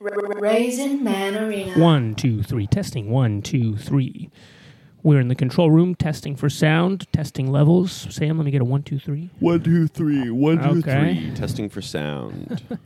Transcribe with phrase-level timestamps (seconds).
[0.00, 1.78] Raisin Man Arena.
[1.78, 2.66] One, two, three.
[2.66, 3.10] Testing.
[3.10, 4.30] One, two, three.
[5.02, 8.06] We're in the control room testing for sound, testing levels.
[8.10, 9.30] Sam, let me get a one, two, three.
[9.40, 10.30] One, two, three.
[10.30, 10.92] One, two, three.
[10.92, 11.30] Okay.
[11.34, 12.62] Testing for sound.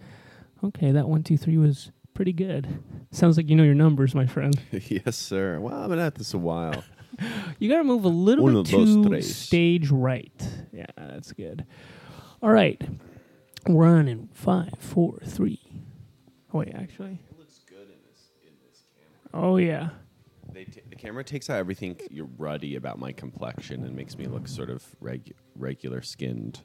[0.63, 2.83] Okay, that one, two, three was pretty good.
[3.11, 4.59] Sounds like you know your numbers, my friend.
[4.73, 5.61] yes, sir.
[5.61, 6.83] Well, I've been at this a while.
[7.61, 9.37] You got to move a little Uno, bit dos, to tres.
[9.37, 10.33] stage right.
[10.73, 11.65] Yeah, that's good.
[12.43, 12.83] All right.
[13.69, 15.61] We're on in five, four, three.
[16.55, 17.19] Oh, wait, actually.
[17.31, 18.83] It looks good in this in this
[19.33, 19.45] camera.
[19.47, 19.89] Oh, yeah.
[20.53, 24.27] They t- the camera takes out everything you're ruddy about my complexion and makes me
[24.27, 26.61] look sort of reg- regular skinned.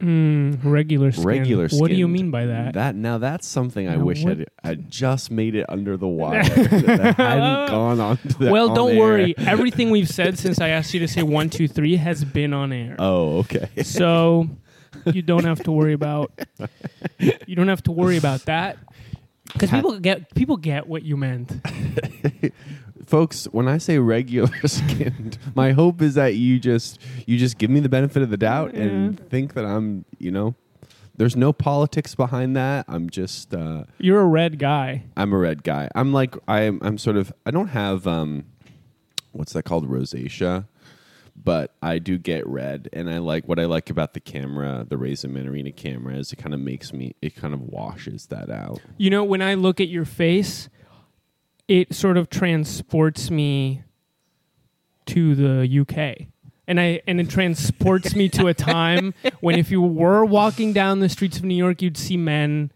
[0.00, 1.24] Mm, regular skin.
[1.24, 2.12] Regular What do you skinned.
[2.12, 2.74] mean by that?
[2.74, 6.06] That now that's something I Now wish what- I'd, I'd just made it under the
[6.08, 6.42] wire.
[6.48, 8.16] that I hadn't gone on.
[8.18, 8.98] To the, well, on don't air.
[9.00, 9.34] worry.
[9.38, 12.72] Everything we've said since I asked you to say one, two, three has been on
[12.72, 12.96] air.
[12.98, 13.68] Oh, okay.
[13.82, 14.48] so
[15.06, 16.32] you don't have to worry about.
[17.46, 18.76] You don't have to worry about that.
[19.52, 21.52] Because people get people get what you meant.
[23.06, 27.68] folks when i say regular skinned my hope is that you just you just give
[27.68, 30.54] me the benefit of the doubt and think that i'm you know
[31.16, 32.86] there's no politics behind that.
[32.88, 35.04] I'm just uh You're a red guy.
[35.16, 35.88] i'm a red guy.
[35.94, 38.46] I'm like i'm i'm sort of i don't have um
[39.32, 39.88] what's that called?
[39.88, 40.66] Rosacea
[41.44, 44.96] but I do get red, and I like what I like about the camera, the
[44.96, 48.50] Raisin Man Arena camera, is it kind of makes me, it kind of washes that
[48.50, 48.80] out.
[48.96, 50.70] You know, when I look at your face,
[51.68, 53.82] it sort of transports me
[55.06, 56.28] to the UK.
[56.66, 61.00] And I and it transports me to a time when if you were walking down
[61.00, 62.72] the streets of New York, you'd see men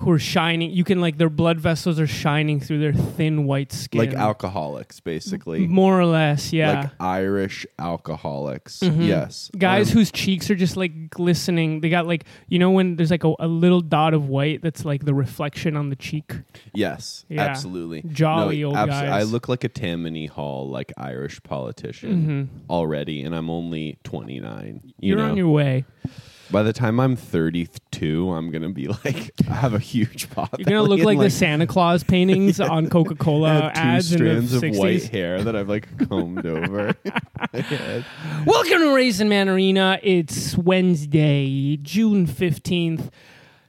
[0.00, 0.70] who are shining.
[0.70, 3.98] You can like their blood vessels are shining through their thin white skin.
[3.98, 5.66] Like alcoholics, basically.
[5.66, 6.80] more or less, yeah.
[6.82, 8.80] like Irish alcoholics.
[8.80, 9.06] Mhm.
[9.06, 11.80] Yes, Guys Um, whose cheeks are just like glistening.
[11.80, 14.84] They got like you know when there's like a, a little dot of white that's
[14.84, 16.32] like the reflection on the cheek.
[16.74, 17.42] yes, Yeah.
[17.42, 19.10] absolutely Jolly old abso- guys.
[19.10, 22.70] I look like a Tammany Hall, like Irish politician Mhm.
[22.70, 24.80] already, and I'm only 29.
[24.84, 25.84] You You're know, on your way.
[26.50, 30.54] By the time I'm 32, I'm gonna be like, I have a huge pot.
[30.58, 34.18] You're gonna look belly like, the Santa Claus paintings on Coca Cola two ads in
[34.18, 34.78] the strands of 60s.
[34.78, 36.94] white hair that I've like combed over.
[38.46, 39.98] Welcome to Raisin Man Arena.
[40.02, 43.10] It's Wednesday, June 15th.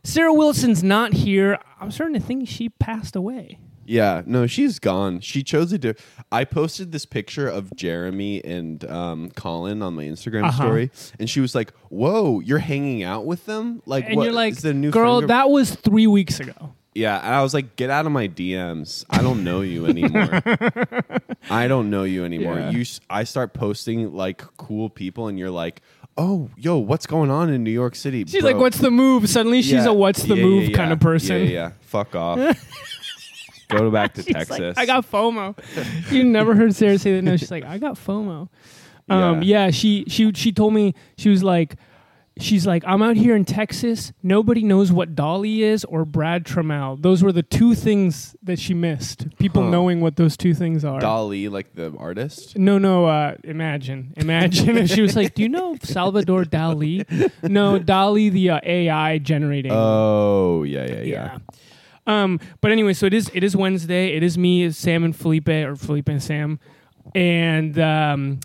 [0.04, 1.60] Sarah Wilson's not here.
[1.80, 3.60] I'm starting to think she passed away.
[3.90, 5.20] Yeah, no, she's gone.
[5.20, 5.96] She chose to do.
[6.32, 10.62] I posted this picture of Jeremy and um, Colin on my Instagram Uh-huh.
[10.64, 13.82] story, and she was like, "Whoa, you're hanging out with them?
[13.88, 16.40] Like, And what, you're like, is the new girl, friend group?" that was three weeks
[16.40, 16.76] ago.
[16.94, 19.06] Yeah, and I was like, "Get out of my DMs.
[19.10, 20.40] I don't know you anymore.
[21.50, 22.60] I don't know you anymore.
[22.60, 22.70] Yeah.
[22.72, 25.82] You, s- I start posting like cool people, and you're like."
[26.22, 28.26] Oh, yo, what's going on in New York City?
[28.26, 29.30] She's bro?" like, what's the move?
[29.30, 31.38] Suddenly she's Yeah, a what's the yeah, move yeah, kind of person.
[31.38, 31.72] Yeah, yeah, yeah.
[31.82, 32.38] Fuck off.
[33.70, 34.60] Go back to Texas.
[34.60, 36.12] like, I got FOMO.
[36.12, 37.22] you never heard Sarah say that.
[37.24, 38.50] No, she's like, I got FOMO.
[39.10, 39.66] Um, Yeah.
[39.66, 41.76] yeah, she she she told me she was like,
[42.40, 44.14] she's like, I'm out here in Texas.
[44.24, 47.02] Nobody knows what DALL-E is or Brad Trammell.
[47.02, 49.28] Those were the two things that she missed.
[49.40, 49.70] People Huh.
[49.72, 51.00] knowing what those two things are.
[51.00, 52.58] Dolly, like the artist.
[52.58, 53.06] no, no.
[53.06, 54.78] Uh, imagine, imagine.
[54.78, 57.04] if she was like, "Do you know Salvador Dali?"
[57.44, 59.72] No, DALL-E, the uh, AI generating.
[59.74, 61.38] Oh, yeah, yeah, yeah.
[62.10, 64.14] Um, but anyway, so it is it is Wednesday.
[64.16, 66.60] It is me, it's Sam and Felipe, or Felipe and Sam.
[67.16, 68.40] And um,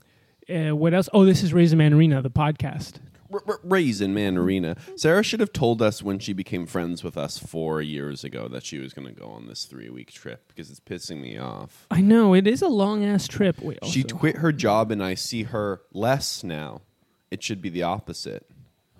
[0.48, 1.08] uh, what else?
[1.12, 2.94] Oh, this is Raisin Man Arena, the podcast.
[3.32, 4.76] R- R- Raisin Man Arena.
[4.96, 8.64] Sarah should have told us when she became friends with us four years ago that
[8.64, 11.86] she was going to go on this three week trip because it's pissing me off.
[11.90, 13.58] I know it is a long ass trip.
[13.60, 16.82] Wait, She also- quit her job and I see her less now.
[17.30, 18.46] It should be the opposite.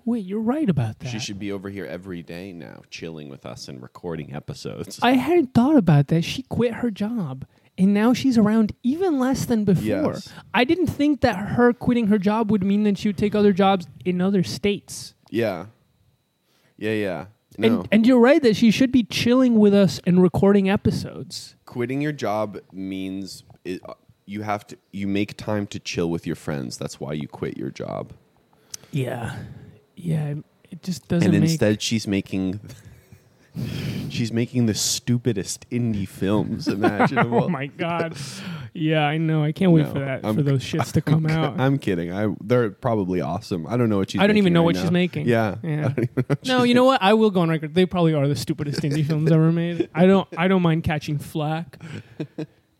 [0.05, 1.09] Wait, you're right about that.
[1.09, 4.99] She should be over here every day now, chilling with us and recording episodes.
[5.01, 6.23] I hadn't thought about that.
[6.23, 7.45] She quit her job.
[7.77, 9.83] And now she's around even less than before.
[9.83, 10.31] Yes.
[10.53, 13.51] I didn't think that her quitting her job would mean that she would take other
[13.51, 15.13] jobs in other states.
[15.29, 15.67] yeah.
[16.77, 17.25] Yeah, yeah.
[17.57, 17.67] No.
[17.67, 21.55] And and you're right that she should be chilling with us and recording episodes.
[21.65, 23.93] Quitting your job means it, uh,
[24.25, 26.77] you have to you make time to chill with your friends.
[26.77, 28.11] That's why you quit your job.
[28.91, 29.37] Yeah.
[29.95, 30.35] Yeah,
[30.71, 32.59] it just doesn't and make instead she's making
[34.09, 37.43] she's making the stupidest indie films imaginable.
[37.45, 38.15] Oh my god.
[38.73, 39.41] Yeah, I know.
[39.43, 41.57] I can't wait No, for that I'm- for those shits to come out.
[41.59, 42.11] I'm kidding.
[42.11, 43.65] I they're probably awesome.
[43.67, 44.19] I don't know what she's.
[44.21, 44.81] I don't even know right what now.
[44.81, 45.27] she's making.
[45.27, 45.55] Yeah.
[45.63, 45.85] Yeah.
[45.85, 47.01] I don't even know what no, you know what?
[47.01, 47.73] I will go on record.
[47.73, 49.89] They probably are the stupidest indie films ever made.
[49.95, 51.81] I don't I don't mind catching flack.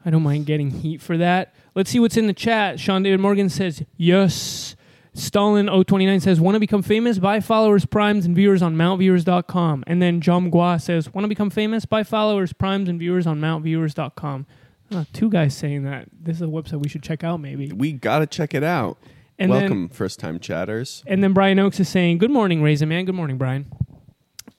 [0.06, 1.56] I don't mind getting heat for that.
[1.74, 2.80] Let's see what's in the chat.
[2.80, 4.76] Sean David Morgan says, Yes.
[5.16, 7.20] Stalin 029 says, Want to become famous?
[7.20, 9.86] Buy followers, primes, and viewers on mountviewers.com.
[9.88, 11.86] And then Jom Gua says, Want to become famous?
[11.86, 14.46] Buy followers, primes, and viewers on mountviewers.com.
[14.94, 16.10] Uh, two guys saying that.
[16.12, 17.72] This is a website we should check out, maybe.
[17.72, 18.98] We gotta check it out.
[19.40, 21.04] And Welcome, first time chatters.
[21.08, 23.06] And then Brian Oakes is saying, "Good morning, Raisin Man.
[23.06, 23.66] Good morning, Brian.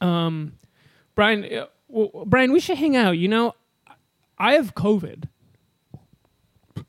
[0.00, 0.54] Um,
[1.14, 3.12] Brian, uh, w- Brian, we should hang out.
[3.12, 3.54] You know,
[4.38, 5.24] I have COVID.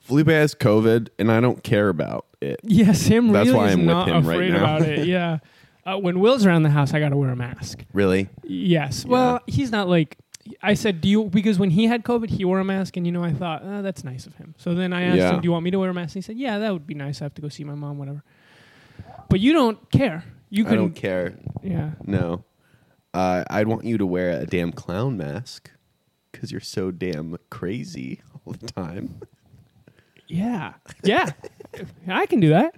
[0.02, 2.60] Felipe has COVID, and I don't care about it.
[2.64, 4.78] Yeah, Sam That's really why I'm with not him right afraid now.
[4.78, 5.08] about it.
[5.08, 5.40] Yeah,
[5.86, 7.84] uh, when Will's around the house, I got to wear a mask.
[7.94, 8.30] Really?
[8.44, 9.06] Yes.
[9.06, 10.18] Well, he's not like.
[10.64, 13.12] I said, "Do you?" Because when he had COVID, he wore a mask, and you
[13.12, 15.34] know, I thought, oh, "That's nice of him." So then I asked Yeah.
[15.36, 16.88] him, "Do you want me to wear a mask?" And he said, "Yeah, that would
[16.88, 17.22] be nice.
[17.22, 18.24] I have to go see my mom, whatever."
[19.30, 20.24] But you don't care.
[20.50, 20.78] You I can.
[20.78, 21.38] don't care.
[21.62, 21.92] Yeah.
[22.06, 22.46] No.
[23.14, 25.70] Uh, I'd want you to wear a damn clown mask
[26.32, 29.20] because you're so damn crazy all the time.
[30.28, 30.74] Yeah.
[31.04, 31.32] Yeah.
[32.08, 32.76] I can do that.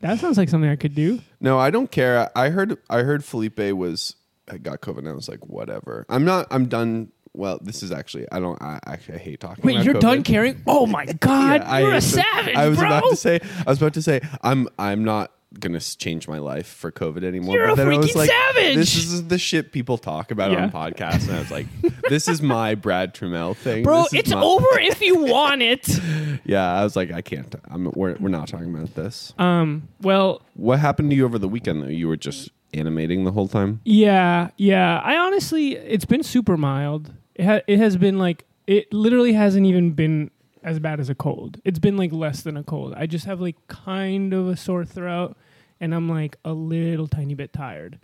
[0.00, 1.20] That sounds like something I could do.
[1.40, 2.30] No, I don't care.
[2.36, 4.14] I heard I heard Felipe was
[4.50, 6.06] I got COVID and I was like, whatever.
[6.08, 9.64] I'm not I'm done well, this is actually I don't I actually I hate talking
[9.64, 10.00] Wait, about you're COVID.
[10.00, 10.62] done caring?
[10.66, 12.86] Oh my god, Yeah, you're a hate savage, I was bro.
[12.86, 16.66] about to say I was about to say I'm I'm not gonna change my life
[16.66, 17.54] for COVID anymore.
[17.56, 18.74] You're but a then I was freaking like, savage!
[18.74, 20.64] This is the shit people talk about Yeah.
[20.64, 21.66] on podcasts, and I was like,
[22.08, 25.62] this is my Brad Trammell thing, Bro, This is it's my- over if you want
[25.62, 25.88] it.
[26.44, 27.52] Yeah, I was like, I can't.
[27.64, 29.32] I'm we're we're not talking about this.
[29.38, 31.86] Um, well, What happened to you over the weekend though?
[31.88, 33.80] You were just animating the whole time.
[33.84, 35.00] yeah, yeah.
[35.02, 37.12] I honestly, it's been super mild.
[37.34, 40.30] It, ha- it has been like, it literally hasn't even been
[40.66, 41.58] as bad as a cold.
[41.64, 42.92] It's been like less than a cold.
[42.96, 45.34] I just have like kind of a sore throat
[45.80, 47.98] and I'm like a little tiny bit tired.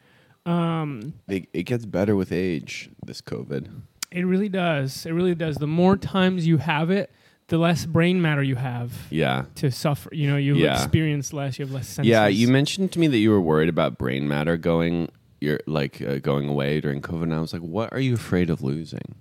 [0.46, 2.88] Um, It, it gets better with age.
[3.04, 3.68] This COVID.
[4.10, 5.06] it really does.
[5.06, 5.56] It really does.
[5.56, 7.10] The more times you have it,
[7.48, 9.44] the less brain matter you have Yeah.
[9.56, 10.08] to suffer.
[10.14, 10.74] You know, you Yeah.
[10.74, 11.58] experience less.
[11.58, 12.08] You have less senses.
[12.10, 15.10] Yeah, you mentioned to me that you were worried about brain matter going
[15.40, 17.24] you're like uh, going away during COVID.
[17.24, 19.16] And I was like, what are you afraid of losing?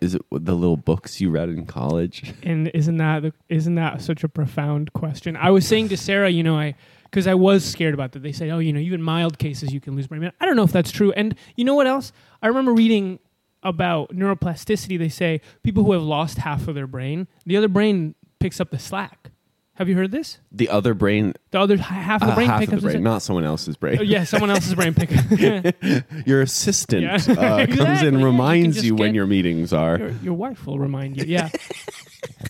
[0.00, 2.34] Is it the little books you read in college?
[2.42, 5.36] And isn't that isn't that such a profound question?
[5.36, 6.74] I was saying to Sarah, you know, I
[7.04, 8.22] because I was scared about that.
[8.22, 10.36] They said, oh, you know, even mild cases you can lose brain matter.
[10.40, 11.12] I don't know if that's true.
[11.12, 12.12] And you know what else?
[12.42, 13.20] I remember reading
[13.62, 14.98] about neuroplasticity.
[14.98, 18.70] They say people who have lost half of their brain, the other brain picks up
[18.70, 19.30] the slack.
[19.76, 20.38] Have you heard this?
[20.52, 22.88] The other brain, The other half of the uh, brain half picks of up the
[22.90, 23.98] brain, not someone else's brain.
[23.98, 25.74] Oh, yeah, someone else's brain pick up.
[26.26, 27.14] Your assistant Yeah.
[27.16, 27.18] uh,
[27.66, 29.98] comes Exactly, and you reminds you, when get- your meetings are.
[29.98, 31.24] your, your wife will remind you.
[31.26, 31.48] Yeah.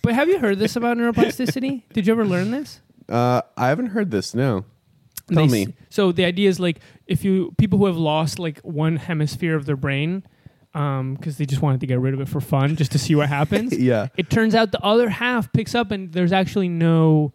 [0.02, 1.84] but have you heard this about neuroplasticity?
[1.94, 2.80] Did you ever learn this?
[3.08, 4.34] Uh, I haven't heard this.
[4.34, 4.64] No,
[5.32, 5.74] tell They me.
[5.88, 9.64] So the idea is like if you people who have lost like one hemisphere of
[9.66, 10.24] their brain
[10.74, 13.14] Um, because they just wanted to get rid of it for fun, just to see
[13.14, 13.76] what happens.
[13.78, 17.32] Yeah, It turns out the other half picks up, and there's actually no.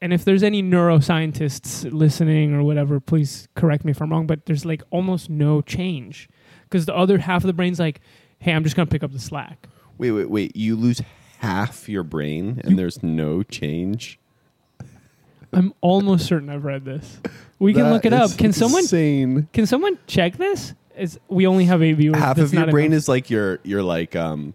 [0.00, 4.26] And if there's any neuroscientists listening or whatever, please correct me if I'm wrong.
[4.26, 6.28] But there's like almost no change
[6.64, 8.00] because the other half of the brain's like,
[8.38, 9.66] "Hey, I'm just gonna pick up the slack."
[9.98, 10.56] wait, wait, wait.
[10.56, 11.00] You lose
[11.38, 14.18] half your brain, and there's no change.
[15.52, 17.18] I'm almost certain I've read this.
[17.58, 18.36] We can That look it up.
[18.38, 19.48] Can someone Insane.
[19.52, 20.74] can someone check this?
[20.96, 22.18] Is we only have eight viewers.
[22.18, 22.96] half That's of your brain enough.
[22.98, 24.54] is like your your like um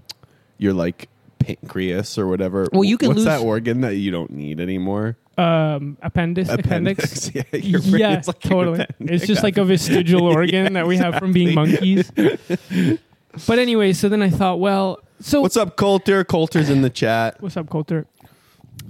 [0.57, 2.67] your like pancreas or whatever.
[2.71, 5.17] Well, you can What's lose- that organ that you don't need anymore?
[5.37, 7.31] um appendix appendix.
[7.35, 8.81] yeah, your brain Yeah, is like totally.
[8.81, 9.21] appendix.
[9.21, 12.11] It's just like a vestigial organ that we have from being monkeys.
[12.11, 16.23] but anyway, so then I thought, well, so What's up, Coulter?
[16.23, 17.41] Coulter's in the chat.
[17.41, 18.05] What's up, Coulter?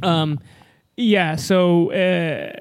[0.04, 0.40] Um,
[0.98, 1.36] yeah.
[1.38, 2.52] So uh,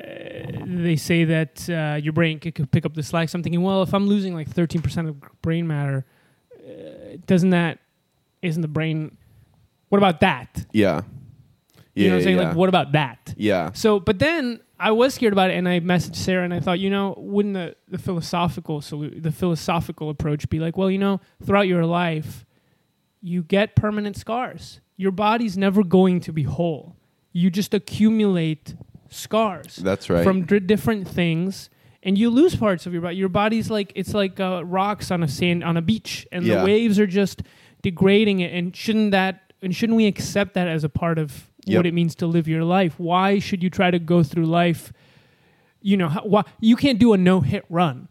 [0.64, 3.28] they say that uh, your brain could, pick up the slack.
[3.28, 6.07] So I'm thinking, well, if I'm losing like 13 percent of brain matter,
[6.55, 7.78] uh, doesn't that
[8.43, 9.16] isn't the brain?
[9.88, 10.66] What about that?
[10.73, 11.02] Yeah.
[11.95, 12.05] Yeah.
[12.05, 12.37] You know what I'm saying?
[12.37, 12.49] yeah.
[12.49, 13.35] Like, what about that?
[13.37, 13.73] yeah.
[13.73, 16.78] So, but then I was scared about it, and I messaged Sarah, and I thought,
[16.78, 21.21] you know, wouldn't the, the philosophical solu- the philosophical approach be like, well, you know,
[21.43, 22.45] throughout your life,
[23.23, 24.81] you get permanent scars.
[24.99, 26.97] Your body's never going to be whole.
[27.37, 28.75] You just accumulate
[29.11, 30.25] scars That's right.
[30.25, 31.69] from dr- different things,
[32.02, 33.16] and you lose parts of your body.
[33.16, 36.61] Your body's like it's like uh, rocks on a sand on a beach, and Yeah.
[36.61, 37.43] the waves are just
[37.83, 38.52] degrading it.
[38.55, 41.78] And shouldn't that and shouldn't we accept that as a part of Yep.
[41.81, 42.95] what it means to live your life?
[42.99, 44.93] Why should you try to go through life?
[45.83, 48.09] You know, how, why, you can't do a no hit run.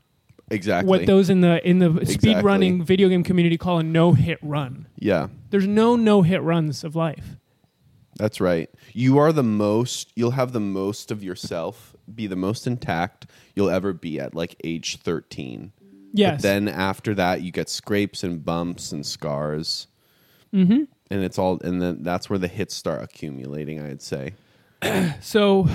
[0.52, 0.90] exactly.
[0.90, 4.38] What those in the in the speed running video game community call a no hit
[4.42, 4.88] run.
[5.00, 5.28] yeah.
[5.50, 7.38] There's no no hit runs of life.
[8.18, 8.70] That's right.
[8.94, 13.70] You are the most, you'll have the most of yourself, be the most intact you'll
[13.70, 15.72] ever be at like age 13.
[16.14, 16.38] Yes.
[16.38, 19.88] But then after that, you get scrapes and bumps and scars.
[20.54, 20.84] mm-hmm.
[21.12, 24.34] And it's all, and then that's where the hits start accumulating, I'd say.
[25.22, 25.68] So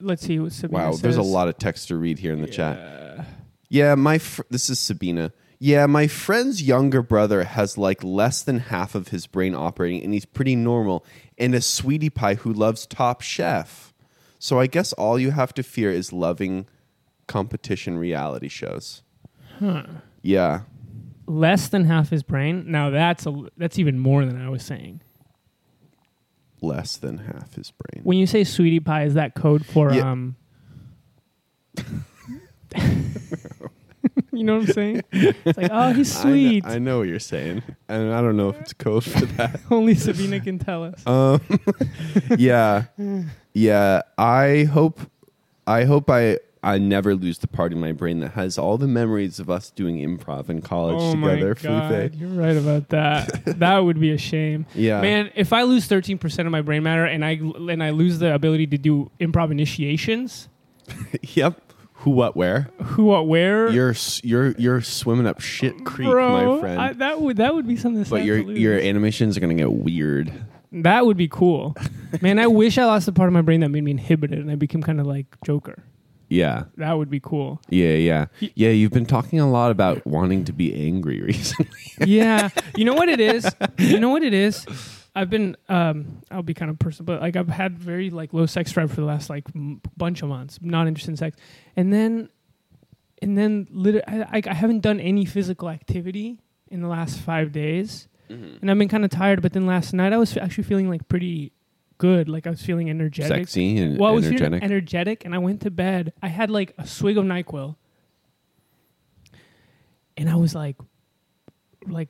[0.00, 2.48] let's see what Sabina Wow, there's a lot of text to read here in the
[2.48, 2.76] chat.
[2.78, 3.24] Yeah.
[3.70, 5.32] Yeah, my fr- this is Sabina.
[5.60, 10.12] Yeah, my friend's younger brother has like less than half of his brain operating, and
[10.14, 11.04] he's pretty normal.
[11.36, 13.92] And a sweetie pie who loves Top Chef.
[14.38, 16.66] So I guess all you have to fear is loving
[17.26, 19.02] competition reality shows.
[19.58, 19.82] Huh.
[20.22, 20.60] Yeah,
[21.26, 22.64] Less than half his brain.
[22.70, 25.00] Now that's a that's even more than I was saying.
[26.62, 28.02] less than half his brain.
[28.04, 30.10] When you say sweetie pie, is that code for Yeah.
[30.10, 30.36] um?
[34.38, 35.02] you know what I'm saying?
[35.12, 36.66] It's like, oh, he's I kn- sweet.
[36.66, 39.60] I, know what you're saying, and I don't know if it's code for that.
[39.70, 41.04] Only Sabina can tell us.
[41.06, 41.40] Um,
[42.38, 42.84] yeah,
[43.52, 44.02] yeah.
[44.16, 45.00] I hope,
[45.66, 48.88] I hope I I never lose the part in my brain that has all the
[48.88, 51.46] memories of us doing improv in college oh together.
[51.48, 52.12] my god, Felipe.
[52.16, 53.58] you're right about that.
[53.58, 54.66] that would be a shame.
[54.74, 58.18] Yeah, Man, if I lose 13% of my brain matter and I and I lose
[58.18, 60.48] the ability to do improv initiations,
[61.22, 61.60] yep.
[62.02, 62.68] Who, what, where?
[62.82, 66.80] who, what, where, You're s- you're you're swimming up shit creek, bro, my friend.
[66.80, 68.04] I, that would that would be something.
[68.04, 70.32] but your your animations are gonna get weird.
[70.72, 71.74] that would be cool.
[72.22, 74.50] Man, I wish I lost the part of my brain that made me inhibited and
[74.50, 75.82] I became kind of like Joker.
[76.30, 77.58] Yeah, That would be cool.
[77.70, 78.68] yeah, yeah, yeah.
[78.68, 81.72] You've been talking a lot about wanting to be angry recently.
[82.04, 83.50] yeah, you know what it is.
[83.78, 84.66] You know what it is.
[85.18, 88.46] I've been um I'll be kind of personal, but like I've had very like low
[88.46, 90.58] sex drive for the last like m- bunch of months.
[90.62, 91.36] Not interested in sex,
[91.76, 92.28] and then
[93.20, 96.38] and then lit- I, I haven't done any physical activity
[96.70, 99.42] in the last five days, and I've been kind of tired.
[99.42, 101.52] But then last night I was actually feeling like pretty
[101.98, 102.28] good.
[102.28, 103.48] Like I was feeling energetic.
[103.48, 104.62] Sexy and Well, I was feeling energetic.
[104.62, 106.12] energetic, and I went to bed.
[106.22, 107.74] I had like a swig of Nyquil,
[110.16, 110.76] and I was like,
[111.86, 112.08] like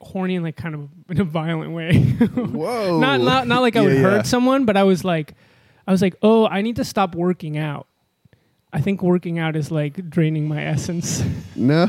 [0.00, 1.98] horny in like kind of in a violent way.
[2.02, 2.98] Whoa!
[3.00, 4.22] not not not like I would Yeah, hurt yeah.
[4.22, 5.34] someone, but I was like,
[5.86, 7.86] I was like, oh, I need to stop working out.
[8.70, 11.22] I think working out is like draining my essence.
[11.58, 11.88] No.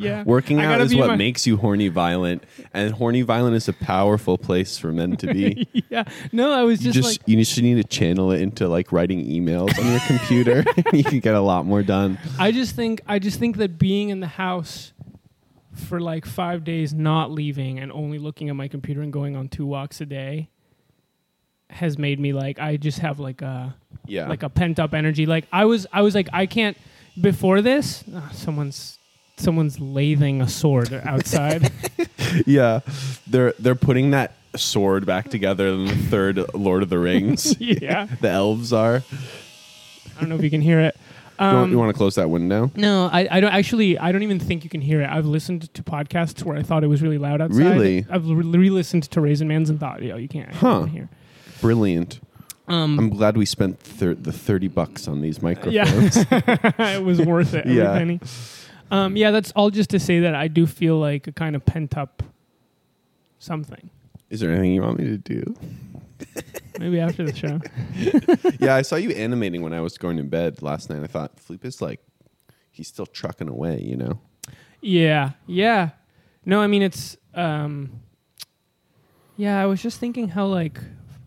[0.00, 0.24] Yeah.
[0.24, 4.36] Working out is what my- makes you horny violent, and horny violent is a powerful
[4.36, 5.68] place for men to be.
[5.88, 8.66] yeah, no, I was you just, just like, you just need to channel it into
[8.66, 10.64] like writing emails on your computer.
[10.92, 12.18] you can get a lot more done.
[12.36, 14.92] I just think I just think that being in the house
[15.74, 19.48] for like five days, not leaving and only looking at my computer and going on
[19.48, 20.48] two walks a day,
[21.70, 23.74] has made me like I just have like a
[24.06, 24.28] Yeah.
[24.28, 25.26] like a pent up energy.
[25.26, 26.76] Like I was I was like I can't
[27.20, 28.04] before this.
[28.14, 28.98] ah, someone's
[29.36, 31.70] someone's lathing a sword outside.
[32.46, 32.80] yeah.
[33.26, 37.56] They're they're putting that sword back together in the third Lord of the Rings.
[37.60, 39.02] yeah, the elves are.
[40.16, 40.96] I don't know if you can hear it.
[41.40, 42.70] You, want, Um, you want to close that window?
[42.76, 43.98] No, I, I don't actually.
[43.98, 45.08] I don't even think you can hear it.
[45.10, 47.58] I've listened to podcasts where I thought it was really loud outside.
[47.58, 48.06] Really?
[48.10, 50.84] I've re listened to Raisin Mans and thought, yo, you can't Huh.
[50.84, 51.08] hear.
[51.60, 52.20] Brilliant.
[52.68, 56.16] Um, I'm glad we spent thir- the 30 bucks on these microphones.
[56.30, 56.40] yeah,
[56.96, 57.66] it was worth it.
[57.66, 57.98] Every Yeah.
[57.98, 58.20] penny.
[58.90, 61.66] Um, yeah, that's all just to say that I do feel like a kind of
[61.66, 62.22] pent up
[63.38, 63.90] something.
[64.30, 65.54] Is there anything you want me to do?
[66.78, 67.60] Maybe after the show.
[68.60, 71.02] yeah, I saw you animating when I was going to bed last night.
[71.02, 72.00] I thought Felipe's like,
[72.70, 74.20] he's still trucking away, you know?
[74.80, 75.90] Yeah, yeah.
[76.44, 77.16] No, I mean it's.
[77.34, 78.00] Um,
[79.36, 80.78] yeah, I was just thinking how like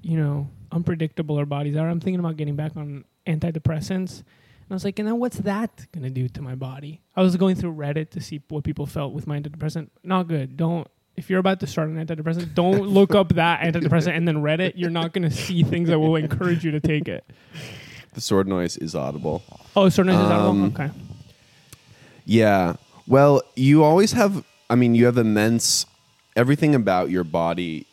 [0.02, 1.90] you know unpredictable our bodies are.
[1.90, 5.88] I'm thinking about getting back on antidepressants, and I was like, and then what's that
[5.92, 7.02] gonna do to my body?
[7.16, 9.90] I was going through Reddit to see what people felt with my antidepressant.
[10.04, 10.56] Not good.
[10.56, 10.88] Don't.
[11.18, 14.74] If you're about to start an antidepressant, don't look up that antidepressant and then Reddit.
[14.76, 17.26] You're not going to see things that will encourage you to take it.
[18.14, 19.44] The sword noise is audible.
[19.76, 20.50] Oh, so nice is audible?
[20.50, 20.90] Um, Okay.
[22.26, 22.76] Yeah.
[23.08, 25.86] Well, you always have, I mean, you have immense,
[26.36, 27.86] everything about your body,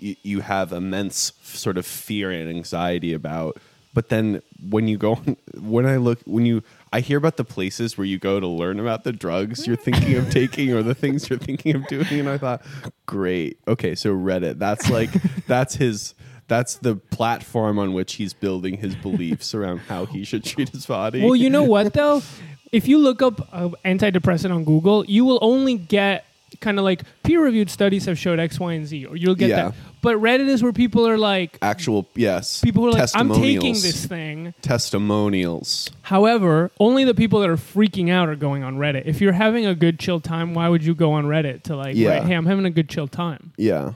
[0.00, 3.58] y- you have immense sort of fear and anxiety about.
[3.92, 5.14] But then when you go,
[5.60, 6.62] when I look, when you,
[6.94, 10.14] I hear about the places where you go to learn about the drugs you're thinking
[10.14, 12.20] of taking or the things you're thinking of doing.
[12.20, 12.62] And I thought,
[13.04, 13.58] great.
[13.66, 13.96] Okay.
[13.96, 15.10] So Reddit, that's like,
[15.48, 16.14] that's his,
[16.46, 20.86] that's the platform on which he's building his beliefs around how he should treat his
[20.86, 21.24] body.
[21.24, 22.22] Well, you know what though?
[22.70, 26.26] If you look up uh, antidepressant on Google, you will only get
[26.60, 29.56] kind of like peer-reviewed studies have showed X, Y, and Z, or you'll get Yeah.
[29.70, 29.74] that.
[30.02, 33.72] But Reddit is where people are like, actual yes people who are like, I'm taking
[33.72, 34.52] this thing.
[34.60, 39.06] testimonials However, only the people that are freaking out are going on Reddit.
[39.06, 41.96] If you're having a good chill time, why would you go on Reddit to like,
[41.96, 42.10] Yeah.
[42.18, 43.52] write, hey, I'm having a good chill time?
[43.56, 43.92] yeah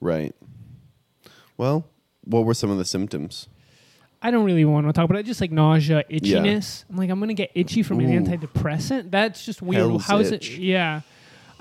[0.00, 0.34] right
[1.56, 1.84] well
[2.24, 3.48] what were some of the symptoms
[4.22, 5.26] I don't really want to talk about it.
[5.26, 6.84] Just like nausea, itchiness.
[6.88, 8.20] I'm like, I'm gonna get itchy from an Ooh.
[8.20, 9.10] antidepressant.
[9.10, 9.82] That's just weird.
[9.82, 10.50] Hell's How is itch.
[10.52, 10.58] it?
[10.60, 11.00] Yeah.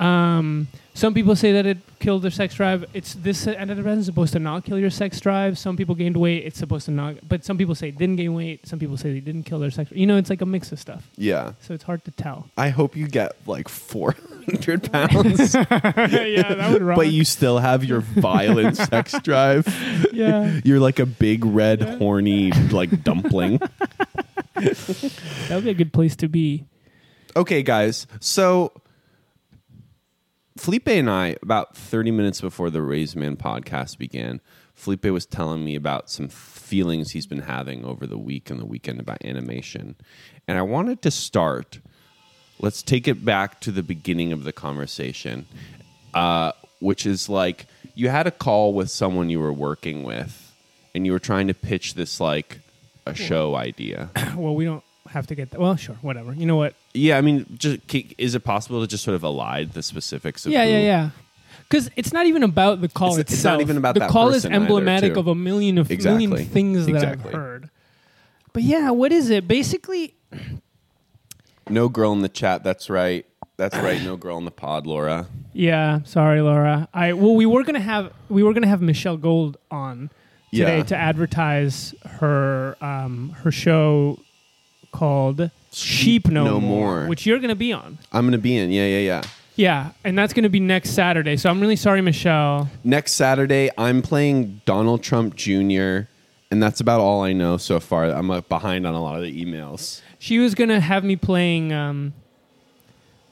[0.01, 2.83] Um, some people say that it killed their sex drive.
[2.93, 5.57] It's this antidepressant is supposed to not kill your sex drive.
[5.57, 6.43] Some people gained weight.
[6.45, 7.15] It's supposed to not.
[7.29, 8.67] But some people say it didn't gain weight.
[8.67, 9.91] Some people say they didn't kill their sex.
[9.91, 11.07] You know, it's like a mix of stuff.
[11.17, 11.53] Yeah.
[11.61, 12.49] So it's hard to tell.
[12.57, 16.97] I hope you get like 400 pounds, yeah, that would rock.
[16.97, 19.65] but you still have your violent sex drive.
[20.11, 21.97] yeah, You're like a big red Yeah.
[21.97, 23.59] horny like dumpling.
[24.55, 26.65] that would be a good place to be.
[27.35, 28.07] Okay, guys.
[28.19, 28.73] So
[30.57, 34.41] Felipe and I, about 30 minutes before the Raise Man podcast began,
[34.73, 38.65] Felipe was telling me about some feelings he's been having over the week and the
[38.65, 39.95] weekend about animation.
[40.47, 41.79] And I wanted to start.
[42.59, 45.45] Let's take it back to the beginning of the conversation,
[46.13, 50.53] uh, which is like you had a call with someone you were working with,
[50.93, 52.59] and you were trying to pitch this like
[53.05, 54.09] a show idea.
[54.35, 55.59] well, we don't have to get that.
[55.59, 56.33] Well, sure, whatever.
[56.33, 56.73] You know what?
[56.93, 57.79] Yeah, I mean, just
[58.17, 61.09] is it possible to just sort of elide the specifics of yeah, who- yeah, yeah.
[61.69, 64.27] Because it's not even about the call It's- it's not even about the that call
[64.29, 65.19] is person either, emblematic too.
[65.21, 66.27] of a million of Exactly.
[66.27, 67.29] million things that Exactly.
[67.29, 67.69] I've heard.
[68.53, 69.47] But yeah, what is it?
[69.47, 70.15] Basically,
[71.69, 72.63] No girl in the chat.
[72.63, 73.25] That's right.
[73.57, 74.01] That's right.
[74.01, 75.27] No girl in the pod, Laura.
[75.53, 75.99] yeah.
[76.03, 76.89] Sorry, Laura.
[76.93, 80.09] I well, we were gonna have we were gonna have Michelle Gold on
[80.51, 80.83] today Yeah.
[80.83, 84.19] to advertise her um, her show
[84.91, 87.07] called Sheep No, No More, More.
[87.07, 87.97] which you're gonna be on.
[88.11, 88.71] I'm gonna be in.
[88.71, 89.21] Yeah, yeah, yeah.
[89.55, 91.37] Yeah, and that's gonna be next Saturday.
[91.37, 92.69] So I'm really sorry, Michelle.
[92.83, 96.07] Next Saturday, I'm playing Donald Trump Jr.
[96.49, 98.05] And that's about all I know so far.
[98.05, 100.01] I'm uh, behind on a lot of the emails.
[100.19, 102.13] She was gonna have me playing um,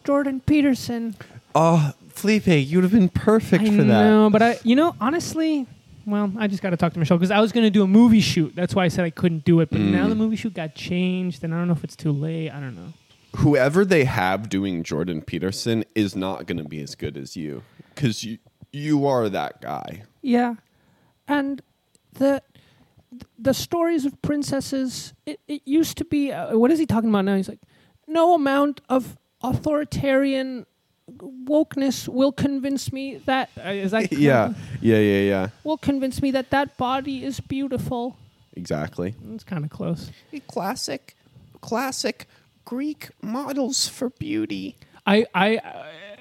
[0.05, 1.15] Jordan Peterson.
[1.53, 3.85] Oh, Felipe, you'd have been perfect I for that.
[3.85, 5.67] know, but I, you know, honestly,
[6.09, 7.87] well, I just got to talk to Michelle because I was going to do a
[7.87, 8.55] movie shoot.
[8.55, 9.69] That's why I said I couldn't do it.
[9.69, 10.09] But now Mm.
[10.09, 12.49] the movie shoot got changed, and I don't know if it's too late.
[12.49, 12.93] I don't know.
[13.37, 17.61] Whoever they have doing Jordan Peterson is not going to be as good as you
[17.93, 18.39] because you
[18.71, 20.03] you are that guy.
[20.21, 20.55] Yeah,
[21.27, 21.61] and
[22.13, 22.41] the
[23.37, 25.13] the stories of princesses.
[25.25, 26.31] It, it used to be.
[26.31, 27.35] Uh, what is he talking about now?
[27.35, 27.61] He's like,
[28.07, 30.65] no amount of authoritarian
[31.17, 35.47] wokeness will convince me that uh, is that yeah, yeah, yeah, yeah.
[35.63, 38.17] will convince me that that body is beautiful.
[38.55, 39.15] Exactly.
[39.33, 40.11] It's kind of close.
[40.47, 41.15] Classic,
[41.61, 42.27] classic
[42.65, 44.75] Greek models for beauty.
[45.05, 45.59] I I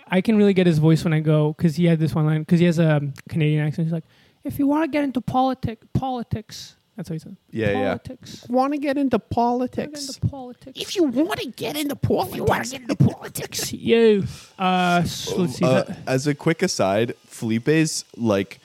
[0.06, 2.40] I can really get his voice when I go because he had this one line
[2.40, 3.86] because he has a Canadian accent.
[3.86, 4.04] He's like,
[4.44, 7.36] "If you want to get into politic politics, that's what he said.
[7.52, 7.74] Yeah, yeah.
[7.96, 8.44] politics.
[8.48, 10.08] Want to get into Get politics?
[10.16, 10.80] into politics.
[10.80, 13.72] If you want to get into politics, you want to get into politics.
[13.88, 14.24] you.
[14.58, 15.64] Uh, so let's see.
[15.64, 18.58] Uh, that- as a quick aside, Felipe's like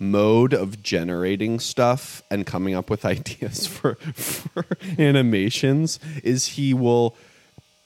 [0.00, 4.64] mode of generating stuff and coming up with ideas for for
[4.98, 7.14] animations is he will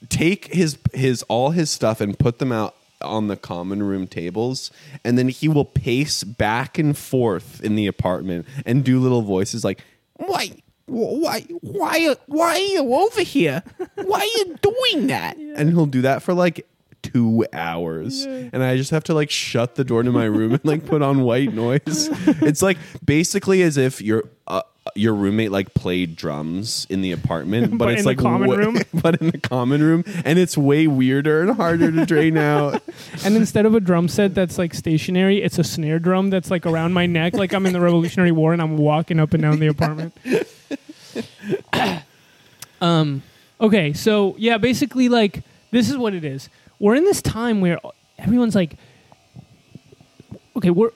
[0.08, 4.70] take his his all his stuff and put them out on the common room tables
[5.04, 9.64] and then he will pace back and forth in the apartment and do little voices
[9.64, 9.84] like
[10.16, 10.50] Why?
[10.86, 11.42] Why?
[11.60, 12.16] Why?
[12.26, 13.62] Why are you over here?
[13.94, 15.36] Why are you doing that?
[15.36, 16.66] and he'll do that for like
[17.02, 20.64] two hours and i just have to like shut the door to my room and
[20.64, 21.80] like put on white noise
[22.40, 24.62] it's like basically as if your uh,
[24.96, 28.48] your roommate like played drums in the apartment but, But it's in the like common
[28.48, 28.76] wa- room?
[28.94, 32.82] but in the common room and it's way weirder and harder to drain out
[33.24, 36.66] and instead of a drum set that's like stationary, it's a snare drum that's like
[36.66, 39.58] around my neck, like I'm in the Revolutionary War and I'm walking up and down
[39.60, 40.16] the apartment.
[42.80, 43.22] um.
[43.60, 46.48] Okay, so yeah, basically, like this is what it is.
[46.80, 47.78] We're in this time where
[48.18, 48.76] everyone's like,
[50.56, 50.90] okay, we're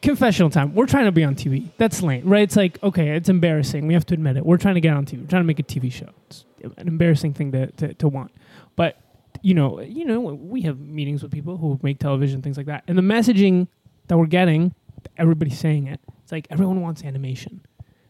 [0.00, 0.74] confessional time.
[0.74, 1.68] We're trying to be on TV.
[1.76, 2.42] That's lame, right?
[2.42, 3.86] It's like, okay, it's embarrassing.
[3.86, 4.46] We have to admit it.
[4.46, 5.22] We're trying to get on TV.
[5.22, 6.08] We're trying to make a TV show.
[6.28, 8.32] It's an embarrassing thing to, to, to want.
[8.76, 8.98] But
[9.42, 12.84] you know, you know, we have meetings with people who make television, things like that,
[12.86, 13.68] and the messaging
[14.08, 14.74] that we're getting,
[15.16, 16.00] everybody's saying it.
[16.22, 17.64] It's like everyone wants animation.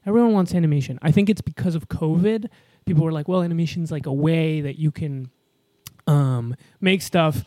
[0.07, 0.99] Everyone wants animation.
[1.03, 2.49] I think it's because of COVID.
[2.87, 5.31] People were like, well, animation's like a way that you can
[6.07, 7.45] um, make stuff.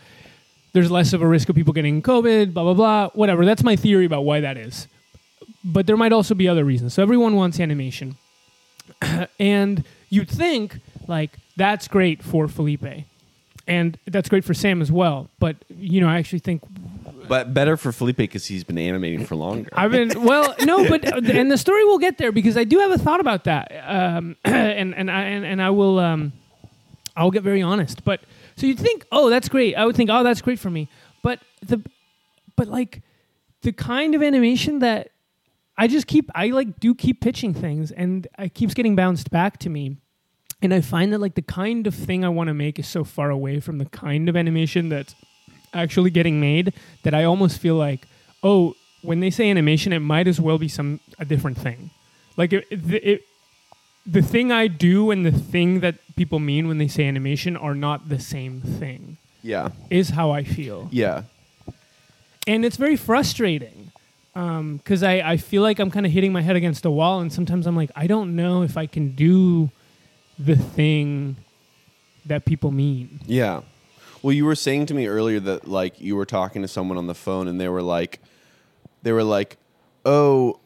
[0.73, 3.45] There's less of a risk of people getting COVID, blah, blah, blah, whatever.
[3.45, 4.87] That's my theory about why that is.
[5.63, 6.95] But there might also be other reasons.
[6.95, 8.17] So everyone wants animation.
[9.39, 13.05] and you'd think, like, that's great for Felipe.
[13.67, 15.29] And that's great for Sam as well.
[15.39, 16.63] But, you know, I actually think
[17.27, 21.05] but better for felipe because he's been animating for longer I've been well, no, but
[21.05, 24.35] and the story will get there because I do have a thought about that, um,
[24.43, 26.33] and and I and, and I will um,
[27.15, 28.03] I'll get very honest.
[28.03, 28.21] But
[28.55, 29.75] so you'd think, oh, that's great.
[29.75, 30.89] I would think, oh, that's great for me.
[31.21, 31.81] But the
[32.55, 33.01] but like
[33.61, 35.09] the kind of animation that
[35.77, 39.57] I just keep I like do keep pitching things, and it keeps getting bounced back
[39.59, 39.97] to me.
[40.63, 43.03] and I find that like the kind of thing I want to make is so
[43.03, 45.13] far away from the kind of animation that's
[45.73, 48.07] actually getting made that I almost feel like,
[48.43, 51.89] oh, when they say animation, it might as well be some a different thing.
[52.37, 53.21] Like it, it, it
[54.05, 57.75] the thing I do and the thing that people mean when they say animation are
[57.75, 59.17] not the same thing.
[59.41, 59.69] Yeah.
[59.89, 61.23] Is how I feel, Yeah.
[62.47, 63.91] and it's very frustrating
[64.35, 67.19] um, because I I feel like I'm kind of hitting my head against a wall,
[67.21, 69.69] and sometimes I'm like I don't know if I can do
[70.39, 71.35] the thing
[72.25, 73.19] that people mean.
[73.25, 73.61] Yeah.
[74.21, 77.07] Well, you were saying to me earlier that like you were talking to someone on
[77.07, 78.19] the phone and they were like
[79.03, 79.57] they were like,
[80.05, 80.59] "Oh,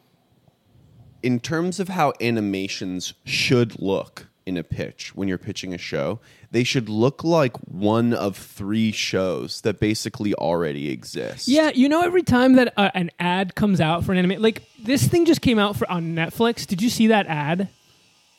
[1.22, 6.20] in terms of how animations should look in a pitch when you're pitching a show,
[6.50, 12.02] they should look like one of three shows that basically already exist." Yeah, you know,
[12.02, 15.42] every time that uh, an ad comes out for an anime, like this thing just
[15.42, 16.66] came out for on Netflix.
[16.66, 17.68] Did you see that ad?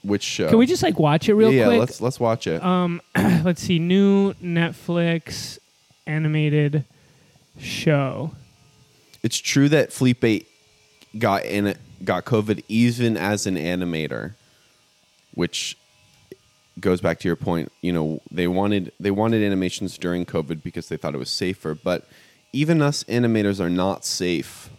[0.01, 0.49] Which show?
[0.49, 1.73] Can we just like watch it real yeah, quick?
[1.75, 2.63] yeah, let's let's watch it.
[2.63, 3.01] um,
[3.43, 5.59] let's see, new Netflix
[6.07, 6.85] animated
[7.59, 8.31] show.
[9.21, 10.47] it's true that Felipe
[11.17, 14.33] got in got COVID even as an animator,
[15.33, 15.77] which
[16.79, 17.71] goes back to your point.
[17.81, 21.75] You know, they wanted they wanted animations during COVID because they thought it was safer,
[21.75, 22.07] but
[22.53, 24.69] even us animators are not safe.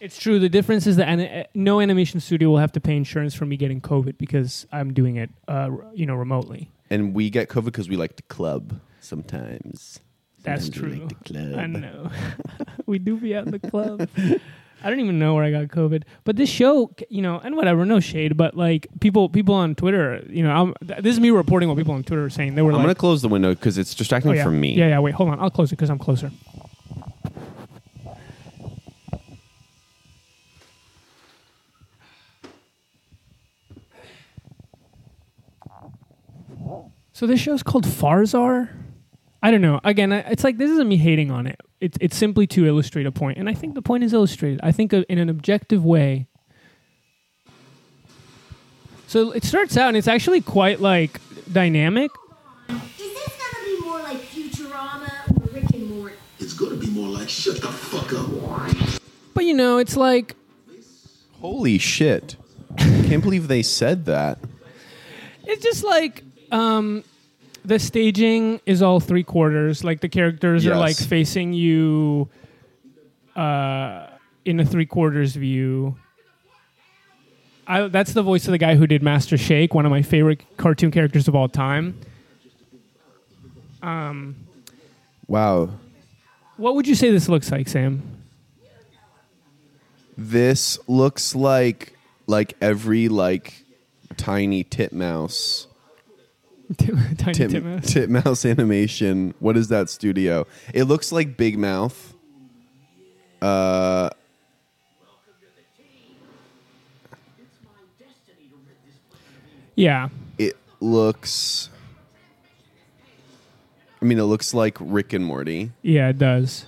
[0.00, 0.38] It's true.
[0.38, 3.56] The difference is that an- no animation studio will have to pay insurance for me
[3.58, 6.70] getting COVID because I'm doing it, uh, you know, remotely.
[6.88, 10.00] And we get COVID because we like to club sometimes.
[10.42, 11.06] That's Sometimes we true.
[11.06, 11.54] like club.
[11.58, 12.10] I know.
[12.86, 14.08] we do be at the club.
[14.82, 17.84] I don't even know where I got COVID, but this show, you know, and whatever,
[17.84, 21.30] no shade, but like people, people on Twitter, you know, I'm, th- this is me
[21.30, 22.54] reporting what people on Twitter are saying.
[22.54, 24.44] They were I'm like, gonna close the window because it's distracting oh, yeah.
[24.44, 24.74] from me.
[24.74, 24.98] Yeah, yeah.
[24.98, 25.40] Wait, hold on.
[25.40, 26.30] I'll close it because I'm closer.
[37.12, 38.70] So this show's called Farzar.
[39.42, 39.78] I don't know.
[39.84, 41.60] Again, it's like this isn't me hating on it.
[41.80, 44.60] It's it's simply to illustrate a point, and I think the point is illustrated.
[44.62, 46.26] I think uh, in an objective way.
[49.06, 51.20] So it starts out, and it's actually quite like
[51.52, 52.10] dynamic.
[52.68, 56.14] Is this gonna be more like Futurama or Rick and Morty?
[56.38, 59.00] It's gonna be more like shut the fuck up.
[59.34, 60.36] But you know, it's like
[61.40, 62.36] Holy shit!
[62.76, 64.38] Can't believe they said that.
[65.46, 67.02] it's just like um
[67.70, 72.28] the staging is all three quarters like the characters are like facing you
[73.36, 74.08] uh
[74.44, 75.96] in a three quarters view
[77.68, 80.42] I, that's the voice of the guy who did Master Shake, one of my favorite
[80.56, 81.96] cartoon characters of all time.
[83.80, 84.34] Um,
[85.28, 85.70] wow.
[86.56, 88.02] What would you say this looks like, Sam?
[90.18, 93.64] This looks like like every like
[94.16, 95.68] tiny titmouse
[96.78, 97.92] Tiny tit, Titmouse.
[97.92, 99.34] titmouse animation.
[99.40, 100.46] What is that studio?
[100.72, 102.14] It looks like Big Mouth.
[103.42, 104.10] Uh
[109.76, 110.08] Yeah.
[110.38, 111.70] it looks
[114.02, 115.72] I mean it looks like Rick and Morty.
[115.82, 116.66] Yeah, it does.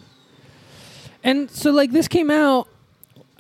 [1.25, 2.69] And so like this came out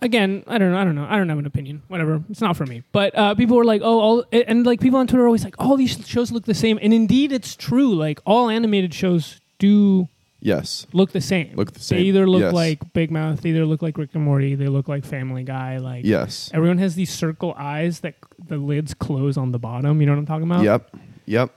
[0.02, 1.06] again, I don't know, I don't know.
[1.08, 1.82] I don't have an opinion.
[1.88, 2.22] Whatever.
[2.28, 2.82] It's not for me.
[2.92, 5.54] But uh, people were like, "Oh, all and like people on Twitter are always like,
[5.58, 7.94] "All these shows look the same." And indeed it's true.
[7.94, 10.08] Like all animated shows do
[10.44, 10.86] Yes.
[10.92, 11.52] look the same.
[11.54, 11.98] Look the same.
[11.98, 12.52] They either look Yes.
[12.52, 15.78] like Big Mouth, they either look like Rick and Morty, they look like Family Guy,
[15.78, 16.50] like Yes.
[16.52, 18.16] Everyone has these circle eyes that
[18.48, 20.00] the lids close on the bottom.
[20.00, 20.64] You know what I'm talking about?
[20.64, 20.96] Yep.
[21.26, 21.50] Yep.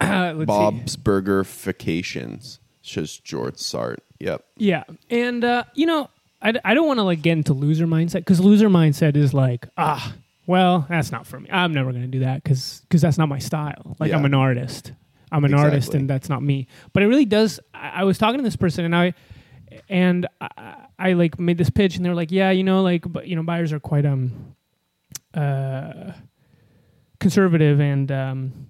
[0.00, 0.44] Let's see.
[0.46, 2.58] Bob's Burger Vacations.
[2.82, 4.02] Just George Sart.
[4.20, 4.44] Yep.
[4.56, 6.08] Yeah, and uh, you know,
[6.46, 9.66] I, I don't want to like get into loser mindset because loser mindset is like,
[9.76, 10.14] ah,
[10.46, 11.48] well, that's not for me.
[11.50, 13.96] I'm never going to do that because because that's not my style.
[13.98, 14.18] Like Yeah.
[14.18, 14.92] I'm an artist.
[15.32, 16.68] I'm an artist, and that's not me.
[16.92, 17.58] But it really does.
[17.74, 19.14] I, I was talking to this person, and I
[19.88, 23.10] and I, I like made this pitch, and they were like, yeah, you know, like,
[23.10, 24.54] but you know, buyers are quite um
[25.34, 26.12] uh
[27.18, 28.65] conservative and um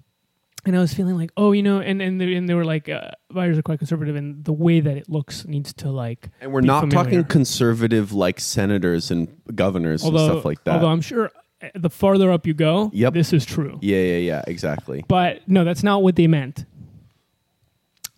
[0.67, 2.89] and I was feeling like, oh, you know, and and they, and they were like,
[2.89, 6.29] uh, buyers are quite conservative, and the way that it looks needs to like.
[6.41, 7.05] And we're not familiar.
[7.05, 10.75] talking conservative like senators and governors although, and stuff like that.
[10.75, 11.31] Although I'm sure
[11.63, 13.15] uh, the farther up you go, Yep.
[13.15, 13.79] this is true.
[13.81, 15.05] yeah, yeah, yeah, exactly.
[15.09, 16.65] But no, that's not what they meant.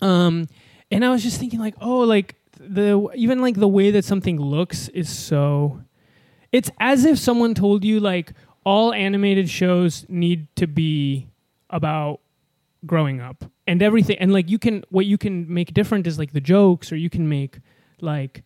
[0.01, 0.47] Um,
[0.91, 4.41] and I was just thinking like, oh, like the even like the way that something
[4.41, 5.83] looks is so.
[6.51, 8.33] It's as if someone told you like
[8.65, 11.27] all animated shows need to be
[11.71, 12.21] about
[12.87, 16.33] growing up and everything and like you can what you can make different is like
[16.33, 17.59] the jokes or you can make
[18.01, 18.43] like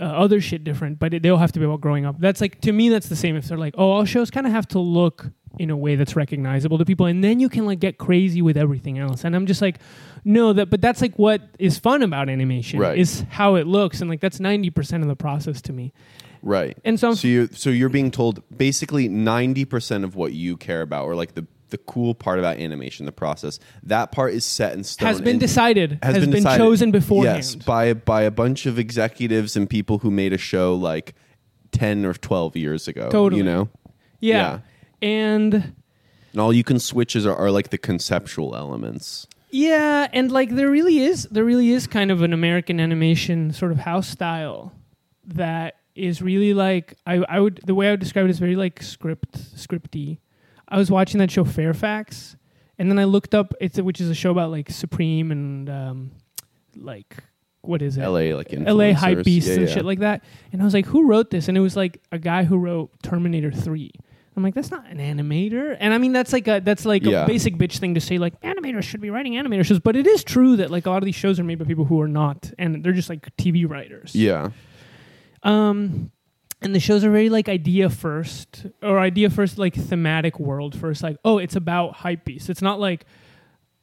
[0.00, 2.60] uh, other shit different but it, they'll have to be about growing up that's like
[2.60, 4.80] to me that's the same if they're like oh all shows kind of have to
[4.80, 5.26] look
[5.60, 8.56] in a way that's recognizable to people and then you can like get crazy with
[8.56, 9.78] everything else and i'm just like
[10.24, 12.98] no that but that's like what is fun about animation Right.
[12.98, 15.92] is how it looks and like that's 90% of the process to me
[16.40, 16.78] Right.
[16.84, 20.82] And so I'm- so you so you're being told basically 90% of what you care
[20.82, 24.74] about or like the the cool part about animation, the process, that part is set
[24.74, 25.06] in stone.
[25.08, 26.62] has been decided has, been, decided.
[26.62, 30.74] chosen beforehand Yes, by by a bunch of executives and people who made a show
[30.74, 31.14] like
[31.72, 33.38] 10 or 12 years ago, Totally.
[33.38, 33.68] you know.
[34.20, 34.60] yeah.
[35.02, 35.54] and
[36.32, 39.26] And all you can switches are, are like the conceptual elements.
[39.50, 43.72] Yeah, and like there really is there really is kind of an American animation sort
[43.72, 44.72] of house style
[45.26, 48.56] that is really like I, I would the way I would describe it is very
[48.56, 50.18] like script scripty.
[50.68, 52.36] I was watching that show Fairfax,
[52.78, 56.10] and then I looked up it's which is a show about like Supreme and um,
[56.76, 57.16] like
[57.62, 58.02] what is it?
[58.06, 59.74] LA like LA hype beasts Yeah, and yeah.
[59.74, 60.22] shit like that.
[60.52, 61.48] And I was like, who wrote this?
[61.48, 63.90] And it was like a guy who wrote Terminator 3.
[64.36, 65.76] I'm like, that's not an animator.
[65.80, 67.24] And I mean, that's like a that's like Yeah.
[67.24, 68.18] a basic bitch thing to say.
[68.18, 70.98] Like animators should be writing animator shows, but it is true that like a lot
[71.02, 73.68] of these shows are made by people who are not, and they're just like TV
[73.68, 74.14] writers.
[74.14, 74.50] Yeah.
[75.42, 76.12] Um,
[76.60, 81.02] and the shows are very like idea first or idea first, like thematic world first.
[81.02, 82.48] Like, oh, it's about hype beasts.
[82.48, 83.04] It's not like.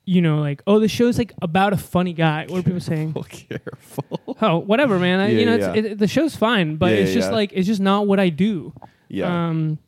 [0.07, 2.45] You know, like oh, the show's like about a funny guy.
[2.47, 3.13] What are people saying?
[3.27, 4.37] Careful.
[4.39, 5.19] Oh, whatever, man.
[5.19, 5.73] I, Yeah, you know, yeah.
[5.73, 8.29] it's, it, the show's fine, but Yeah, it's just like it's just not what I
[8.29, 8.71] do.
[9.07, 9.47] Yeah.
[9.47, 9.79] Um,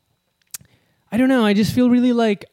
[1.11, 1.45] I don't know.
[1.45, 2.45] I just feel really like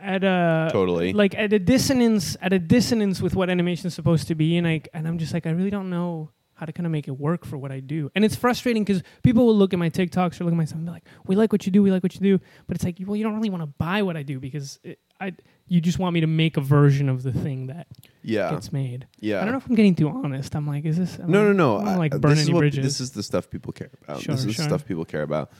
[0.00, 1.12] at a Totally.
[1.12, 4.66] like at a dissonance at a dissonance with what animation is supposed to be, and
[4.66, 7.18] I and I'm just like I really don't know how to kind of make it
[7.18, 10.40] work for what I do, and it's frustrating because people will look at my TikToks
[10.40, 12.02] or look at my stuff and be like, "We like what you do, we like
[12.02, 14.22] what you do," but it's like, well, you don't really want to buy what I
[14.22, 15.32] do because it, I
[15.68, 17.86] you just want me to make a version of the thing that
[18.22, 18.50] yeah.
[18.50, 19.06] gets made.
[19.20, 19.40] Yeah.
[19.40, 20.54] I don't know if I'm getting too honest.
[20.54, 21.18] I'm like, is this?
[21.18, 21.76] am No, no, no.
[21.76, 22.84] I don't wanna, I- like burn any what- bridges.
[22.84, 24.20] This is the stuff people care about.
[24.20, 24.64] Sure, this is sure.
[24.64, 25.50] stuff people care about.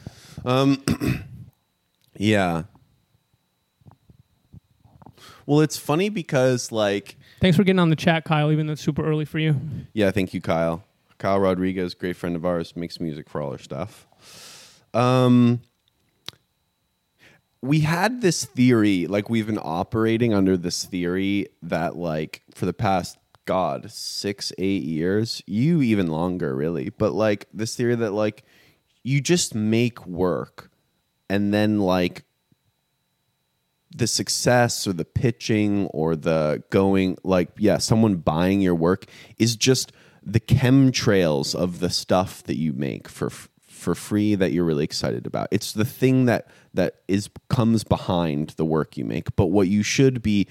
[0.44, 0.84] Um,
[2.18, 2.64] yeah.
[5.46, 8.52] Well, it's funny because, like, Thanks for getting on the chat, Kyle.
[8.52, 9.60] Even though it's super early for you.
[9.92, 10.84] yeah, thank you, Kyle.
[11.18, 14.06] Kyle Rodriguez, great friend of ours, makes music for all our stuff.
[14.94, 15.60] Um,
[17.60, 22.72] we had this theory, like we've been operating under this theory that, like, for the
[22.72, 28.44] past God six, eight years, you even longer, really, but like this theory that like
[29.02, 30.70] you just make work,
[31.28, 32.24] and then like
[33.94, 39.04] the success or the pitching or the going like yeah someone buying your work
[39.38, 39.92] is just
[40.24, 43.30] the chemtrails of the stuff that you make for
[43.82, 45.48] for free that you're really excited about.
[45.50, 49.34] It's the thing that that is comes behind the work you make.
[49.36, 50.46] But what you should be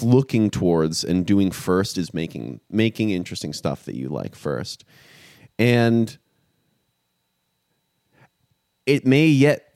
[0.00, 4.84] looking towards and doing first is making making interesting stuff that you like first.
[5.58, 6.16] And
[8.84, 9.68] it may yet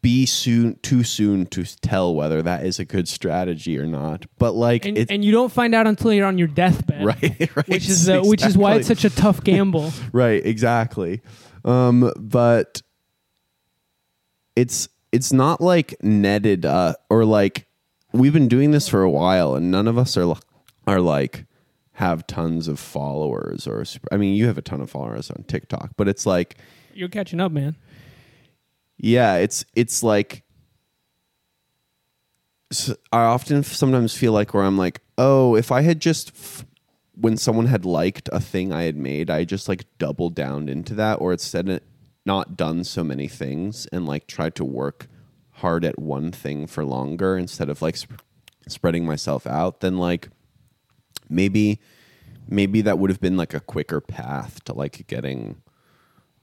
[0.00, 4.26] be soon too soon to tell whether that is a good strategy or not.
[4.38, 7.22] But like And, and you don't find out until you're on your deathbed, right,
[7.56, 9.92] right, Which is uh, which is why it's such a tough gamble.
[10.12, 11.22] right, exactly.
[11.64, 12.82] Um, but
[14.56, 17.66] it's it's not like netted uh, or like
[18.12, 20.36] we've been doing this for a while, and none of us are
[20.86, 21.46] are like
[21.94, 25.92] have tons of followers or I mean you have a ton of followers on TikTok,
[25.96, 26.56] but it's like
[26.92, 27.76] You're catching up, man.
[28.96, 30.42] Yeah it's it's like
[33.12, 36.64] I often sometimes feel like where i'm like oh if i had just f-
[37.14, 40.94] when someone had liked a thing i had made i just like doubled down into
[40.94, 41.80] that or instead of
[42.26, 45.06] not done so many things and like tried to work
[45.52, 48.18] hard at one thing for longer instead of like sp-
[48.66, 50.28] spreading myself out then like
[51.28, 51.80] maybe
[52.48, 55.60] maybe that would have been like a quicker path to like getting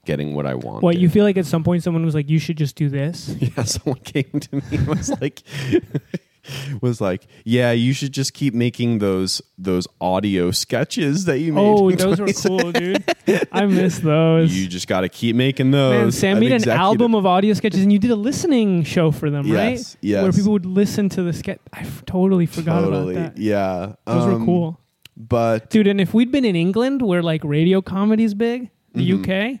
[0.04, 2.38] getting what i wanted What you feel like at some point someone was like, "You
[2.38, 5.42] should just do this." yeah, someone came to me and was like,
[6.80, 11.60] was like, yeah, you should just keep making those those audio sketches that you made.
[11.62, 13.04] Oh, those were cool, dude.
[13.52, 14.52] I miss those.
[14.52, 15.92] You just got to keep making those.
[16.02, 19.12] Man, Sam I've made an album of audio sketches, and you did a listening show
[19.12, 19.72] for them, right?
[19.76, 20.22] Yes, yes.
[20.22, 21.60] Where people would listen to the sketch.
[21.72, 23.40] I f- totally forgot Totally, about that.
[23.42, 23.94] yeah.
[24.06, 24.80] Those were Um, cool,
[25.16, 25.86] But dude.
[25.86, 29.54] And if we'd been in England, where like radio comedy's big, the Mm-hmm.
[29.56, 29.60] UK,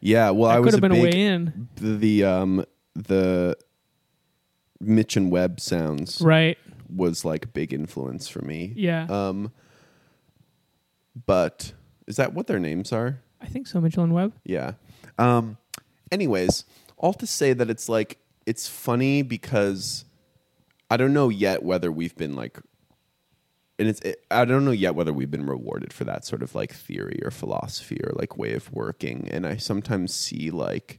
[0.00, 2.24] yeah, well, I that was could have a been big, a way in, The, the
[2.24, 3.56] um the
[4.80, 6.58] Mitch and Webb sounds right?
[6.94, 8.72] was like a big influence for me.
[8.76, 9.52] Yeah, Um,
[11.26, 11.72] but
[12.06, 13.20] is that what their names are?
[13.40, 13.80] I think so.
[13.80, 14.32] Mitchell and Webb.
[14.44, 14.72] Yeah.
[15.18, 15.56] Um,
[16.10, 16.64] anyways,
[16.96, 20.04] all to say that it's like it's funny because
[20.90, 22.58] I don't know yet whether we've been like,
[23.82, 26.54] and it's it, I don't know yet whether we've been rewarded for that sort of
[26.54, 29.28] like theory or philosophy or like way of working.
[29.28, 30.98] And I sometimes see like.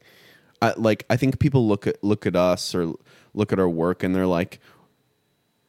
[0.61, 2.93] I, like I think people look at look at us or
[3.33, 4.61] look at our work and they're like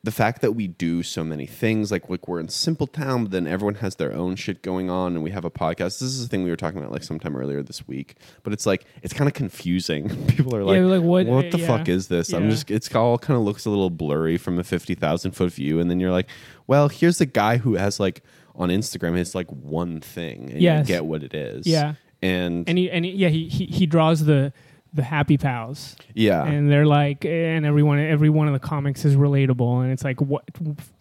[0.04, 3.30] the fact that we do so many things like like we're in simple town but
[3.32, 6.22] then everyone has their own shit going on and we have a podcast this is
[6.22, 9.14] the thing we were talking about like sometime earlier this week but it's like it's
[9.14, 11.66] kind of confusing people are like, Yeah, like, what- what the yeah.
[11.66, 14.64] fuck is this i'm just it's all kind of looks a little blurry from a
[14.64, 16.28] 50000 foot view and then you're like
[16.66, 18.22] well here's the guy who has like
[18.54, 20.86] on instagram it's like one thing and Yes.
[20.88, 21.94] you get what it is Yeah.
[22.22, 24.52] and, and he and he, yeah, he, he he draws the
[24.94, 29.16] the happy pals, yeah and they're like, and everyone every one of the comics is
[29.16, 30.44] relatable, and it's like what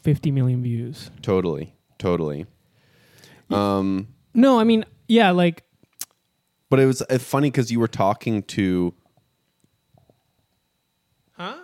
[0.01, 1.09] fifty million views.
[1.21, 2.45] Totally, totally.
[3.49, 5.63] Um, No, I mean, yeah, like
[6.69, 8.93] but it was uh, funny because you were talking to.
[11.33, 11.55] Huh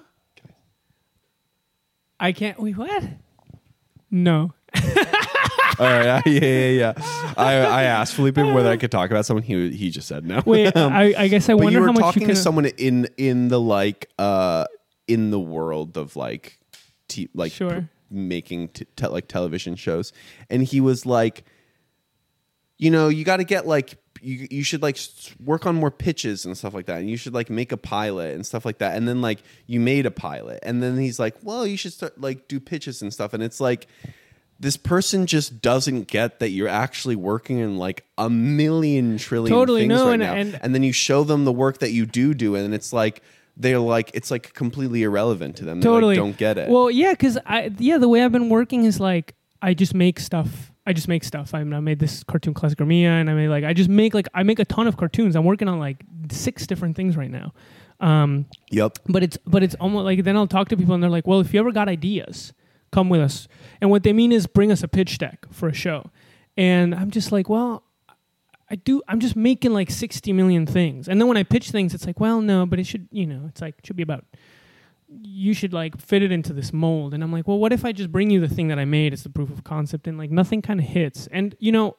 [2.19, 2.59] I can't.
[2.59, 3.03] Wait, what?
[4.11, 4.53] No.
[5.79, 6.93] All right, yeah, yeah, yeah.
[7.37, 9.43] I, I asked Felipe whether I could talk about someone.
[9.43, 10.41] He he just said no.
[10.45, 12.35] Wait, I, I guess I but wonder you were how much talking you can.
[12.35, 14.65] to someone in in the like uh
[15.07, 16.59] in the world of like
[17.07, 17.87] t- like Sure.
[18.11, 20.11] making t- te- like television shows,
[20.49, 21.45] and he was like,
[22.77, 25.91] you know, you got to get like you you should like s- work on more
[25.91, 28.79] pitches and stuff like that, and you should like make a pilot and stuff like
[28.79, 31.93] that, and then like you made a pilot, and then he's like, well, you should
[31.93, 33.87] start like do pitches and stuff, and it's like.
[34.59, 39.81] This person just doesn't get that you're actually working in like a million trillion Totally,
[39.81, 42.05] things no, right and- now, and- and then you show them the work that you
[42.05, 43.21] do do, and it's like
[43.55, 45.79] they're like it's like completely irrelevant to them.
[45.79, 46.69] They totally like, don't get it.
[46.69, 50.19] Well, yeah, because I yeah the way I've been working is like I just make
[50.19, 50.71] stuff.
[50.85, 51.53] I just make stuff.
[51.53, 54.27] I, I made this cartoon classic Mia, and I made like I just make like
[54.33, 55.35] I make a ton of cartoons.
[55.35, 57.53] I'm working on like six different things right now.
[58.01, 58.97] Um, yep.
[59.07, 61.41] but it's but it's almost like then I'll talk to people and they're like, well,
[61.41, 62.53] if you ever got ideas,
[62.91, 63.47] come with us.
[63.81, 66.09] And what they mean is bring us a pitch deck for a show.
[66.57, 67.83] And I'm just like, well,
[68.69, 69.01] I do.
[69.07, 71.07] I'm just making like 60 million things.
[71.07, 73.45] And then when I pitch things, it's like, well, no, but it should, you know,
[73.47, 74.25] it's like it should be about.
[75.07, 77.13] You should like fit it into this mold.
[77.13, 79.11] And I'm like, well, what if I just bring you the thing that I made
[79.11, 81.27] as the proof of concept and like nothing kind of hits.
[81.31, 81.95] And you know.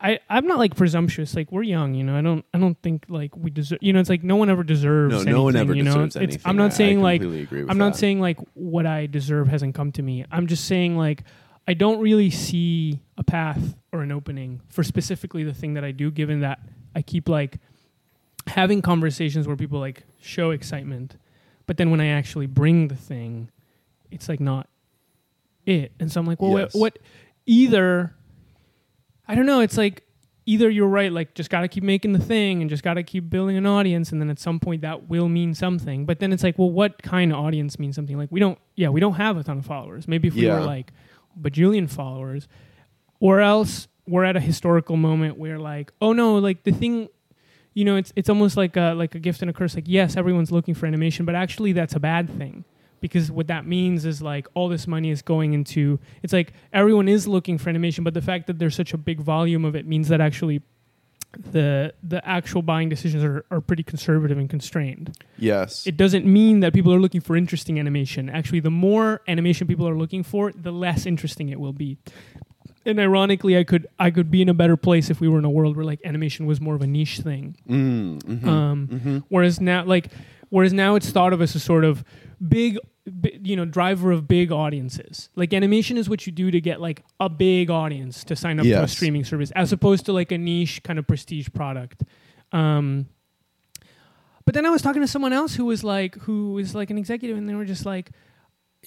[0.00, 1.34] I, I'm not like presumptuous.
[1.34, 2.16] Like we're young, you know.
[2.16, 3.78] I don't I don't think like we deserve.
[3.80, 5.24] You know, it's like no one ever deserves.
[5.24, 5.92] No, no one ever you know?
[5.94, 6.42] deserves It's- anything.
[6.44, 7.98] I'm I- I not saying like agree with I'm not that.
[7.98, 10.24] saying like what I deserve hasn't come to me.
[10.30, 11.22] I'm just saying like
[11.66, 15.92] I don't really see a path or an opening for specifically the thing that I
[15.92, 16.10] do.
[16.10, 16.60] Given that
[16.94, 17.58] I keep like
[18.48, 21.16] having conversations where people like show excitement,
[21.66, 23.48] but then when I actually bring the thing,
[24.10, 24.68] it's like not
[25.64, 25.92] it.
[26.00, 26.74] And so I'm like, well, Yes.
[26.74, 26.98] what, what?
[27.46, 28.14] Either
[29.32, 29.60] I don't know.
[29.60, 30.04] It's like
[30.44, 33.02] either you're right, like just got to keep making the thing and just got to
[33.02, 36.04] keep building an audience, and then at some point that will mean something.
[36.04, 38.18] But then it's like, well, what kind of audience means something?
[38.18, 40.06] Like we don't, yeah, we don't have a ton of followers.
[40.06, 40.58] Maybe if we Yeah.
[40.60, 40.92] were like
[41.40, 42.46] bajillion followers,
[43.20, 47.08] or else we're at a historical moment where like, oh no, like the thing.
[47.74, 49.74] You know, it's it's almost like a like a gift and a curse.
[49.74, 52.66] Like, yes, everyone's looking for animation, but actually, that's a bad thing
[53.02, 57.08] because what that means is like all this money is going into it's like everyone
[57.08, 59.86] is looking for animation but the fact that there's such a big volume of it
[59.86, 60.62] means that actually
[61.50, 65.86] the the actual buying decisions are, are pretty conservative and constrained Yes.
[65.86, 69.86] it doesn't mean that people are looking for interesting animation actually the more animation people
[69.88, 71.98] are looking for the less interesting it will be
[72.84, 75.44] and ironically i could i could be in a better place if we were in
[75.44, 78.46] a world where like animation was more of a niche thing mm, mhm.
[78.46, 80.08] um, Whereas now, like,
[80.52, 82.04] whereas now it's thought of as a sort of
[82.46, 82.78] big,
[83.42, 85.30] you know, driver of big audiences.
[85.34, 88.66] Like animation is what you do to get like a big audience to sign up
[88.66, 92.04] to a streaming service, as opposed to like a niche kind of prestige product.
[92.52, 93.06] Um,
[94.44, 96.98] but then I was talking to someone else who was like, who was like an
[96.98, 98.10] executive, and they were just like,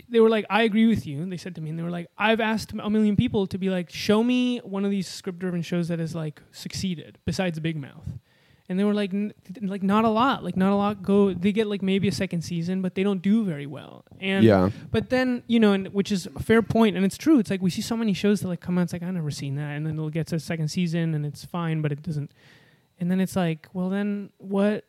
[0.07, 1.25] they were like, I agree with you.
[1.25, 3.71] They said to me, and they were like, I've asked a million people to be
[3.71, 8.19] like, show me one of these script-driven shows that has like succeeded besides Big Mouth.
[8.67, 11.33] And they were like, n- like not a lot, like not a lot go.
[11.33, 14.05] They get like maybe a second season, but they don't do very well.
[14.19, 14.71] And Yeah.
[14.91, 17.37] but then you know, and which is a fair point, and it's true.
[17.37, 18.83] It's like we see so many shows that like come out.
[18.83, 21.25] It's like I never seen that, and then it'll get to a second season, and
[21.27, 22.31] it's fine, but it doesn't.
[22.99, 24.83] And then it's like, well, then what?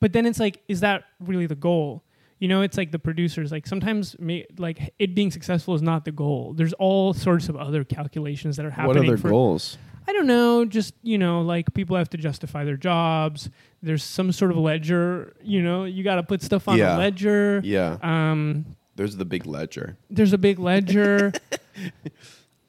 [0.00, 2.02] But then it's like, is that really the goal?
[2.38, 3.52] You know, it's like the producers.
[3.52, 6.54] Like sometimes, may, like it being successful is not the goal.
[6.54, 9.78] There's all sorts of other calculations that are happening What other goals?
[10.08, 13.48] I don't know, just you know, like people have to justify their jobs.
[13.82, 16.96] There's some sort of ledger, you know, you got to put stuff on Yeah.
[16.96, 17.60] a ledger.
[17.64, 17.98] Yeah.
[18.02, 19.96] Um, There's the big ledger.
[20.10, 21.32] there's a big ledger.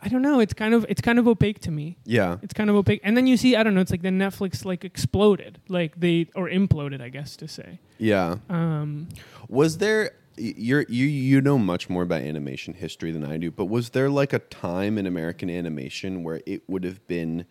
[0.05, 0.41] I don't know.
[0.41, 1.97] It's kind of it's kind of opaque to me.
[2.03, 2.37] Yeah.
[2.41, 2.99] It's kind of opaque.
[3.05, 3.79] And then you see, I don't know.
[3.79, 7.79] It's like the Netflix like exploded, like they or imploded, I guess to say.
[7.99, 8.35] Yeah.
[8.49, 9.07] Um,
[9.47, 13.65] Was there you're you you know much more about animation history than I do, but
[13.65, 17.45] was there like a time in American animation where it would have been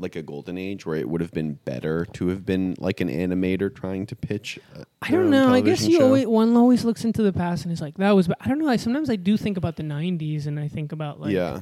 [0.00, 3.08] like a golden age where it would have been better to have been like an
[3.08, 4.58] animator trying to pitch?
[4.76, 5.52] a- I don't know.
[5.52, 6.04] I guess you show?
[6.06, 8.28] always, one always looks into the past and is like, that was.
[8.28, 8.68] But I don't know.
[8.68, 11.60] I, sometimes I do think about the '90s, and I think about like yeah,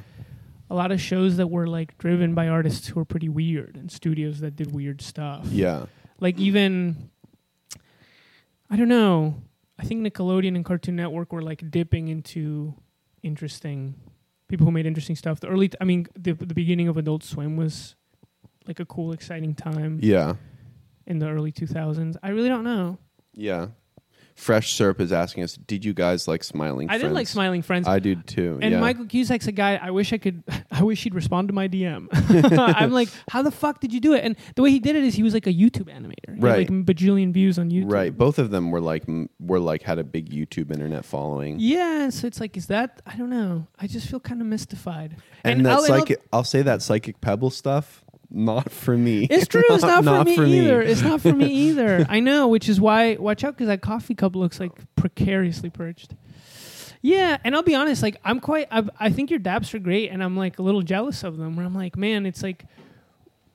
[0.69, 3.91] a lot of shows that were like driven by artists who were pretty weird and
[3.91, 5.47] studios that did weird stuff.
[5.47, 5.87] yeah,
[6.19, 7.09] Like even,
[8.69, 9.35] I don't know.
[9.79, 12.73] I think Nickelodeon and Cartoon Network were like dipping into
[13.21, 13.95] interesting
[14.47, 15.39] people who made interesting stuff.
[15.39, 17.95] The early, I mean, the the beginning of Adult Swim was
[18.67, 20.35] like a cool, exciting time yeah,
[21.05, 22.17] in the early 2000s.
[22.23, 22.97] I really don't know.
[23.33, 23.67] yeah.
[24.37, 26.99] Fresh Syrup is asking us, did you guys like Smiling friends?
[26.99, 27.11] I Friends?
[27.11, 27.87] did like Smiling Friends.
[27.87, 28.59] I did too.
[28.61, 28.79] and yeah.
[28.79, 29.79] Michael Cusack's a guy.
[29.81, 30.43] I wish I could.
[30.71, 32.07] I wish he'd respond to my DM.
[32.77, 34.23] I'm like, how the fuck did you do it?
[34.23, 36.35] And the way he did it is he was like a YouTube animator.
[36.35, 36.69] He Right.
[36.69, 37.91] like bajillion views on YouTube.
[37.91, 38.15] Right.
[38.15, 39.03] Both of them were like
[39.39, 41.57] were like had a big YouTube internet following.
[41.59, 42.09] Yeah.
[42.09, 43.01] So it's like, is that?
[43.07, 43.67] I don't know.
[43.79, 45.17] I just feel kind of mystified.
[45.43, 49.25] And, that I'll- and I'll- psychic I'll say that psychic pebble stuff, not for me.
[49.29, 49.63] It's true.
[49.69, 50.81] It's not, Not for me either.
[50.81, 52.05] It's not for me either.
[52.09, 56.13] I know, which is why watch out because that coffee cup looks like precariously perched.
[57.01, 58.03] Yeah, and I'll be honest.
[58.03, 58.67] Like I'm quite.
[58.71, 61.55] I, I think your daps are great, and I'm like a little jealous of them.
[61.55, 62.65] Where I'm like, man, it's like,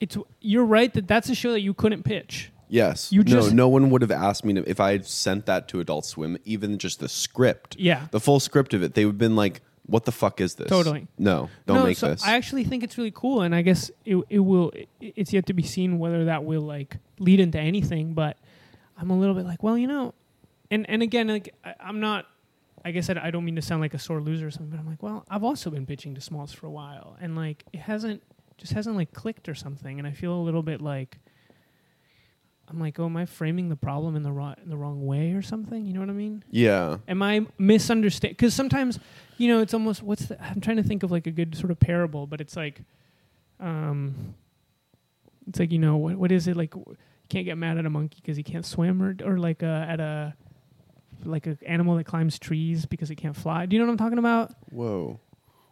[0.01, 0.17] it's.
[0.41, 2.51] You're right that that's a show that you couldn't pitch.
[2.69, 3.13] Yes.
[3.13, 5.69] You no, just- no one would have asked me to, if I had sent that
[5.69, 7.77] to Adult Swim, even just the script.
[7.79, 8.07] Yeah.
[8.13, 10.69] The full script of it, they would have been like, "What the fuck is this?"
[10.69, 11.09] Totally.
[11.19, 12.25] No, don't no, make so this.
[12.25, 14.71] I actually think it's really cool, and I guess it it will.
[14.71, 18.15] It, it's yet to be seen whether that will like lead into anything.
[18.15, 18.37] But
[18.97, 20.15] I'm a little bit like, well, you know,
[20.71, 22.27] and and again, like I, I'm not.
[22.85, 24.81] I guess I, I don't mean to sound like a sore loser or something, but
[24.81, 27.81] I'm like, well, I've also been pitching to smalls for a while, and like it
[27.81, 28.23] hasn't
[28.59, 31.19] just hasn't like clicked or something, and I feel a little bit like.
[32.73, 35.33] I'm like, oh, am I framing the problem in the wrong in the wrong way
[35.33, 35.85] or something?
[35.85, 36.43] You know what I mean?
[36.51, 36.99] yeah.
[37.09, 38.33] Am I misunderstand?
[38.37, 38.99] Because sometimes,
[39.39, 41.71] you know, it's almost what's the, I'm trying to think of like a good sort
[41.71, 42.83] of parable, but it's like,
[43.61, 44.35] um,
[45.49, 46.75] it's like you know what what is it like?
[46.75, 46.97] You
[47.29, 50.01] can't get mad at a monkey because he can't swim, or or like uh, at
[50.01, 50.35] a
[51.25, 53.67] like an animal that climbs trees because it can't fly.
[53.67, 54.53] Do you know what I'm talking about?
[54.71, 55.21] Whoa.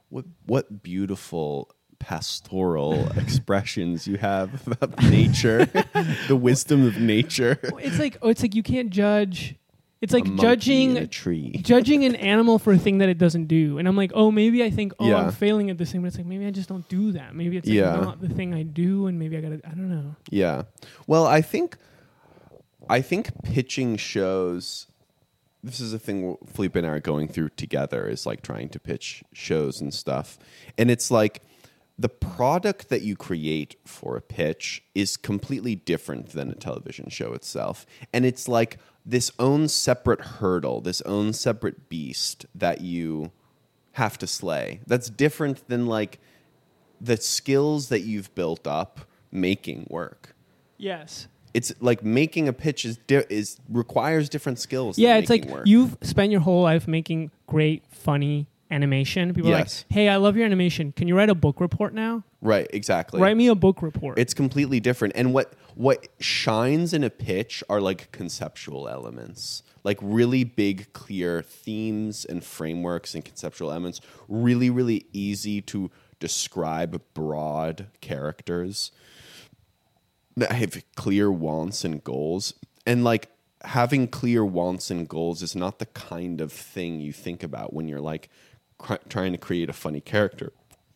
[0.09, 1.71] What what beautiful
[2.01, 5.67] pastoral expressions you have about nature,
[6.29, 7.59] the wisdom of nature.
[7.79, 9.55] It's like oh, it's like you can't judge.
[10.01, 11.53] It's like judging a tree.
[11.63, 13.77] judging an animal for a thing that it doesn't do.
[13.77, 15.17] And I'm like, oh, maybe I think, oh, Yeah.
[15.17, 17.35] I'm failing at this thing, but it's like maybe I just don't do that.
[17.35, 17.97] Maybe it's like Yeah.
[17.97, 19.61] not the thing I do, and maybe I gotta.
[19.65, 20.17] I don't know.
[20.31, 20.63] Yeah.
[21.07, 21.77] Well, I think
[22.89, 24.87] I think pitching shows
[25.63, 28.81] this is a thing Felipe and I are going through together is like trying to
[28.81, 30.39] pitch shows and stuff.
[30.79, 31.43] And it's like
[32.01, 37.35] the product that you create for a pitch is completely different than a television show
[37.35, 37.85] itself.
[38.11, 43.33] And it's like this own separate hurdle, this own separate beast that you
[43.93, 44.81] have to slay.
[44.87, 46.21] That's different than like
[47.03, 50.35] the skills that you've built up making work.
[50.79, 51.29] Yes.
[51.53, 54.99] It's like making a pitch is di- is requires different skills.
[54.99, 55.67] Yeah, it's like work.
[55.67, 59.35] you've spent your whole life making great, funny animation.
[59.35, 59.59] People Yes.
[59.59, 60.93] are like, "Hey, I love your animation.
[60.93, 62.25] Can you write a book report now?
[62.43, 63.21] right, exactly.
[63.21, 65.15] Write me a book report." It's completely different.
[65.17, 71.43] And what what shines in a pitch are like conceptual elements, like really big, clear
[71.43, 74.01] themes and frameworks and conceptual elements.
[74.29, 78.93] Really, really easy to describe broad characters
[80.37, 82.55] that have clear wants and goals.
[82.87, 83.29] And like
[83.63, 87.89] having clear wants and goals is not the kind of thing you think about when
[87.89, 88.29] you're like
[88.81, 90.53] cr- trying to create a funny character.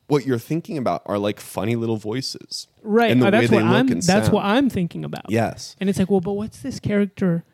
[0.07, 3.11] What you're thinking about are like funny little voices, right.
[3.11, 3.89] And the Uh, that's way what they look I'm.
[3.93, 5.31] and That's what I'm thinking about.
[5.31, 5.77] Yes.
[5.81, 7.45] And it's like, well, but what's this character?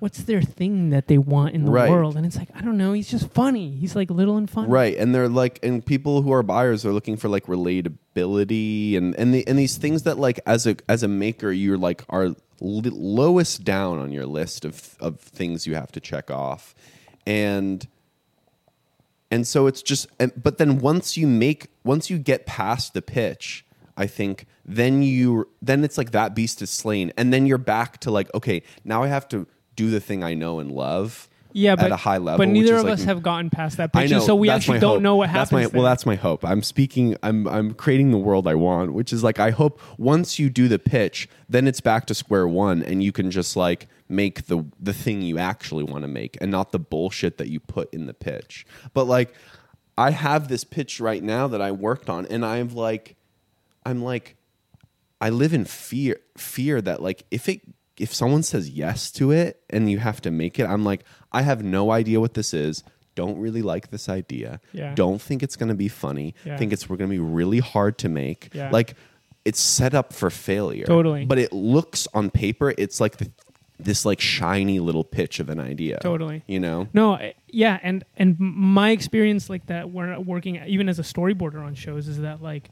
[0.00, 1.88] What's their thing that they want in the Right.
[1.88, 2.16] world?
[2.16, 2.92] And it's like, I don't know.
[2.92, 3.70] He's just funny.
[3.76, 4.68] He's like little and funny.
[4.68, 9.14] Right, and they're like, and people who are buyers are looking for like relatability and
[9.16, 12.34] and the, and these things that like as a as a maker you're like are
[12.60, 16.74] lowest down on your list of of things you have to check off,
[17.26, 17.86] and
[19.34, 20.06] and so it's just,
[20.40, 23.66] but then once you make once you get past the pitch,
[23.96, 27.98] I think then you then it's like that beast is slain, and then you're back
[28.02, 31.28] to like okay, now I have to do the thing I know and love.
[31.56, 33.92] Yeah, but at a high level, But neither of like, us have gotten past that
[33.92, 35.02] picture, know, so we actually don't hope.
[35.02, 35.72] know what that's happens.
[35.72, 36.44] My, well, that's my hope.
[36.44, 37.16] I'm speaking.
[37.22, 40.66] I'm I'm creating the world I want, which is like I hope once you do
[40.66, 44.64] the pitch, then it's back to square one, and you can just like make the
[44.80, 48.06] the thing you actually want to make, and not the bullshit that you put in
[48.06, 48.66] the pitch.
[48.92, 49.32] But like,
[49.96, 53.14] I have this pitch right now that I worked on, and I'm like,
[53.86, 54.34] I'm like,
[55.20, 57.60] I live in fear fear that like if it
[57.98, 61.42] if someone says yes to it and you have to make it, I'm like, I
[61.42, 62.82] have no idea what this is.
[63.14, 64.60] Don't really like this idea.
[64.72, 64.94] Yeah.
[64.94, 66.34] Don't think it's going to be funny.
[66.44, 66.56] Yeah.
[66.56, 68.50] Think it's we're going to be really hard to make.
[68.52, 68.70] Yeah.
[68.70, 68.94] Like
[69.44, 70.86] it's set up for failure.
[70.86, 71.24] Totally.
[71.24, 73.30] But it looks on paper, it's like the,
[73.78, 75.98] this like shiny little pitch of an idea.
[76.00, 76.42] Totally.
[76.48, 76.88] You know?
[76.92, 81.64] No, I- yeah, and and my experience like that, when working even as a storyboarder
[81.64, 82.68] on shows, is that like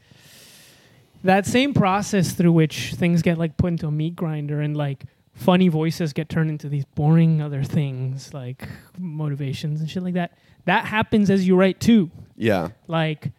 [1.23, 5.05] that same process through which things get like put into a meat grinder and like
[5.33, 8.67] funny voices get turned into these boring other things like
[8.99, 10.37] motivations and shit like that.
[10.65, 12.11] That happens as you write too.
[12.35, 12.69] Yeah.
[12.87, 13.31] Like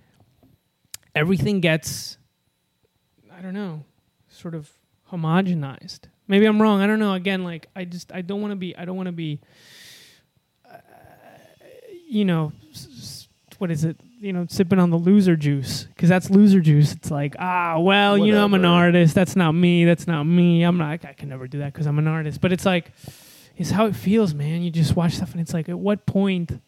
[1.15, 2.19] everything gets,
[3.37, 3.85] I don't know,
[4.29, 4.71] sort of
[5.13, 6.01] homogenized.
[6.27, 6.81] Maybe I'm wrong.
[6.81, 7.13] I don't know.
[7.13, 9.41] Again, like I just I don't want to be I don't want to be
[10.71, 10.77] uh,
[12.09, 13.29] you know s- s-
[13.59, 16.93] what is it you know sipping on the loser juice because that's loser juice.
[16.93, 19.15] It's like ah well you know i'm an artist.
[19.15, 19.85] That's not me.
[19.85, 20.63] That's not me.
[20.63, 22.41] I'm not i can never do that because i'm an artist.
[22.41, 22.93] But it's like
[23.57, 24.63] it's how it feels man.
[24.63, 26.61] You just watch stuff and it's like at what point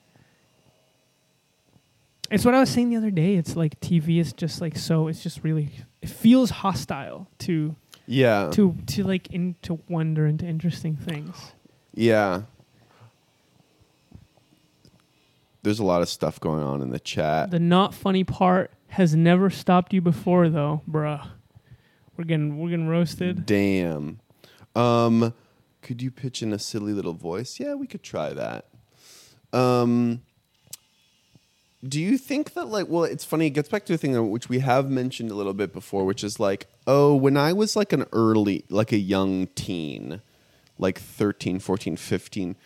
[2.30, 3.36] it's what i was saying the other day.
[3.36, 5.70] It's like tv is just like so it's just really
[6.02, 7.74] it feels hostile to
[8.07, 8.50] Yeah.
[8.52, 11.52] to to like into wonder into interesting things.
[11.94, 12.42] Yeah.
[15.67, 17.51] There's a lot of stuff going on in the chat.
[17.51, 21.27] The not funny part has never stopped you before, though, bruh.
[22.17, 23.47] We're getting we're getting roasted.
[23.47, 24.21] Damn.
[24.77, 25.35] Um,
[25.83, 27.59] could you pitch in a silly little voice?
[27.59, 28.67] Yeah, we could try that.
[29.53, 30.23] Um,
[31.83, 34.23] do you think that like well it's funny it gets back to a thing that-
[34.23, 37.77] which we have mentioned a little bit before which is like oh when i was
[37.77, 40.21] like an early like a young teen
[40.79, 42.57] like 13 14 15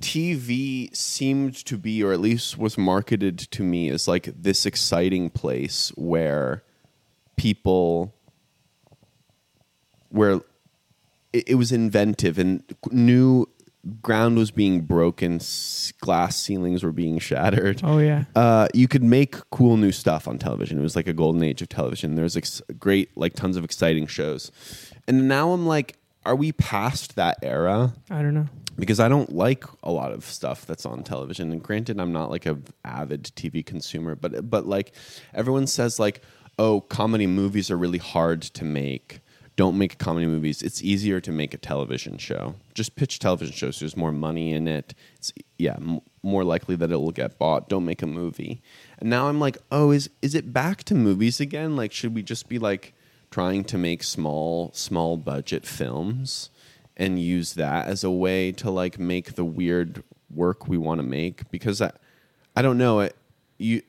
[0.00, 5.30] tv seemed to be or at least was marketed to me as like this exciting
[5.30, 6.62] place where
[7.36, 8.14] people
[10.10, 10.40] where
[11.32, 13.46] it, it was inventive and new
[14.02, 15.40] ground was being broken,
[16.00, 17.80] glass ceilings were being shattered.
[17.84, 18.24] Oh yeah.
[18.34, 20.78] Uh, you could make cool new stuff on television.
[20.78, 22.14] It was like a golden age of television.
[22.14, 24.50] There's ex- great, like tons of exciting shows.
[25.06, 27.94] And now I'm like, are we past that era?
[28.10, 28.46] I don't know.
[28.78, 31.50] because I don't like a lot of stuff that's on television.
[31.52, 34.92] And granted, I'm not like a avid TV consumer, but but like
[35.32, 36.20] everyone says, like,
[36.58, 39.20] oh, comedy movies are really hard to make.
[39.56, 40.60] Don't make comedy movies.
[40.60, 42.56] It's easier to make a television show.
[42.74, 43.80] Just pitch television shows.
[43.80, 44.92] There's more money in it.
[45.14, 47.70] It's yeah, m- more likely that it will get bought.
[47.70, 48.60] Don't make a movie.
[48.98, 51.74] And now I'm like, oh, is is it back to movies again?
[51.76, 52.92] Like, should we just be like
[53.30, 56.50] trying to make small small budget films?
[56.96, 61.06] and use that as a way to like make the weird work we want to
[61.06, 61.92] make because I
[62.54, 63.14] I don't know it
[63.58, 63.82] you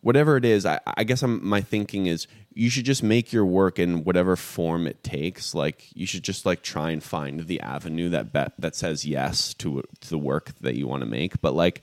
[0.00, 3.44] whatever it is I, I guess I'm my thinking is you should just make your
[3.44, 7.60] work in whatever form it takes like you should just like try and find the
[7.60, 11.40] avenue that bet, that says yes to to the work that you want to make
[11.40, 11.82] but like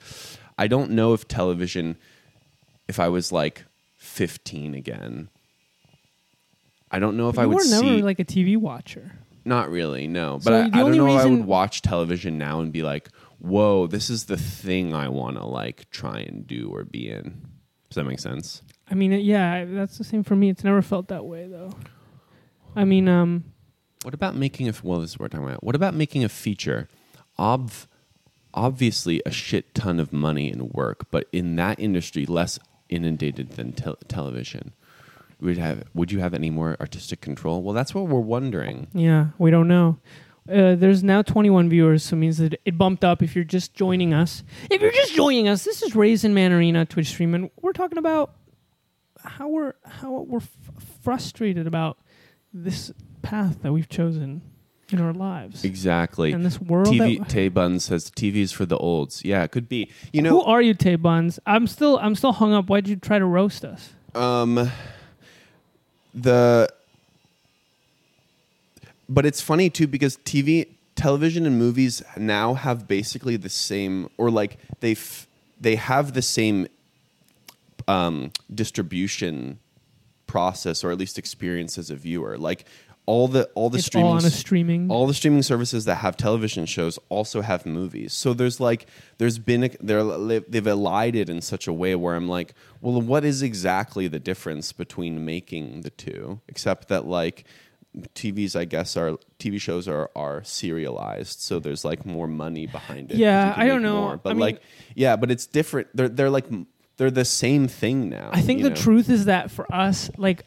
[0.58, 1.96] I don't know if television
[2.88, 3.64] if I was like
[3.96, 5.28] 15 again
[6.92, 7.52] I don't know if I would.
[7.52, 9.12] you would were never see like a TV watcher.
[9.44, 10.34] not really, no.
[10.38, 12.60] But So I, the I don't only know if I reason- would watch television now
[12.60, 13.08] and be like,
[13.40, 17.40] whoa, this is the thing I want to like try and do or be in.
[17.88, 18.62] Does that make sense?
[18.90, 20.50] I mean, yeah, I- that's the same for me.
[20.50, 21.70] It's never felt that way though.
[22.76, 23.44] I mean, um,
[24.04, 25.00] What about making a well?
[25.00, 25.64] This is what we're talking about.
[25.64, 26.88] What about making a feature?
[27.38, 27.70] Ob-
[28.54, 33.72] obviously, a shit ton of money and work, but in that industry, less inundated than
[33.72, 34.72] tel- television.
[35.42, 35.84] Would have?
[35.94, 37.62] Would you have any more artistic control?
[37.62, 38.86] Well, that's what we're wondering.
[38.94, 39.98] yeah, we don't know.
[40.48, 43.22] Uh, there's now 21 viewers, so it means that it bumped up.
[43.22, 46.84] If you're just joining us, if you're just joining us, this is Raisin Man Arena
[46.84, 48.34] Twitch stream, and we're talking about
[49.24, 50.56] how we're how we're f-
[51.02, 51.98] frustrated about
[52.52, 54.42] this path that we've chosen
[54.90, 56.32] in our lives Exactly.
[56.32, 56.88] and this world.
[56.88, 59.24] TV that, Tay Bun says TV is for the olds.
[59.24, 59.90] Yeah, it could be.
[60.12, 61.38] You know, who are you, Tay Buns?
[61.46, 62.68] I'm still I'm still hung up.
[62.68, 63.92] Why'd you try to roast us?
[64.14, 64.70] Um,
[66.14, 66.68] the
[69.08, 74.30] but it's funny too because TV, television, and movies now have basically the same, or
[74.30, 74.96] like they
[75.60, 76.66] they have the same
[77.86, 79.58] um, distribution
[80.26, 82.38] process, or at least experience as a viewer.
[82.38, 82.64] Like
[83.04, 84.90] all the all the it's streaming all on a s- streaming.
[84.90, 88.12] all the streaming services that have television shows also have movies.
[88.12, 88.86] So there's like
[89.18, 93.24] there's been a, they're they've elided in such a way where I'm like, well, what
[93.24, 96.40] is exactly the difference between making the two?
[96.48, 97.44] Except that like
[98.14, 103.10] TVs, I guess, are TV shows are are serialized, so there's like more money behind
[103.10, 103.18] it.
[103.18, 104.00] Yeah, I don't know.
[104.00, 104.16] more.
[104.16, 104.62] But I mean- like,
[104.94, 105.88] yeah, but it's different.
[105.94, 106.46] They're they're like
[106.96, 108.30] they're the same thing now.
[108.32, 108.76] I think the know?
[108.76, 110.44] truth is that for us, like,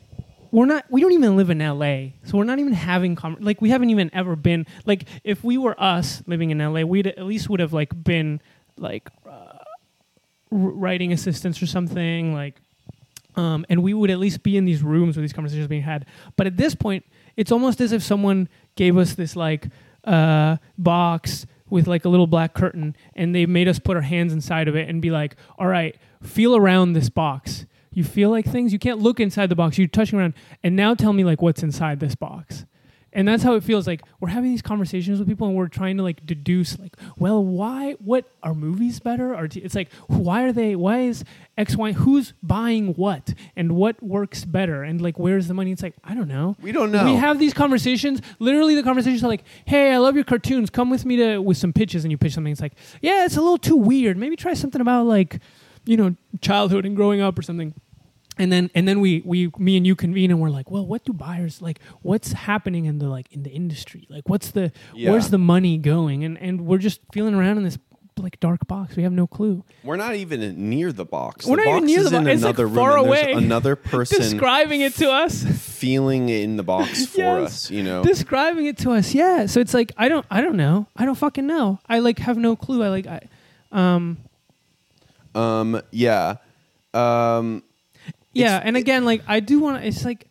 [0.52, 3.62] we're not, we don't even live in LA, so we're not even having, com- like,
[3.62, 7.24] we haven't even ever been, like, if we were us living in LA, we'd at
[7.24, 8.42] least would have like been
[8.78, 9.60] like uh,
[10.52, 12.56] writing assistants or something, like
[13.36, 16.06] um, and we would at least be in these rooms where these conversations being had.
[16.38, 19.68] But at this point, it's almost as if someone gave us this like
[20.06, 24.32] uh, box with like a little black curtain, and they made us put our hands
[24.32, 27.66] inside of it and be like, "All right, feel around this box.
[27.96, 28.72] You feel like things.
[28.72, 29.80] You can't look inside the box.
[29.80, 32.66] You're touching around, and now tell me like what's inside this box."
[33.16, 35.96] and that's how it feels like we're having these conversations with people and we're trying
[35.96, 39.34] to like deduce like well why what are movies better?
[39.34, 41.24] Or t- it's like why are they why is
[41.58, 43.34] x y who's buying what?
[43.56, 44.84] And what works better?
[44.84, 45.72] And like where's the money?
[45.72, 46.58] It's like i don't know.
[46.62, 47.06] We don't know.
[47.06, 48.22] we have these conversations.
[48.38, 50.70] Literally the conversations are like hey i love your cartoons.
[50.70, 52.04] Come with me to with some pitches.
[52.04, 52.52] And you pitch something.
[52.52, 54.18] It's like yeah it's a little too weird.
[54.18, 55.40] Maybe try something about like
[55.86, 57.74] you know childhood and growing up or something
[58.38, 61.04] and then and then we we me and you convene and we're like well what
[61.06, 65.12] do buyers like what's happening in the like in the industry like what's the Yeah.
[65.12, 67.78] where's the money going and and we're just feeling around in this
[68.18, 71.46] like dark box we have no clue We're not even near the box.
[71.46, 72.76] We're the not even near the bo- in it's, like, another room.
[72.76, 73.34] far away.
[73.34, 77.46] Another person describing it to us feeling in the box for Yes.
[77.46, 77.72] us.
[77.72, 78.04] You know.
[78.04, 81.16] describing it to us yeah so it's like i don't i don't know i don't
[81.16, 83.20] fucking know i like have no clue i like i
[83.74, 84.18] um
[85.36, 85.82] um.
[85.92, 86.38] Yeah.
[86.94, 87.64] Um.
[88.36, 90.28] Yeah and again like i do want to it's like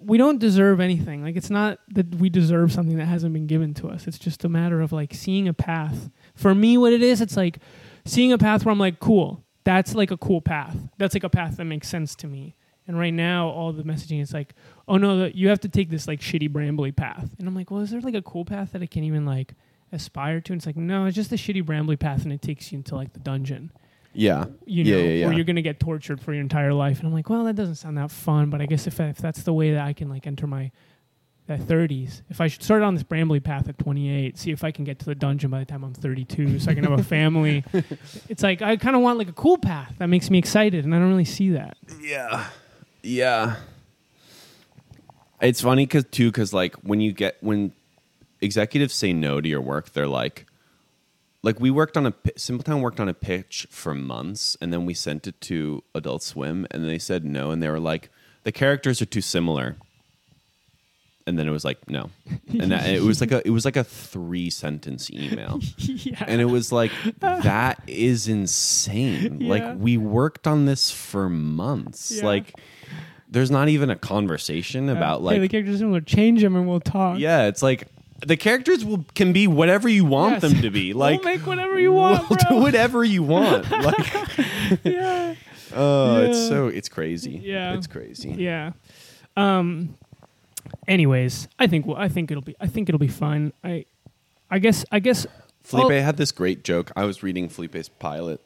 [0.00, 1.22] we don't deserve anything.
[1.22, 4.06] Like it's not that we deserve something that hasn't been given to us.
[4.06, 6.10] It's just a matter of like seeing a path.
[6.34, 7.58] For me what it is it's like
[8.04, 10.76] seeing a path where i'm like cool that's like a cool path.
[10.96, 12.56] That's like a path that makes sense to me.
[12.86, 14.54] And right now all the messaging is like
[14.86, 17.28] oh no you have to take this like shitty brambly path.
[17.38, 19.54] And i'm like well is there like a cool path that i can even like
[19.92, 20.52] aspire to?
[20.52, 22.94] And it's like no it's just the shitty brambly path and it takes you into
[22.94, 23.72] like the dungeon
[24.12, 24.46] Yeah.
[24.66, 25.26] you know, yeah, yeah, yeah.
[25.26, 26.98] where you're going to get tortured for your entire life.
[26.98, 28.50] And I'm like, well, that doesn't sound that fun.
[28.50, 30.70] But I guess if, if that's the way that I can like enter my
[31.46, 34.70] that 30s, if I should start on this Brambly path at 28, see if I
[34.70, 37.02] can get to the dungeon by the time I'm 32, so I can have a
[37.02, 37.64] family.
[38.28, 40.94] it's like I kind of want like a cool path that makes me excited, and
[40.94, 41.78] I don't really see that.
[42.00, 42.46] Yeah.
[43.02, 43.56] Yeah.
[45.40, 47.72] It's funny cuz too cuz like when you get when
[48.40, 50.46] executives say no to your work, they're like
[51.42, 54.94] like we worked on a Simpletown worked on a pitch for months and then we
[54.94, 58.10] sent it to Adult Swim and they said no and they were like
[58.44, 59.76] the characters are too similar.
[61.26, 62.10] And then it was like no.
[62.48, 65.60] And that, it was like a it was like a 3 sentence email.
[65.78, 66.24] yeah.
[66.26, 69.48] and it was like that is insane Yeah.
[69.50, 72.24] like we worked on this for months Yeah.
[72.26, 72.58] like
[73.30, 76.80] there's not even a conversation about hey, like the characters similar, change them and we'll
[76.80, 77.18] talk.
[77.18, 77.86] yeah it's like
[78.26, 80.42] the characters will can be whatever you want Yes.
[80.42, 82.56] them to be like we'll make whatever you want, we'll bro.
[82.58, 85.34] do whatever you want like yeah.
[85.74, 86.48] oh it's Yeah.
[86.48, 87.74] so it's crazy Yeah.
[87.74, 88.72] it's crazy Yeah.
[89.36, 89.94] Um.
[90.86, 93.52] Anyways, I think well, I think it'll be I think it'll be fun.
[93.62, 93.84] I,
[94.50, 95.26] I guess I guess.
[95.62, 96.90] Felipe had this great joke.
[96.96, 98.40] I was reading Felipe's pilot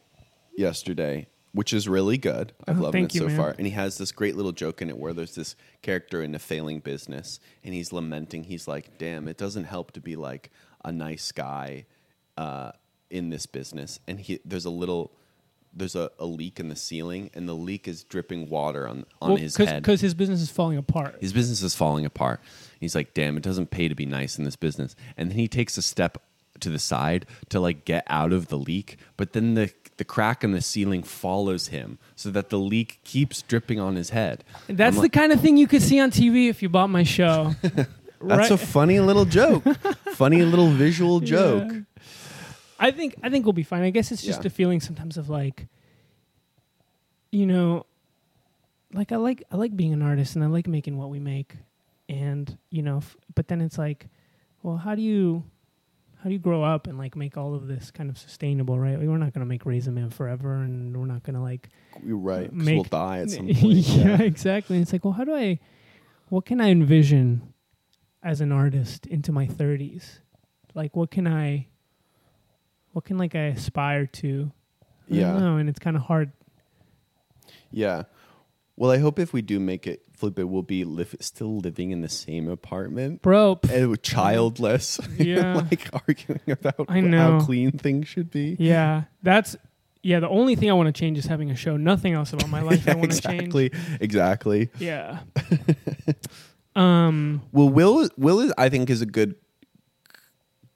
[0.56, 2.52] yesterday, which is really good.
[2.66, 3.36] I've Oh, loved it you, so man.
[3.36, 3.50] far.
[3.58, 6.38] And he has this great little joke in it where there's this character in a
[6.38, 8.44] failing business and he's lamenting.
[8.44, 10.50] He's like, damn, it doesn't help to be like
[10.84, 11.84] a nice guy
[12.36, 12.72] uh,
[13.10, 14.00] in this business.
[14.08, 15.12] And he, there's a little.
[15.74, 19.30] There's a, a leak in the ceiling, and the leak is dripping water on, on
[19.30, 19.82] well, his cause, head.
[19.82, 21.16] 'cause his business is falling apart.
[21.18, 22.42] His business is falling apart.
[22.78, 24.94] He's like, damn, it doesn't pay to be nice in this business.
[25.16, 26.18] And then he takes a step
[26.60, 30.42] to the side to like get out of the leak, but then the the crack
[30.42, 34.42] in the ceiling follows him so that the leak keeps dripping on his head.
[34.68, 37.02] That's I'm the kind of thing you could see on TV if you bought my
[37.02, 37.54] show.
[37.62, 37.88] That's
[38.20, 38.50] right?
[38.50, 39.64] a funny little joke.
[40.14, 41.70] funny little visual joke.
[41.72, 41.80] Yeah.
[42.78, 43.82] I think I think we'll be fine.
[43.82, 44.46] I guess it's just Yeah.
[44.48, 45.66] a feeling sometimes of like,
[47.30, 47.86] you know,
[48.92, 51.56] like I like I like being an artist and I like making what we make,
[52.08, 54.08] and you know, f- but then it's like,
[54.62, 55.44] well, how do you,
[56.22, 58.98] how do you grow up and like make all of this kind of sustainable, right?
[58.98, 61.68] We're not gonna make Raisin Man forever, and we're not gonna like
[62.04, 62.48] You're right.
[62.50, 63.56] 'cause we'll die at some point.
[63.56, 64.78] yeah, exactly.
[64.78, 65.58] It's like, well, how do I,
[66.28, 67.52] what can I envision
[68.22, 70.20] as an artist into my 30s?
[70.74, 71.66] Like, what can I,
[72.92, 74.52] what can like I aspire to?
[75.10, 75.38] I Yeah.
[75.38, 76.30] know, and it's kind of hard.
[77.70, 78.04] Yeah.
[78.76, 82.00] Well, I hope if we do make it, Felipe will be live, still living in
[82.00, 83.22] the same apartment.
[83.22, 85.54] Bro, And childless, Yeah.
[85.70, 87.40] like arguing about I know.
[87.40, 88.56] how clean things should be.
[88.60, 89.56] yeah, that's,
[90.02, 91.76] yeah, the only thing I want to change is having a show.
[91.76, 93.42] Nothing else about my life I want to change.
[93.42, 94.70] exactly, exactly.
[94.78, 95.20] Yeah.
[96.76, 99.34] um, Well, Will Will is I think is a good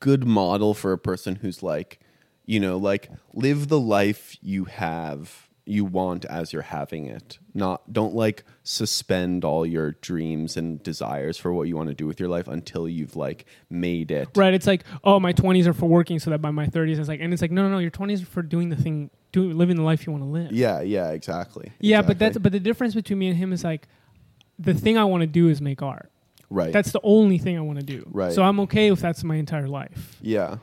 [0.00, 2.00] good model for a person who's like,
[2.44, 7.38] you know, like live the life you have you want as you're having it.
[7.52, 12.06] Not don't like suspend all your dreams and desires for what you want to do
[12.06, 14.28] with your life until you've like made it.
[14.36, 14.54] right.
[14.54, 17.20] It's like, oh, my 20s are for working so that by my 30s, it's like,
[17.20, 19.76] and it's like, no, no, no, your 20s are for doing the thing doing living
[19.76, 20.52] the life you want to live.
[20.52, 21.72] Yeah, yeah, exactly.
[21.80, 23.88] Yeah, but that's but the difference between me and him is like
[24.58, 26.10] the thing I want to do is make art.
[26.48, 26.72] right.
[26.72, 28.08] That's the only thing I want to do.
[28.10, 28.32] Right.
[28.32, 30.16] So I'm okay if that's my entire life.
[30.22, 30.58] yeah.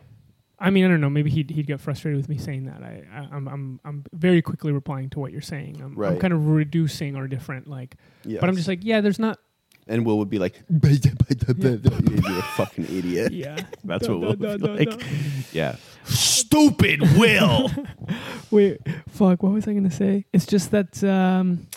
[0.66, 1.10] I mean, I don't know.
[1.10, 2.82] Maybe he'd, he'd get frustrated with me saying that.
[2.82, 5.82] I, I I'm I'm I'm very quickly replying to what you're saying.
[5.84, 7.98] I'm, I'm kind of reducing our different like.
[8.24, 8.40] Yeah.
[8.40, 9.40] But I'm just like, yeah, there's not.
[9.88, 13.58] and Will would be like, "You're a fucking idiot." Yeah.
[13.84, 15.04] That's what Will would be like.
[15.52, 15.76] Yeah.
[16.06, 17.70] Stupid Will.
[18.52, 18.78] Wait,
[19.10, 19.44] fuck.
[19.44, 20.26] What was I gonna say?
[20.32, 21.04] It's just that.
[21.04, 21.68] um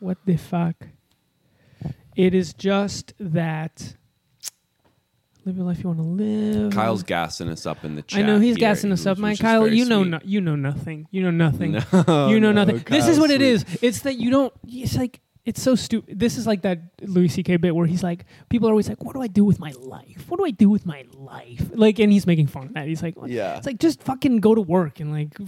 [0.00, 0.74] What the fuck?
[2.16, 3.94] It is just that.
[5.46, 6.72] Live your life you want to live.
[6.72, 8.18] Kyle's gassing us up in the chat.
[8.18, 9.68] I know he's here, gassing us up, my Kyle.
[9.68, 11.06] You know, no, you know nothing.
[11.12, 11.80] You know nothing.
[11.92, 12.82] No, you know no, nothing.
[12.88, 13.64] this is what it is.
[13.80, 14.52] It's that you don't.
[14.66, 16.18] It's like it's so stupid.
[16.18, 17.56] This is like that Louis C.K.
[17.58, 20.24] bit where he's like, people are always like, "What do I do with my life?
[20.28, 22.88] What do I do with my life?" Like, and he's making fun of that.
[22.88, 23.30] He's like, what?
[23.30, 23.56] Yeah.
[23.56, 25.38] it's like just fucking go to work and like,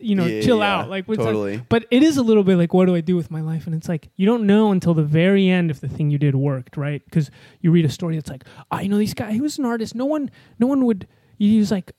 [0.00, 0.90] you know, Yeah, chill yeah, out.
[0.90, 1.62] Like, totally.
[1.68, 3.66] But it is a little bit like, what do I do with my life?
[3.66, 6.34] And it's like you don't know until the very end if the thing you did
[6.36, 7.02] worked, right?
[7.04, 7.30] Because
[7.62, 9.32] you read a story that's like, I know this guy.
[9.32, 9.94] He was an artist.
[9.94, 11.08] No one, no one would.
[11.38, 11.92] He was like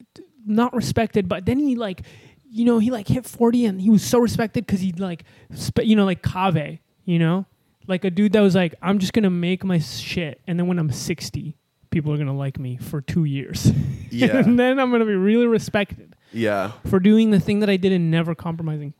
[0.45, 2.03] not respected, but then he like,
[2.49, 5.23] you know, he like hit forty and he was so respected because he'd like,
[5.55, 7.45] spe- you know, like Kave, you know,
[7.87, 10.77] like a dude that was like, I'm just gonna make my shit, and then when
[10.77, 11.55] I'm sixty,
[11.89, 13.71] people are gonna like me for two years,
[14.11, 14.37] Yeah.
[14.37, 16.73] and then I'm gonna be really respected Yeah.
[16.85, 18.93] for doing the thing that I did and never compromising.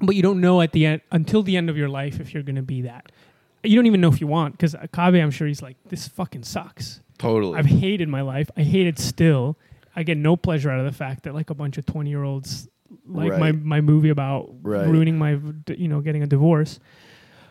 [0.00, 2.42] But you don't know at the end until the end of your life if you're
[2.42, 3.10] going to be that.
[3.64, 6.42] You don't even know if you want because Kabe, I'm sure he's like, this fucking
[6.42, 7.00] sucks.
[7.18, 7.56] Totally.
[7.58, 8.50] I've hated my life.
[8.58, 9.56] I hate it still.
[9.94, 12.24] I get no pleasure out of the fact that like a bunch of 20 year
[12.24, 12.68] olds
[13.06, 14.86] like my, my movie about Right.
[14.86, 15.38] ruining my
[15.68, 16.78] you know getting a divorce.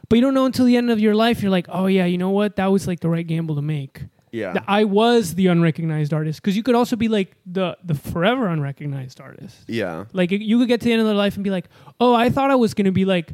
[0.09, 1.41] But you don't know until the end of your life.
[1.41, 2.55] You're like, oh yeah, you know what?
[2.57, 4.03] That was like the right gamble to make.
[4.31, 4.57] yeah.
[4.67, 9.19] I was the unrecognized artist because you could also be like the the forever unrecognized
[9.21, 9.57] artist.
[9.67, 10.05] yeah.
[10.13, 12.29] Like you could get to the end of their life and be like, "Oh, I
[12.29, 13.33] thought I was going to be like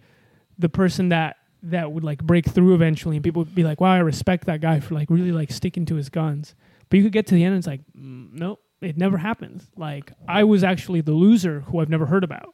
[0.59, 3.91] the person that that would like break through eventually," and people would be like, "Wow,
[3.93, 6.55] I respect that guy for like really like sticking to his guns."
[6.89, 9.65] But you could get to the end and it's like, mm, "Nope, it never happened."
[9.76, 12.53] Like I was actually the loser who I've never heard about.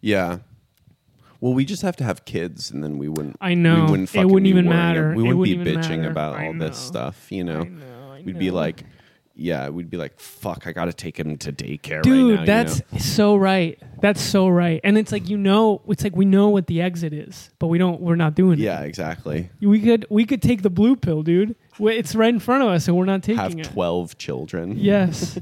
[0.00, 0.38] Yeah.
[1.40, 3.36] Well, we just have to have kids, and then we wouldn't.
[3.40, 3.84] I know.
[3.84, 5.14] We wouldn't It wouldn't be even worrying- matter.
[5.14, 6.10] We wouldn't be wouldn't even bitching matter.
[6.10, 6.68] about I all know.
[6.68, 7.30] this stuff.
[7.30, 8.12] You know, I know.
[8.12, 8.56] I we'd be know.
[8.56, 8.82] like,
[9.36, 12.40] yeah, we'd be like, fuck, I got to take him to daycare Dude, right now.
[12.40, 12.98] you that's know?
[12.98, 13.80] so right.
[14.00, 14.80] That's so right.
[14.82, 17.78] And it's like you know, it's like we know what the exit is, but we
[17.78, 18.00] don't.
[18.00, 18.82] We're not doing yeah, it.
[18.82, 19.50] Yeah, exactly.
[19.60, 21.54] We could we could take the blue pill, dude.
[21.78, 23.42] It's right in front of us, and we're not taking it.
[23.42, 23.64] Have it.
[23.64, 24.76] twelve children.
[24.76, 25.38] Yes.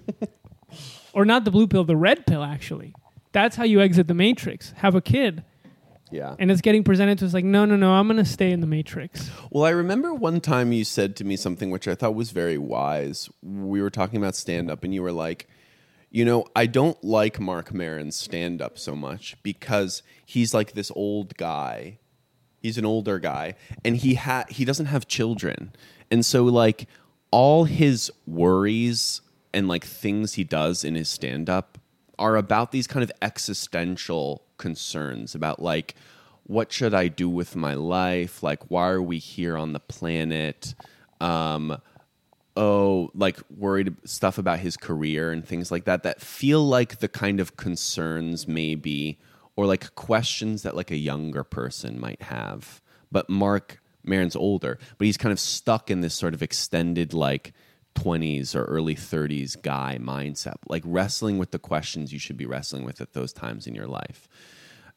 [1.14, 2.94] or not the blue pill, the red pill, actually.
[3.32, 4.72] That's how you exit the matrix.
[4.76, 5.42] Have a kid.
[6.10, 6.36] Yeah.
[6.38, 8.60] And it's getting presented to us like, no, no, no, I'm going to stay in
[8.60, 9.30] the matrix.
[9.50, 12.58] Well, I remember one time you said to me something which I thought was very
[12.58, 13.28] wise.
[13.42, 15.48] We were talking about stand up, and you were like,
[16.10, 20.92] you know, I don't like Marc Maron's stand up so much because he's like this
[20.94, 21.98] old guy.
[22.60, 23.54] He's an older guy,
[23.84, 25.72] and he ha- he doesn't have children,
[26.10, 26.88] and so like
[27.30, 29.20] all his worries
[29.52, 31.78] and like things he does in his stand up
[32.18, 35.94] are about these kind of existential concerns about like
[36.44, 38.42] what should I do with my life?
[38.42, 40.74] Like why are we here on the planet?
[41.20, 41.80] Um
[42.56, 47.08] oh, like worried stuff about his career and things like that that feel like the
[47.08, 49.18] kind of concerns maybe
[49.56, 52.80] or like questions that like a younger person might have.
[53.10, 57.52] But Marc Maron's older, but he's kind of stuck in this sort of extended like
[57.96, 62.84] 20s or early 30s guy mindset, like wrestling with the questions you should be wrestling
[62.84, 64.28] with at those times in your life.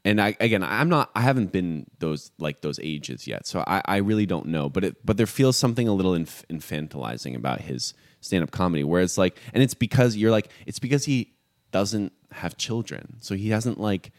[0.06, 3.82] And I again, I'm not, I haven't been those like those ages yet, so I,
[3.84, 4.70] I really don't know.
[4.70, 9.02] But it, but there feels something a little inf- infantilizing about his stand-up comedy, where
[9.02, 11.34] it's like, and it's because you're like, it's because he
[11.72, 14.12] doesn't have children, so he hasn't like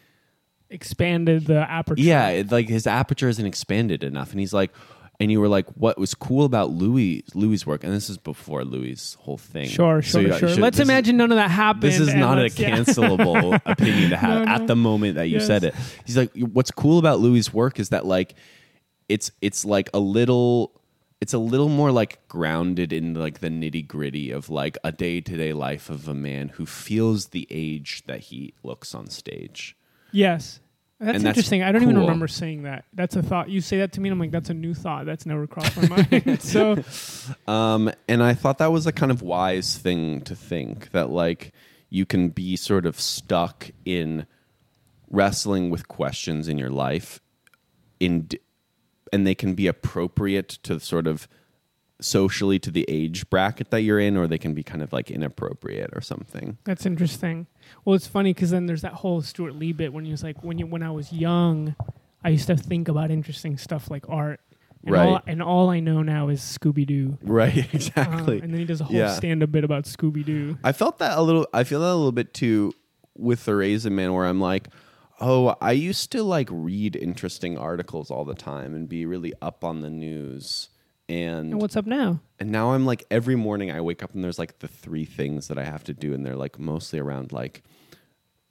[0.72, 2.02] Expanded the aperture.
[2.02, 4.70] yeah, it, like his aperture isn't expanded enough, and he's like,
[5.20, 8.64] and you were like, what was cool about Louis Louis' work, and this is before
[8.64, 9.68] Louis' whole thing.
[9.68, 10.48] Sure, So sure, you- sure.
[10.48, 11.82] should- Let's this is- imagine none of that happened.
[11.84, 12.76] this is not a let's- yeah.
[12.76, 14.50] cancelable opinion to have No, no.
[14.52, 15.46] at the moment that you Yes.
[15.46, 15.74] said it.
[16.06, 18.34] He's like, what's cool about Louis' work is that like,
[19.08, 20.80] it's it's like a little,
[21.20, 25.20] it's a little more like grounded in like the nitty gritty of like a day
[25.20, 29.76] to day life of a man who feels the age that he looks on stage.
[30.12, 30.60] Yes.
[31.00, 31.62] That's that's interesting.
[31.62, 32.84] I don't even remember saying that.
[32.92, 33.48] That's a thought.
[33.48, 35.06] You say that to me, and I'm like, that's a new thought.
[35.06, 36.42] That's never crossed my mind.
[36.42, 36.84] so,
[37.48, 41.52] Um, and I thought that was a kind of wise thing to think that like
[41.88, 44.26] you can be sort of stuck in
[45.10, 47.20] wrestling with questions in your life
[47.98, 48.28] in
[49.12, 51.26] and they can be appropriate to sort of
[52.00, 55.10] socially to the age bracket that you're in, or they can be kind of like
[55.10, 56.58] inappropriate or something.
[56.64, 57.46] That's interesting.
[57.84, 60.42] Well, it's funny because then there's that whole Stewart Lee bit when he was like,
[60.42, 61.74] when you when I was young,
[62.24, 64.40] I used to think about interesting stuff like art.
[64.84, 65.06] And Right.
[65.06, 67.18] All, and all I know now is Scooby Doo.
[67.22, 68.40] Right, um, exactly.
[68.40, 69.12] and then he does a whole Yeah.
[69.14, 70.56] stand up bit about Scooby Doo.
[70.64, 71.46] I felt that a little.
[71.52, 72.72] I feel that a little bit too
[73.16, 74.68] with the Raisin Man, where I'm like,
[75.20, 79.62] oh, I used to like read interesting articles all the time and be really up
[79.64, 80.70] on the news,
[81.10, 82.20] and And what's up now?
[82.38, 85.48] and now I'm like every morning I wake up and there's like the three things
[85.48, 87.62] that I have to do, and they're like mostly around like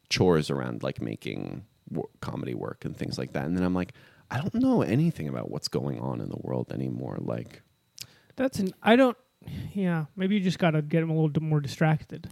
[0.09, 3.93] chores around like making wo- comedy work and things like that, and then I'm like,
[4.31, 7.17] I don't know anything about what's going on in the world anymore.
[7.19, 7.61] Like,
[8.35, 9.17] That's an I don't.
[9.73, 12.29] Yeah, maybe you just got to get him a little bit more distracted.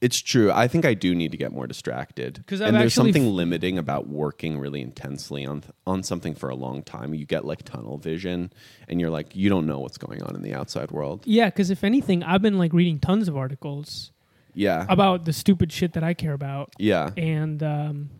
[0.00, 0.52] It's true.
[0.52, 3.32] I think I do need to get more distracted 'Cause I've and there's something f-
[3.32, 7.14] limiting about working really intensely on on something for a long time.
[7.14, 8.52] You get like tunnel vision,
[8.88, 11.22] and you're like, you don't know what's going on in the outside world.
[11.26, 14.12] Yeah, because if anything, I've been like reading tons of articles
[14.54, 18.10] Yeah, about the stupid shit that I care about, yeah, and um,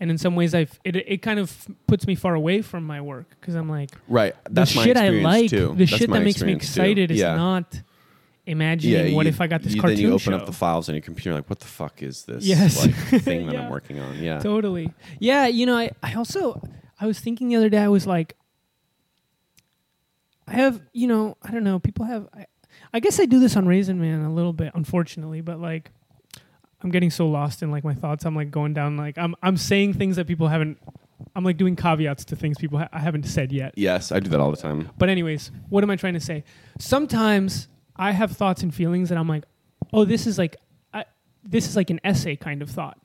[0.00, 3.00] and in some ways, I've it it kind of puts me far away from my
[3.00, 4.34] work because I'm like right.
[4.50, 5.68] That's the my shit I like, too.
[5.68, 6.80] the That's shit that makes me experience too.
[6.82, 7.34] excited is yeah.
[7.36, 7.80] not
[8.46, 10.36] imagining what you- if I got this you, cartoon Then you open show.
[10.36, 12.44] up the files on your computer, like, what the fuck is this?
[12.44, 12.78] Yes.
[12.84, 13.62] like, thing that Yeah.
[13.66, 14.22] I'm working on.
[14.22, 14.92] Yeah, Totally.
[15.18, 16.60] Yeah, you know, I, I also
[17.00, 18.36] I was thinking the other day I was like
[20.46, 22.46] I have, you know, I don't know, people have I,
[22.92, 25.90] I guess I do this on Raisin Man a little bit, unfortunately, but like
[26.82, 28.26] I'm getting so lost in like my thoughts.
[28.26, 30.78] I'm like going down like I'm I'm saying things that people haven't
[31.34, 33.72] I'm like doing caveats to things people ha- I haven't said yet.
[33.76, 34.90] Yes, I do that all the time.
[34.98, 36.44] But anyways, what am I trying to say?
[36.78, 39.44] Sometimes I have thoughts and feelings that I'm like,
[39.92, 40.56] oh, this is like,
[40.92, 41.04] I,
[41.42, 42.98] this is like an essay kind of thought.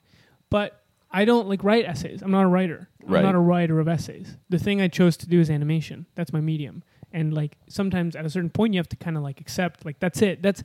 [0.50, 2.22] But I don't like write essays.
[2.22, 2.88] I'm not a writer.
[3.02, 3.18] Right.
[3.18, 4.36] I'm not a writer of essays.
[4.48, 6.06] The thing I chose to do is animation.
[6.14, 6.82] That's my medium.
[7.12, 9.98] And like sometimes at a certain point, you have to kind of like accept like
[9.98, 10.42] that's it.
[10.42, 10.62] That's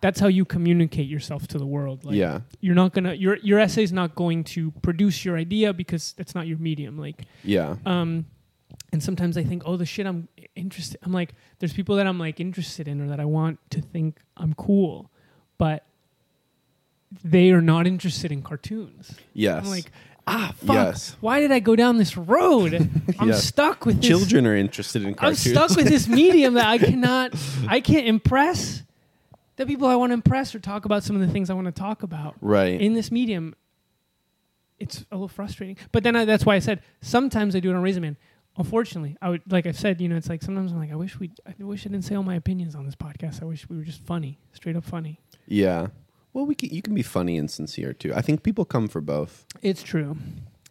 [0.00, 2.04] that's how you communicate yourself to the world.
[2.04, 6.12] Like, yeah, you're not gonna your your essay's not going to produce your idea because
[6.12, 6.96] that's not your medium.
[6.96, 8.26] Like yeah, um
[8.92, 12.18] and sometimes i think oh the shit i'm interested i'm like there's people that i'm
[12.18, 15.10] like interested in or that i want to think i'm cool
[15.58, 15.84] but
[17.24, 19.64] they are not interested in cartoons yes.
[19.64, 19.90] i'm like
[20.26, 21.16] ah fuck Yes.
[21.20, 22.74] why did i go down this road
[23.18, 23.34] i'm Yeah.
[23.34, 27.34] stuck with this Children are interested in i'm stuck with this medium that i cannot
[27.68, 28.82] i can't impress
[29.56, 31.66] the people i want to impress or talk about some of the things i want
[31.66, 32.80] to talk about right.
[32.80, 33.54] in this medium,
[34.78, 35.76] it's a little frustrating.
[35.92, 38.16] But then I, that's why I said sometimes I do it on Raisin Man.
[38.60, 41.18] Unfortunately, I would like I've said, you know, it's like sometimes I'm like, I wish
[41.18, 43.42] we, I wish I didn't say all my opinions on this podcast.
[43.42, 45.18] I wish we were just funny, straight up funny.
[45.46, 45.88] yeah.
[46.32, 48.12] Well, we can, you can be funny and sincere too.
[48.14, 49.44] I think people come for both.
[49.62, 50.16] It's true,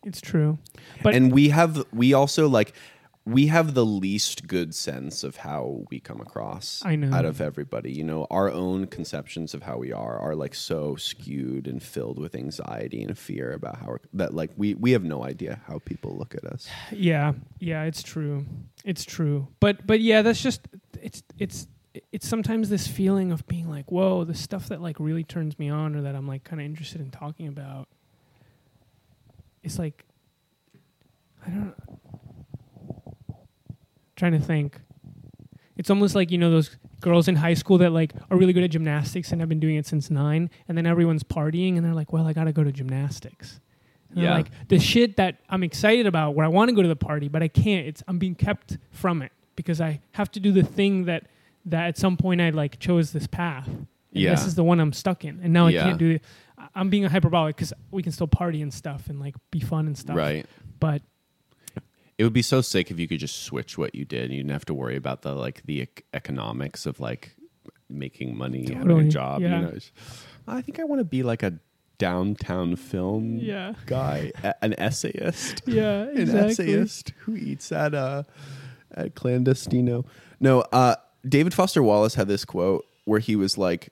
[0.05, 0.57] it's true.
[1.03, 2.73] But and we have we also like
[3.31, 7.15] we have the least good sense of how we come across I know.
[7.15, 10.95] out of everybody you know our own conceptions of how we are are like so
[10.95, 15.03] skewed and filled with anxiety and fear about how we're, that like we we have
[15.03, 18.45] no idea how people look at us yeah, yeah, it's true,
[18.83, 19.47] it's true.
[19.59, 20.67] But but yeah, that's just
[21.01, 21.67] it's it's
[22.11, 25.69] it's sometimes this feeling of being like, whoa, the stuff that like really turns me
[25.69, 27.87] on or that I'm like kind of interested in talking about.
[29.63, 30.05] It's like
[31.45, 31.75] I don't
[34.19, 34.79] trying to think.
[35.77, 38.63] It's almost like you know those girls in high school that like are really good
[38.63, 41.93] at gymnastics and have been doing it since nine, and then everyone's partying and they're
[41.93, 43.61] like, "Well, I got to go to gymnastics."
[44.09, 44.33] And Yeah.
[44.33, 47.29] like the shit that I'm excited about, where I want to go to the party,
[47.29, 47.87] but I can't.
[47.87, 51.27] It's I'm being kept from it because I have to do the thing that
[51.65, 53.67] that at some point I like chose this path.
[53.67, 54.31] And Yeah.
[54.31, 56.23] This is the one I'm stuck in, and now I can't do it.
[56.75, 59.87] I'm being a hyperbolic because we can still party and stuff and like be fun
[59.87, 60.17] and stuff.
[60.17, 60.45] right
[60.81, 61.03] But
[62.19, 64.51] it would be so sick if you could just switch what you did you didn't
[64.51, 67.35] have to worry about the like the ec- economics of like
[67.89, 69.55] making money Totally, a job yeah.
[69.55, 69.91] you know It's-
[70.47, 71.53] i think i want to be like a
[71.97, 73.73] downtown film Yeah.
[73.85, 76.51] guy a- an essayist yeah, an exactly.
[76.51, 78.23] essayist who eats at uh
[78.93, 80.05] at clandestino.
[80.39, 80.95] No, uh
[81.27, 83.89] David Foster Wallace had this quote where he was like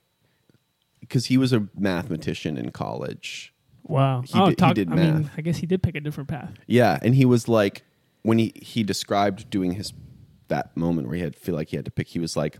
[1.01, 3.53] because he was a mathematician in college.
[3.83, 4.21] Wow.
[4.21, 5.31] He oh, did- he talk, did I mean, math.
[5.37, 6.53] I guess he did pick a different path.
[6.65, 7.83] Yeah, and he was like
[8.27, 9.93] when he he described doing his
[10.49, 12.59] that moment where he had feel like he had to pick he was like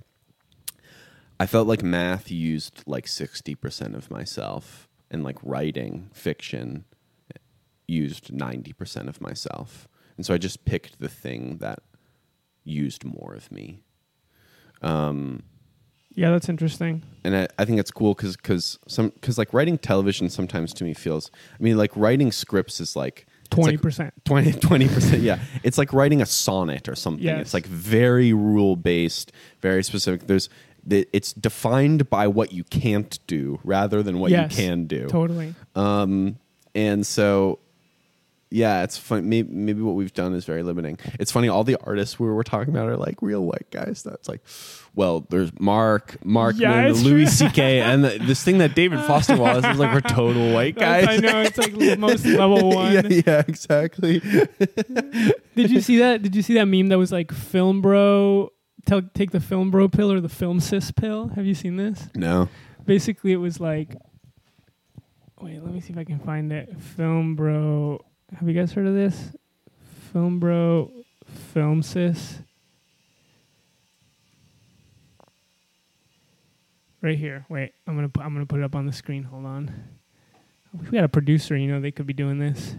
[1.41, 6.85] I felt like math used like 60% of myself and like writing fiction
[7.87, 9.87] used 90% of myself.
[10.15, 11.79] And so I just picked the thing that
[12.63, 13.83] used more of me.
[14.81, 15.43] Um,
[16.15, 17.03] Yeah, that's interesting.
[17.23, 20.83] and I, I think it's cool because because some because like writing television sometimes to
[20.83, 23.27] me feels I mean like writing scripts is like
[23.63, 24.13] twenty percent.
[24.25, 24.53] 20
[24.87, 25.21] percent.
[25.21, 27.23] Yeah, it's like writing a sonnet or something.
[27.23, 27.41] Yes.
[27.41, 29.31] It's like very rule based,
[29.61, 30.27] very specific.
[30.27, 30.49] There's
[30.89, 35.07] it's defined by what you can't do rather than what yes, you can do.
[35.07, 35.53] Totally.
[35.75, 36.37] Um,
[36.73, 37.59] and so,
[38.49, 39.27] yeah, it's fun.
[39.27, 40.97] Maybe, maybe what we've done is very limiting.
[41.19, 41.49] It's funny.
[41.49, 44.03] All the artists we were talking about are like real white guys.
[44.03, 44.41] That's like,
[44.95, 47.49] well, there's Marc, Marc, Yeah, and Louis true.
[47.49, 47.81] C.K.
[47.81, 49.93] and the, this thing that David Foster Wallace is like.
[49.93, 51.07] We're total white guys.
[51.07, 52.93] I know it's like most level one.
[52.93, 54.19] yeah, yeah, exactly.
[55.55, 56.21] Did you see that?
[56.21, 58.51] Did you see that meme that was like film bro?
[58.85, 61.27] Tell, take the film bro pill or the film cis pill.
[61.29, 62.07] Have you seen this?
[62.15, 62.47] No.
[62.85, 63.95] Basically, it was like.
[65.41, 66.79] Wait, let me see if I can find it.
[66.81, 68.03] Film bro.
[68.35, 69.31] Have you guys heard of this?
[70.11, 70.91] Film bro,
[71.53, 72.39] film sis.
[77.01, 77.45] Right here.
[77.49, 79.23] Wait, I'm gonna pu- I'm gonna put it up on the screen.
[79.23, 79.71] Hold on.
[80.91, 81.55] We had a producer.
[81.55, 82.75] You know, they could be doing this.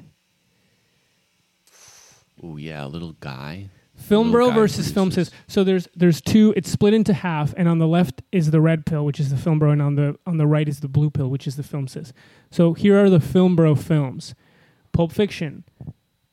[2.42, 3.70] Oh yeah, a little guy.
[3.94, 5.32] Film Little bro guy versus film produces.
[5.48, 6.52] So there's there's two.
[6.56, 9.36] It's split into half, and on the left is the red pill, which is the
[9.36, 11.62] film bro, and on the on the right is the blue pill, which is the
[11.62, 12.12] film sis.
[12.50, 14.34] So here are the film bro films:
[14.98, 15.62] Pulp Fiction,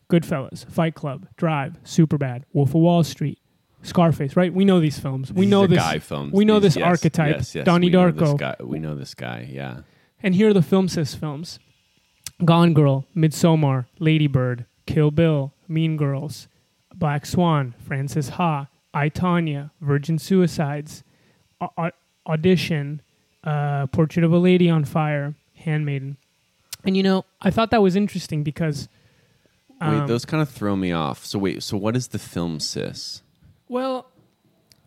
[0.10, 3.38] Goodfellas, Fight Club, Drive, Superbad, Wolf of Wall Street,
[3.84, 4.36] Scarface.
[4.36, 4.52] Right?
[4.52, 5.32] We know these films.
[5.32, 6.34] We These know this guy films.
[6.34, 7.36] We know These- this yes, archetype.
[7.36, 8.38] Yes, yes, Donnie we know this Darko.
[8.40, 9.48] guy- we know this guy.
[9.52, 9.82] Yeah.
[10.24, 11.60] And here are the film sis films:
[12.44, 16.48] Gone Girl, Midsommar, Lady Bird, Kill Bill, Mean Girls,
[16.96, 21.04] Black Swan, Frances Ha, I Tonya, Virgin Suicides,
[21.62, 21.92] Au- Au-
[22.26, 23.02] Audition,
[23.44, 26.18] uh, Portrait of a Lady on Fire, Handmaiden.
[26.86, 28.88] And you know, I thought that was interesting because,
[29.82, 31.26] Wait, um, those kind of throw me off.
[31.26, 33.22] So wait, so what is the film sis?
[33.68, 34.08] well,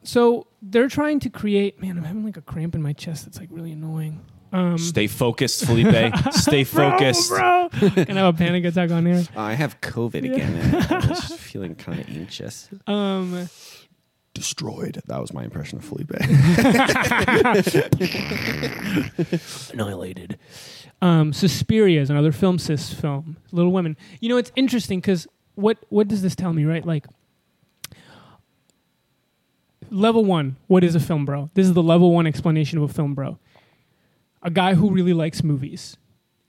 [0.04, 1.80] so they're trying to create.
[1.82, 4.24] Man, I'm having like a cramp in my chest that's like really annoying.
[4.50, 6.14] Um, Stay focused, Felipe.
[6.32, 7.28] Stay focused.
[7.28, 7.90] bro, bro.
[7.90, 9.22] Can I have a panic attack on here?
[9.36, 10.74] I have COVID again.
[10.90, 12.70] I was just feeling kind of anxious.
[12.86, 13.50] Um,
[14.32, 15.02] Destroyed.
[15.06, 16.12] That was my impression of Felipe.
[19.72, 20.38] annihilated.
[21.00, 23.36] Um, Suspiria is another film sis film.
[23.52, 23.96] Little Women.
[24.20, 26.64] You know, it's interesting because what what does this tell me?
[26.64, 27.06] Right, like
[29.90, 30.56] level one.
[30.66, 31.50] What is a film bro?
[31.54, 33.38] This is the level one explanation of a film bro.
[34.42, 35.96] A guy who really likes movies,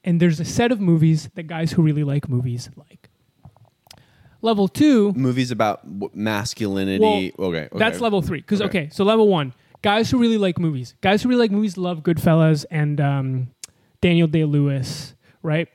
[0.03, 3.09] and there's a set of movies that guys who really like movies like.
[4.41, 5.11] Level two.
[5.13, 7.33] Movies about w- masculinity.
[7.37, 7.77] okay, okay.
[7.77, 8.39] That's level three.
[8.39, 8.83] Because Okay.
[8.83, 8.89] okay.
[8.89, 10.95] so level one, guys who really like movies.
[11.01, 13.47] Guys who really like movies love Goodfellas and um,
[14.01, 15.67] Daniel Day Lewis, right?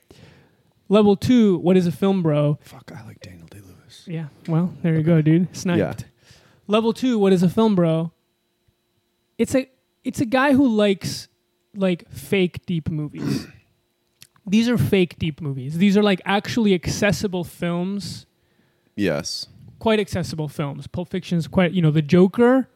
[0.89, 2.59] Level two, what is a film bro?
[2.63, 4.05] Fuck, I like Daniel Day Lewis.
[4.07, 5.55] Yeah, well, there you go, dude.
[5.57, 5.79] Sniped.
[5.79, 5.95] Yeah.
[6.67, 8.13] Level two, what is a film bro?
[9.39, 9.69] It's a
[10.05, 11.29] it's a guy who likes
[11.75, 13.47] like fake deep movies.
[14.47, 15.79] These are fake deep movies.
[15.79, 18.27] These are like actually accessible films
[18.97, 19.47] Yes.
[19.79, 20.87] quite accessible films.
[20.87, 22.69] Pulp Fiction's quite, you know, The Joker,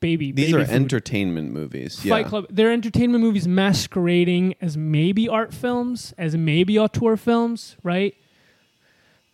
[0.00, 0.32] baby.
[0.32, 0.74] These baby are food.
[0.74, 1.96] entertainment movies.
[2.00, 2.28] Fight yeah.
[2.28, 2.46] Club.
[2.50, 8.14] They're entertainment movies masquerading as maybe art films, as maybe auteur films, right?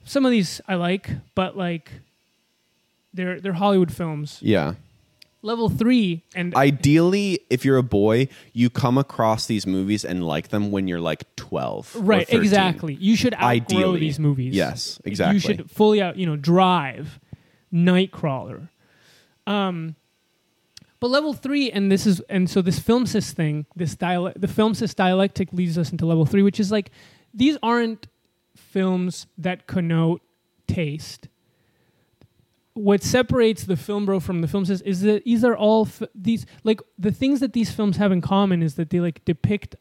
[0.05, 1.91] Some of these I like, but like
[3.13, 4.39] they're they're Hollywood films.
[4.43, 4.75] Yeah.
[5.43, 10.49] Level three, and Ideally, if you're a boy, you come across these movies and like
[10.49, 11.97] them when you're like 12.
[11.97, 12.41] right, 13.
[12.41, 12.95] exactly.
[12.95, 14.01] You should outgrow Ideally.
[14.01, 14.55] these movies.
[14.55, 15.35] Yes, exactly.
[15.35, 17.21] You should fully out, you know, drive,
[17.71, 18.71] Nightcrawler.
[19.47, 19.97] Um,
[21.05, 24.49] but level three, and this is, and so this film sis thing, this dialect, the
[24.49, 26.91] film sis dialectic leads us into level three, which is like
[27.35, 28.07] these aren't
[28.57, 30.23] films that connote
[30.67, 31.29] taste.
[32.73, 36.09] What separates the film bro from the film sis is that these are all f-
[36.15, 39.77] these like the things that these films have in common is that they like depict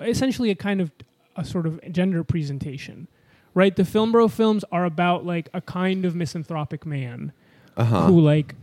[0.00, 0.90] essentially a kind of
[1.36, 3.08] a sort of gender presentation
[3.52, 7.30] right the film bro films are about like a kind of misanthropic man
[7.76, 8.06] Uh-huh.
[8.06, 8.54] who like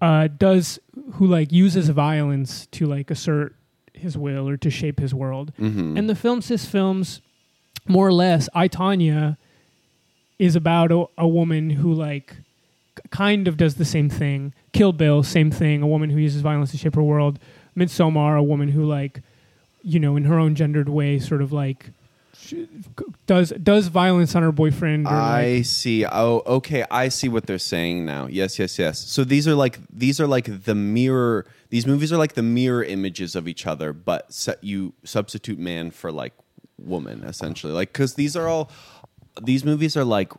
[0.00, 0.78] uh does
[1.14, 3.54] who like uses violence to like assert
[3.94, 5.52] his will or to shape his world.
[5.58, 5.98] Mhm.
[5.98, 7.20] and the film sis films
[7.86, 9.36] more or less i tonya
[10.38, 12.36] is about a, a woman who like
[12.96, 14.52] k- kind of does the same thing.
[14.72, 15.82] Kill bill same thing.
[15.82, 17.40] A woman who uses violence to shape her world.
[17.76, 19.22] Midsommar a woman who like
[19.82, 21.90] you know in her own gendered way sort of like
[23.26, 26.04] does does violence on her boyfriend or I like, see.
[26.06, 26.84] Oh, okay.
[26.90, 28.26] I see what they're saying now.
[28.26, 28.98] Yes, yes, yes.
[28.98, 31.46] So these are like these are like the mirror.
[31.70, 36.10] These movies are like the mirror images of each other, but you substitute man for
[36.10, 36.32] like
[36.78, 37.72] woman, essentially.
[37.72, 38.70] Like because these are all
[39.42, 40.32] these movies are like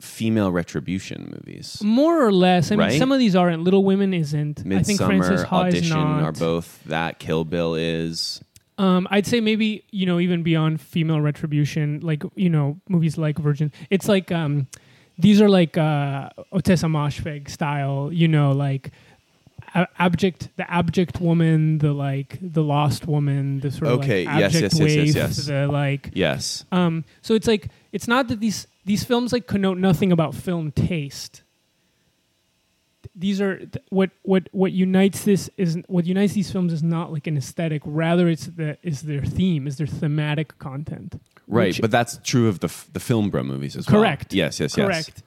[0.00, 1.82] female retribution movies.
[1.82, 5.42] more or less i mean some of these aren't little women isn't i think frances
[5.42, 7.18] Midsommar, ha audition are both that.
[7.18, 8.40] Kill Bill is
[8.78, 13.38] Um, I'd say maybe you know even beyond female retribution, like you know movies like
[13.38, 13.72] Virgin.
[13.90, 14.68] It's like um,
[15.18, 18.10] these are like uh, Ottessa Moshfegh style.
[18.12, 18.92] You know, like
[19.74, 24.26] a- abject, the abject woman, the like the lost woman, the sort of like yes,
[24.28, 25.46] abject yes, yes, yes, waif, yes.
[25.46, 26.10] the like.
[26.14, 26.64] Yes.
[26.72, 30.72] Um, so it's like it's not that these these films like connote nothing about film
[30.72, 31.42] taste.
[33.20, 37.12] These are th- what what what unites this is what unites these films is not
[37.12, 37.82] like an aesthetic.
[37.84, 41.20] Rather, it's the is their theme, is their thematic content.
[41.48, 44.00] Right, Which- but that's true of the f- the film bro movies as well.
[44.00, 44.32] Correct.
[44.32, 44.86] Yes, yes, yes.
[44.86, 45.22] Correct.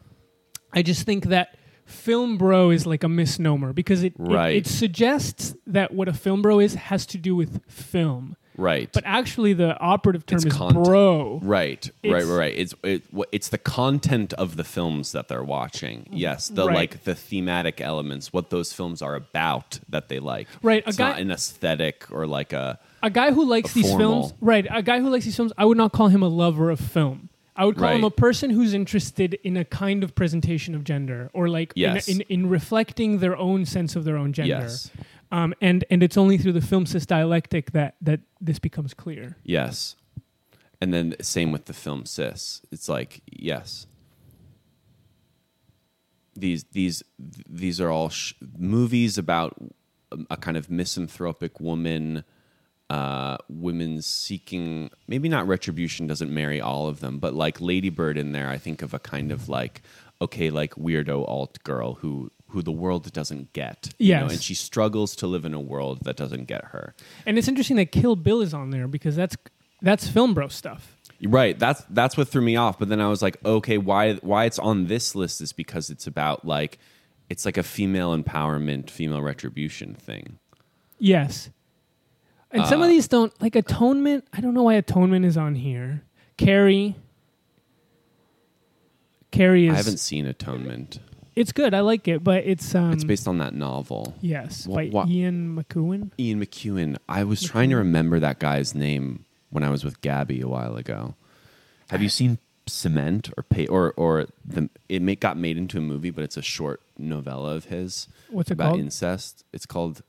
[0.74, 4.56] I just think that film bro is like a misnomer because it, it- Right.
[4.56, 8.90] it suggests that what a film bro is has to do with film, Right.
[8.94, 10.86] but actually the operative term It's is content.
[10.86, 11.40] bro.
[11.44, 12.54] Right, It's- right, right, right.
[12.58, 16.08] It's it, wh- it's the content of the films that they're watching.
[16.12, 16.76] Yes, the Right.
[16.76, 20.48] like the thematic elements, what those films are about that they like.
[20.62, 23.76] Right, a It's guy- not an aesthetic or like a a guy who likes A
[23.76, 24.22] these formal.
[24.30, 24.68] films, right?
[24.70, 27.30] A guy who likes these films, I would not call him a lover of film.
[27.56, 28.08] I would call him Right.
[28.08, 32.08] a person who's interested in a kind of presentation of gender, or like Yes.
[32.08, 34.50] in, in, in reflecting their own sense of their own gender.
[34.62, 34.90] yes,
[35.32, 39.38] Um, and and it's only through the film sis dialectic that that this becomes clear.
[39.44, 39.96] yes.
[40.84, 42.62] And then same with the film sis.
[42.72, 43.86] It's like yes.
[46.36, 49.56] These these these are all sh- movies about
[50.30, 52.24] a kind of misanthropic woman
[52.90, 58.34] uh, women seeking maybe not retribution doesn't marry all of them, but like Ladybird in
[58.34, 59.82] there, I think of a kind of like
[60.22, 64.54] okay, like weirdo alt girl who who the world doesn't get, you know, and she
[64.54, 66.94] struggles to live in a world that doesn't get her.
[67.26, 69.36] And it's interesting that Kill Bill is on there because that's
[69.82, 70.96] that's film bro stuff.
[71.24, 72.80] Right, that's that's what threw me off.
[72.80, 76.08] But then I was like, okay, why why it's on this list is because it's
[76.08, 76.78] about like
[77.30, 80.40] it's like a female empowerment, female retribution thing.
[81.00, 81.50] Yes.
[82.52, 84.26] And some of Uh, these don't like atonement.
[84.34, 86.04] I don't know why atonement is on here.
[86.38, 86.96] Carrie.
[89.32, 91.00] Carrie is I haven't seen Atonement.
[91.42, 91.74] It's good.
[91.74, 94.16] I like it, but it's um It's based on that novel.
[94.22, 96.12] yes, Wha- by wha- Ian McEwan.
[96.20, 96.98] Ian McEwan.
[97.10, 100.76] I was trying to remember that guy's name when I was with Gabby a while
[100.78, 101.16] ago.
[101.90, 102.38] Have you seen
[102.68, 106.38] Cement or pay or or the it ma- got made into a movie, but it's
[106.38, 108.80] a short novella of his What's it about called?
[108.80, 109.44] incest.
[109.52, 110.04] It's called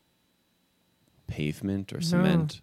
[1.27, 2.61] Pavement or Cement.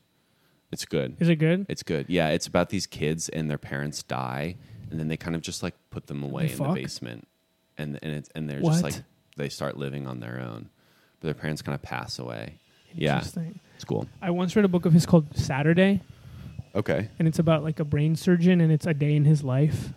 [0.72, 1.18] It's good.
[1.20, 1.66] Is it good?
[1.68, 2.06] It's good.
[2.08, 4.56] Yeah, it's about these kids and their parents die,
[4.92, 6.68] and then they kind of just like put them away in fuck?
[6.76, 7.28] the basement,
[7.80, 8.72] and and it's and they're What?
[8.72, 8.96] just like
[9.38, 10.70] they start living on their own,
[11.20, 12.56] but their parents kind of pass away.
[12.94, 13.60] Yeah, Interesting.
[13.76, 14.08] it's cool.
[14.22, 16.02] I once read a book of his called Saturday,
[16.76, 17.10] Okay.
[17.20, 19.90] and it's about like a brain surgeon, and it's a day in his life,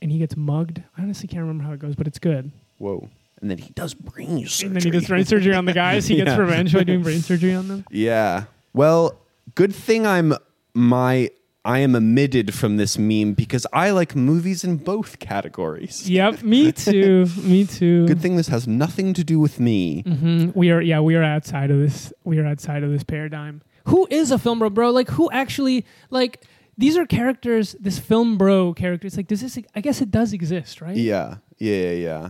[0.00, 0.82] and he gets mugged.
[0.96, 2.50] I honestly can't remember how it goes, but it's good.
[2.78, 3.08] Whoa.
[3.40, 4.66] And then he does brain surgery.
[4.68, 6.06] And then he does brain surgery on the guys.
[6.08, 6.36] He gets Yeah.
[6.38, 7.84] revenge by doing brain surgery on them.
[7.90, 8.44] Yeah.
[8.72, 9.20] Well,
[9.54, 10.34] good thing I'm
[10.74, 11.30] my
[11.68, 16.08] I am omitted from this meme because I like movies in both categories.
[16.08, 17.26] Yep, me too.
[17.42, 18.06] me too.
[18.06, 20.02] Good thing this has nothing to do with me.
[20.04, 20.56] Mhm.
[20.56, 23.60] We are yeah, we are outside of this we are outside of this paradigm.
[23.84, 24.90] Who is a film bro, bro?
[24.90, 26.42] Like who actually like
[26.78, 29.06] these are characters, this film bro character.
[29.06, 30.96] It's like does this I guess it does exist, right?
[30.96, 31.36] Yeah.
[31.58, 32.28] Yeah, yeah, yeah.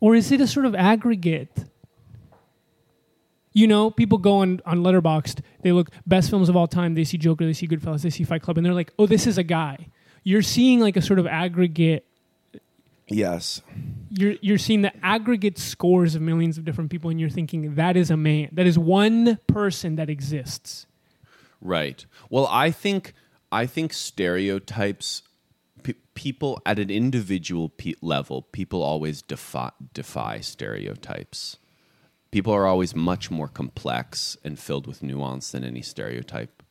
[0.00, 1.64] Or is it a sort of aggregate?
[3.54, 7.04] You know, people go on on Letterboxd, they look best films of all time, they
[7.04, 9.38] see Joker, they see Goodfellas, they see Fight Club, and they're like, "Oh, this is
[9.38, 9.88] a guy."
[10.24, 12.04] You're seeing like a sort of aggregate
[13.08, 13.60] Yes.
[14.10, 17.96] you're you're seeing the aggregate scores of millions of different people and you're thinking that
[17.98, 20.86] is a man that is one person that exists
[21.60, 22.04] Right.
[22.30, 23.14] Well, I think
[23.52, 25.22] I think stereotypes
[25.82, 31.56] pe- people at an individual pe- level, people always defy defy stereotypes.
[32.34, 36.64] People are always much more complex and filled with nuance than any stereotype.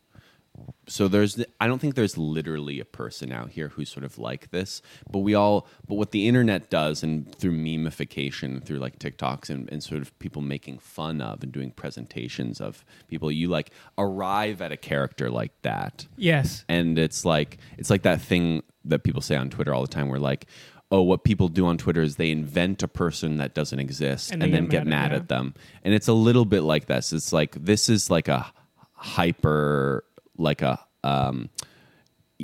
[0.89, 4.51] So there's I don't think there's literally a person out here who's sort of like
[4.51, 9.49] this, but we all but what the internet does and through memification, through like TikToks
[9.49, 13.72] and, and sort of people making fun of and doing presentations of people, you like
[13.98, 19.03] arrive at a character like that yes and it's like it's like that thing that
[19.03, 20.45] people say on Twitter all the time where like
[20.94, 24.44] oh what people do on Twitter is they invent a person that doesn't exist And
[24.44, 25.18] and, then get mad mad, at- yeah.
[25.18, 25.53] at them.
[25.84, 27.11] And it's a little bit like this.
[27.11, 28.53] It's like this is like a
[28.94, 30.06] hyper
[30.38, 31.49] like a um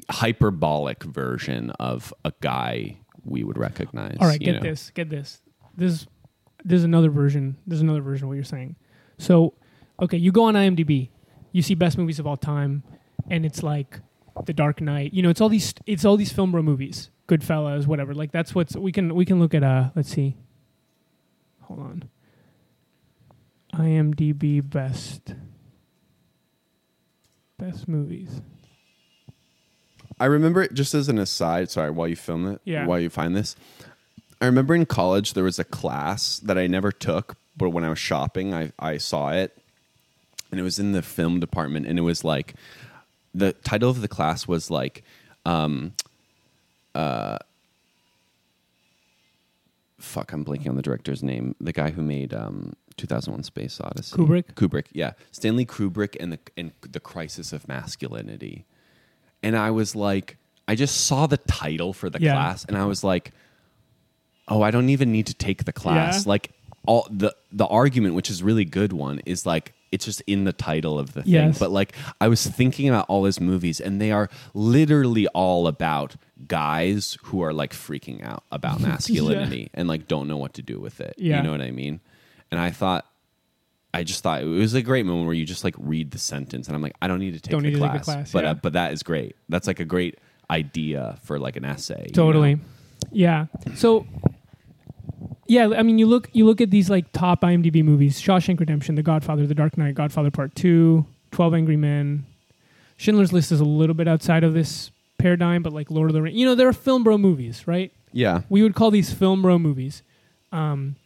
[0.10, 4.62] hyperbolic version of a guy we would recognize all right get know?
[4.62, 5.42] this get this.
[5.78, 6.08] This
[6.66, 8.76] there's another version there's another version of what you're saying.
[9.20, 9.54] So
[10.02, 11.10] okay you go on imdb
[11.52, 12.84] you see best movies of all time
[13.30, 14.00] and it's like
[14.46, 17.88] the dark knight you know it's all these it's all these film bro movies goodfellas
[17.88, 20.35] whatever like that's what's we can we can look at uh let's see
[21.61, 22.10] hold on
[23.73, 25.35] imdb best
[27.57, 28.41] best movies.
[30.19, 31.69] I remember it just as an aside.
[31.69, 32.85] Sorry, while you film it, Yeah.
[32.85, 33.56] while you find this,
[34.41, 37.89] I remember in college there was a class that I never took, but when I
[37.89, 39.57] was shopping, I I saw it,
[40.51, 42.53] and it was in the film department, and it was like
[43.34, 45.03] the title of the class was like,
[45.45, 45.93] um,
[46.95, 47.38] uh,
[49.99, 51.56] fuck, I'm blanking on the director's name.
[51.60, 54.16] The guy who made um, 2001: Space Odyssey.
[54.16, 54.53] Kubrick?
[54.56, 58.66] Kubrick, yeah, Stanley Kubrick, and the and the crisis of masculinity
[59.41, 60.36] and I was like,
[60.68, 62.34] I just saw the title for the Yeah.
[62.34, 63.32] class, and I was like,
[64.49, 66.26] oh, I don't even need to take the class.
[66.26, 66.30] Yeah.
[66.30, 66.52] Like
[66.86, 70.53] all the the argument, which is really good one, is like it's just in the
[70.53, 71.34] title of the thing.
[71.34, 71.60] Yes.
[71.60, 76.16] But like I was thinking about all his movies, and they are literally all about
[76.48, 80.80] guys who are like freaking out about masculinity and like don't know what to do
[80.80, 81.16] with it.
[81.18, 81.38] Yeah.
[81.38, 81.99] You know what I mean?
[82.52, 83.06] And I thought.
[83.91, 86.68] I just thought it was a great moment where you just like read the sentence,
[86.68, 88.32] and I'm like, I don't need to take, Don't the, need to take class, class,
[88.32, 88.52] but yeah.
[88.52, 89.36] uh, but that is great.
[89.49, 92.03] That's like a great idea for like an essay.
[92.06, 92.56] you Totally.
[92.56, 92.61] know?
[93.11, 93.45] Yeah.
[93.74, 94.06] So
[95.50, 98.94] yeah, I mean you look you look at these like top IMDb movies, Shawshank Redemption,
[98.94, 102.26] The Godfather, The Dark Knight, Godfather Part 2, 12 Angry Men.
[102.98, 106.22] Schindler's List is a little bit outside of this paradigm, but like Lord of the
[106.22, 106.38] Rings.
[106.38, 107.92] You know, there are film bro movies, right?
[108.14, 108.42] Yeah.
[108.48, 110.04] We would call these film bro movies.
[110.52, 110.98] Um,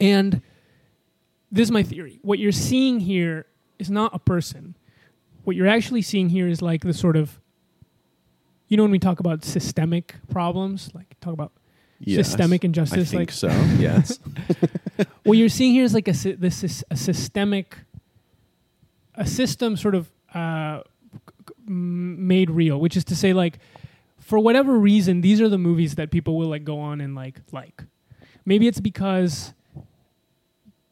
[0.00, 0.40] and
[1.52, 2.20] this is my theory.
[2.22, 3.44] What you're seeing here
[3.78, 4.76] is not a person.
[5.44, 7.38] What you're actually seeing here is like the sort of,
[8.68, 11.52] you know, when we talk about systemic problems, like talk about
[12.00, 12.26] Yes.
[12.28, 13.48] systemic I injustice, think like so.
[13.78, 14.18] Yes.
[15.24, 17.76] what you're seeing here is like a sy- this is a systemic,
[19.14, 20.82] a system sort of uh,
[21.66, 23.58] made real, which is to say, like
[24.20, 27.40] for whatever reason, these are the movies that people will like go on and like
[27.52, 27.84] like.
[28.44, 29.52] Maybe it's because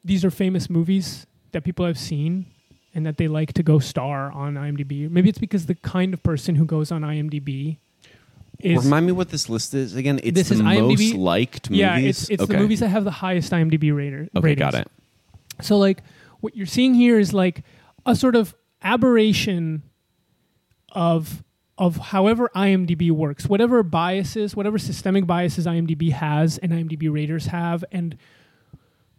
[0.05, 2.47] these are famous movies that people have seen
[2.95, 5.11] and that they like to go star on IMDb.
[5.11, 7.79] Maybe it's because the kind of person who goes on IMDb
[8.67, 10.21] is Remind me what this list is again.
[10.23, 11.81] It's This the is IMDb most liked movies.
[11.81, 14.29] yeah, it's it's the movies that have the highest IMDb rater.
[14.37, 14.59] Okay, ratings.
[14.59, 14.89] got it.
[15.63, 16.03] So like
[16.41, 17.63] what you're seeing here is like
[18.05, 19.83] a sort of aberration
[20.93, 21.43] of
[21.79, 27.85] of however IMDb works, whatever biases, whatever systemic biases IMDb has and IMDb raters have,
[27.93, 28.17] and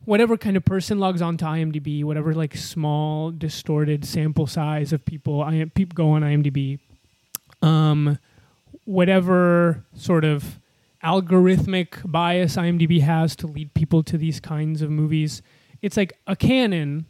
[0.06, 5.06] whatever kind of person logs on to IMDb, whatever like small distorted sample size of
[5.06, 6.80] people, I people go on IMDb,
[7.61, 8.18] um,
[8.88, 10.59] whatever sort of
[11.03, 15.41] algorithmic bias IMDb has to lead people to these kinds of movies.
[15.81, 17.05] It's like a canon,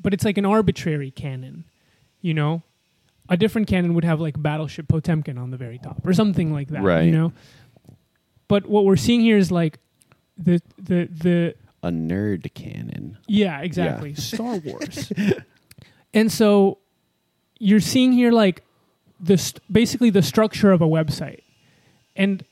[0.00, 1.64] but it's like an arbitrary canon,
[2.20, 2.62] you know?
[3.30, 6.68] A different canon would have like Battleship Potemkin on the very top or something like
[6.68, 7.04] that, Right.
[7.04, 7.32] you know?
[8.48, 9.78] But what we're seeing here is like
[10.36, 13.16] the the the A nerd canon.
[13.26, 14.14] yeah, exactly.
[14.30, 15.10] Star Wars.
[16.12, 16.78] and so
[17.58, 18.62] you're seeing here like
[19.22, 21.40] the st- basically the structure of a website.
[22.16, 22.44] And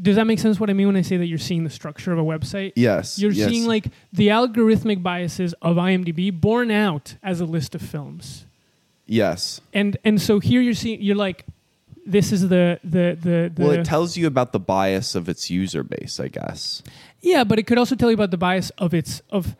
[0.00, 2.12] does that make sense what I mean when I say that you're seeing the structure
[2.12, 2.72] of a website?
[2.76, 3.18] Yes.
[3.18, 3.48] You're yes.
[3.48, 8.44] seeing like the algorithmic biases of IMDb borne out as a list of films.
[9.06, 9.60] Yes.
[9.72, 11.44] And and so here you're seeing you're like
[12.06, 15.50] this is the the the, the Well, it tells you about the bias of its
[15.50, 16.82] user base, I guess.
[17.20, 19.56] Yeah, but it could also tell you about the bias of its of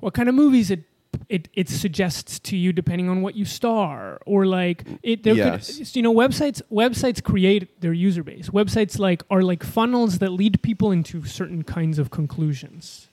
[0.00, 0.80] what kind of movies it
[1.28, 5.78] it, it suggests to you depending on what you star or like it there Yes.
[5.78, 8.50] could you know websites websites create their user base.
[8.50, 13.08] Websites like are like funnels that lead people into certain kinds of conclusions.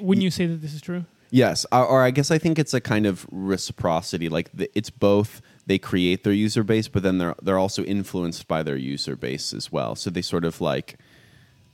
[0.00, 1.04] Wouldn't you say that this is true?
[1.30, 4.28] Yes, or, I guess I think it's a kind of reciprocity.
[4.28, 8.62] Like it's both they create their user base, but then they're they're also influenced by
[8.62, 9.96] their user base as well.
[9.96, 10.96] So they sort of like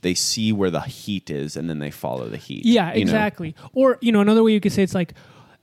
[0.01, 2.65] they see where the heat is, and then they follow the heat.
[2.65, 3.01] Yeah, you know?
[3.01, 3.55] exactly.
[3.73, 5.13] Or you know, another way you could say it's like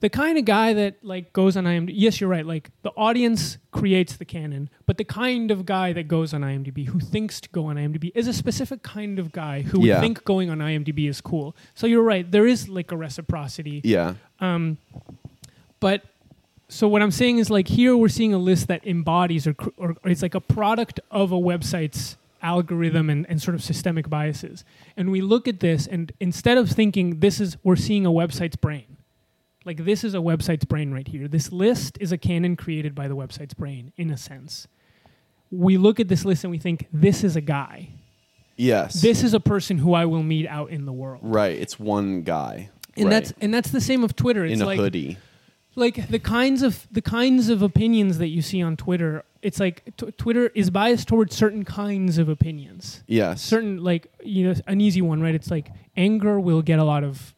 [0.01, 1.91] the kind of guy that like goes on IMDb.
[1.95, 2.45] Yes, you're right.
[2.45, 6.87] Like the audience creates the canon, but the kind of guy that goes on IMDb
[6.87, 9.95] who thinks to go on IMDb is a specific kind of guy who Yeah.
[9.95, 11.55] would think going on IMDb is cool.
[11.75, 12.29] So you're right.
[12.29, 13.81] There is like a reciprocity.
[13.83, 14.15] Yeah.
[14.39, 14.77] Um,
[15.79, 16.03] But
[16.67, 19.95] so what I'm saying is like here we're seeing a list that embodies or, or,
[20.03, 24.63] or it's like a product of a website's algorithm and, and sort of systemic biases.
[24.97, 28.55] And we look at this and instead of thinking this is we're seeing a website's
[28.55, 28.97] brain.
[29.65, 31.27] Like this is a website's brain right here.
[31.27, 34.67] This list is a canon created by the website's brain in a sense.
[35.51, 37.89] We look at this list and we think this is a guy.
[38.55, 39.01] Yes.
[39.01, 41.21] This is a person who I will meet out in the world.
[41.23, 41.57] right.
[41.57, 42.69] It's one guy.
[42.95, 43.11] And right.
[43.11, 44.45] that's and that's the same of Twitter.
[44.45, 45.17] It's in a like hoodie.
[45.75, 49.23] like the kinds of the kinds of opinions that you see on Twitter.
[49.41, 53.03] It's like t- Twitter is biased towards certain kinds of opinions.
[53.07, 53.41] Yes.
[53.41, 55.33] Certain like you know an easy one, right?
[55.33, 57.33] It's like anger will get a lot of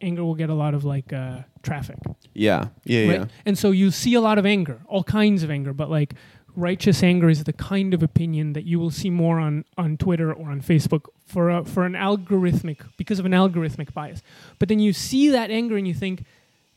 [0.00, 1.98] anger will get a lot of like uh, traffic.
[2.32, 3.20] Yeah, yeah, right?
[3.20, 3.26] yeah.
[3.44, 6.14] And so you see a lot of anger, all kinds of anger, but like
[6.56, 10.32] righteous anger is the kind of opinion that you will see more on, on Twitter
[10.32, 14.22] or on Facebook for a, for an algorithmic because of an algorithmic bias.
[14.58, 16.24] But then you see that anger and you think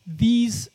[0.05, 0.69] these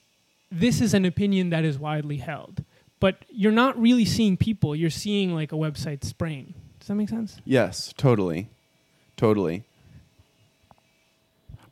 [0.53, 2.63] this is an opinion that is widely held.
[3.01, 6.55] But you're not really seeing people, you're seeing like a website's brain.
[6.79, 7.41] Does that make sense?
[7.45, 8.49] Yes, totally,
[9.17, 9.65] totally.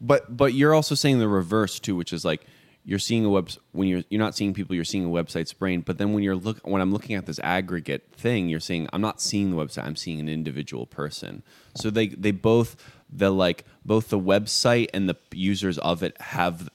[0.01, 2.47] But but you're also saying the reverse too, which is like
[2.85, 5.83] you're seeing a web when you're you're not seeing people, you're seeing a website's brain.
[5.83, 9.03] But then when you're look when I'm looking at this aggregate thing, you're saying I'm
[9.03, 11.43] not seeing the website, I'm seeing an individual person.
[11.75, 12.77] So they they both
[13.13, 16.71] the like both the website and the users of it have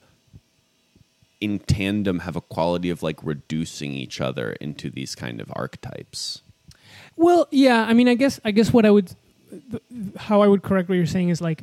[1.40, 6.42] in tandem have a quality of like reducing each other into these kind of archetypes.
[7.16, 7.84] Well, yeah.
[7.84, 9.14] I mean, I guess I guess what I would,
[10.16, 11.62] how I would correct what you're saying is like,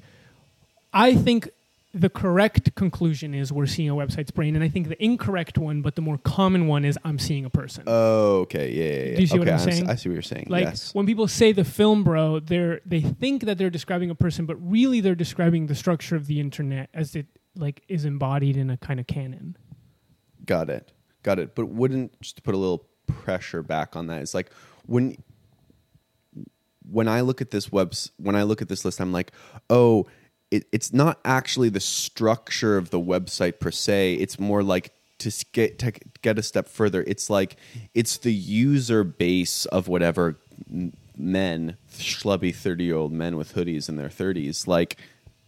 [0.93, 1.49] I think
[1.93, 5.81] the correct conclusion is we're seeing a website's brain, and I think the incorrect one,
[5.81, 7.83] but the more common one is I'm seeing a person.
[7.85, 9.09] Oh, okay, yeah, yeah.
[9.09, 9.15] yeah.
[9.15, 9.89] Do you see what okay, I'm saying?
[9.89, 10.47] I see what you're saying.
[10.49, 10.93] like yes.
[10.95, 14.55] when people say the film bro, they're they think that they're describing a person, but
[14.55, 18.77] really they're describing the structure of the internet as it like is embodied in a
[18.77, 19.55] kind of canon.
[20.45, 20.91] Got it.
[21.21, 21.53] Got it.
[21.53, 24.21] But wouldn't just to put a little pressure back on that?
[24.21, 24.51] It's like
[24.87, 25.15] when
[26.89, 29.31] when I look at this webs when I look at this list, I'm like,
[29.69, 30.07] oh,
[30.53, 34.13] it, it's not actually the structure of the website per se.
[34.13, 37.03] It's more like to get to get a step further.
[37.07, 37.55] It's like
[37.95, 40.37] it's the user base of whatever
[41.17, 44.97] men, schlubby thirty year old men with hoodies in their thirties, like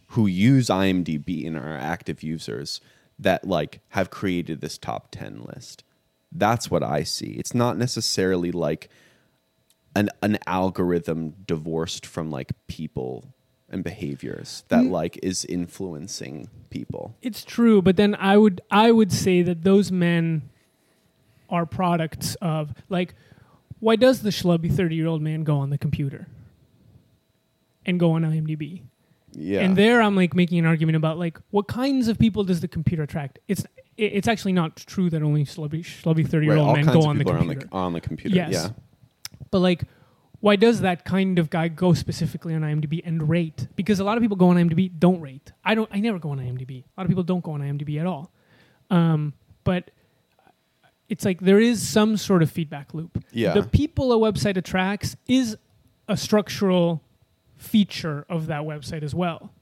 [0.08, 2.80] who use IMDb and are active users
[3.16, 5.82] that like have created this top 10 list.
[6.30, 7.30] That's what I see.
[7.38, 8.88] It's not necessarily like
[9.94, 13.35] an an algorithm divorced from like people
[13.76, 14.90] and behaviors that mm.
[14.90, 17.14] like is influencing people.
[17.22, 20.48] It's true, but then I would I would say that those men
[21.48, 23.14] are products of like
[23.78, 26.26] why does the schlubby 30 year old man go on the computer
[27.84, 28.82] and go on IMDb?
[29.32, 29.60] Yeah.
[29.60, 32.68] And there I'm like making an argument about like what kinds of people does the
[32.68, 33.38] computer attract?
[33.46, 33.64] It's
[33.98, 37.02] it's actually not true that only schlubby schlubby 30 year right, old all men go
[37.02, 37.66] on the are on computer.
[37.66, 38.36] the on the computer.
[38.36, 38.52] Yes.
[38.52, 38.68] Yeah.
[39.50, 39.84] But like,
[40.40, 43.68] why does that kind of guy go specifically on IMDb and rate?
[43.76, 45.52] Because a lot of people go on IMDb, don't rate.
[45.64, 45.88] I don't.
[45.92, 46.84] I never go on IMDb.
[46.84, 48.30] A lot of people don't go on IMDb at all.
[48.90, 49.32] Um,
[49.64, 49.90] but
[51.08, 53.22] it's like there is some sort of feedback loop.
[53.32, 53.54] Yeah.
[53.54, 55.56] The people a website attracts is
[56.08, 57.02] a structural
[57.56, 59.52] feature of that website as well.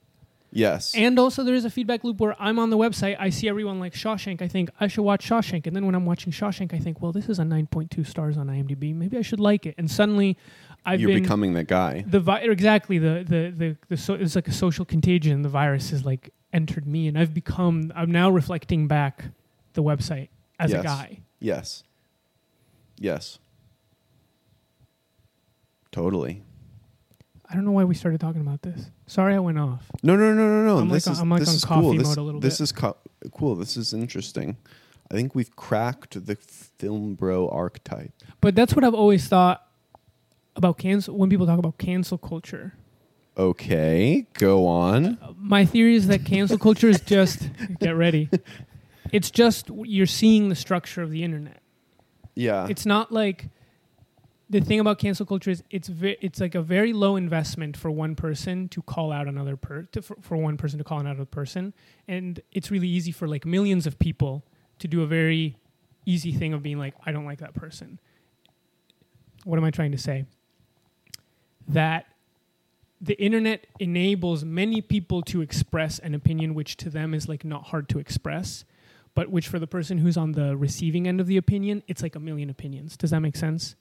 [0.55, 0.95] Yes.
[0.95, 3.77] And also, there is a feedback loop where I'm on the website, I see everyone
[3.77, 5.67] like Shawshank, I think I should watch Shawshank.
[5.67, 8.47] And then when I'm watching Shawshank, I think, well, this is a 9.2 stars on
[8.47, 8.95] IMDb.
[8.95, 9.75] Maybe I should like it.
[9.77, 10.37] And suddenly,
[10.85, 12.05] I've You're been becoming that guy.
[12.07, 15.41] the vi- exactly the the the, the so, it's like a social contagion.
[15.41, 17.91] The virus has like entered me, and I've become.
[17.95, 19.25] I'm now reflecting back
[19.73, 20.79] the website as Yes.
[20.79, 21.19] a guy.
[21.39, 21.83] Yes.
[22.97, 23.39] Yes.
[25.91, 26.43] Totally.
[27.55, 28.91] I don't know why we started talking about this.
[29.07, 29.85] Sorry, I went off.
[30.03, 30.77] No, no, no, no, no.
[30.79, 31.93] I'm this like- is I'm like this on is coffee cool.
[31.97, 32.63] This, a little this bit.
[32.65, 32.97] is co-
[33.31, 33.55] cool.
[33.55, 34.57] This is interesting.
[35.09, 38.11] I think we've cracked the film bro archetype.
[38.41, 39.65] But that's what I've always thought
[40.57, 41.15] about cancel.
[41.17, 42.73] When people talk about cancel culture,
[43.37, 45.17] Okay, go on.
[45.21, 47.49] Uh, my theory is that cancel culture is just
[47.79, 48.29] get ready.
[49.13, 51.61] It's just you're seeing the structure of the internet.
[52.35, 52.67] Yeah.
[52.69, 53.47] It's not like
[54.49, 57.89] the thing about cancel culture is it's ve- it's like a very low investment for
[57.89, 61.05] one person to call out another per to, for, for one person to call out
[61.05, 61.73] another person,
[62.07, 64.45] and it's really easy for like millions of people
[64.79, 65.57] to do a very
[66.05, 67.99] easy thing of being like, I don't like that person.
[69.43, 70.25] What am I trying to say?
[71.67, 72.05] That
[73.01, 77.65] the internet enables many people to express an opinion which to them is like not
[77.65, 78.63] hard to express
[79.13, 82.15] but which for the person who's on the receiving end of the opinion it's like
[82.15, 83.75] a million opinions does that make sense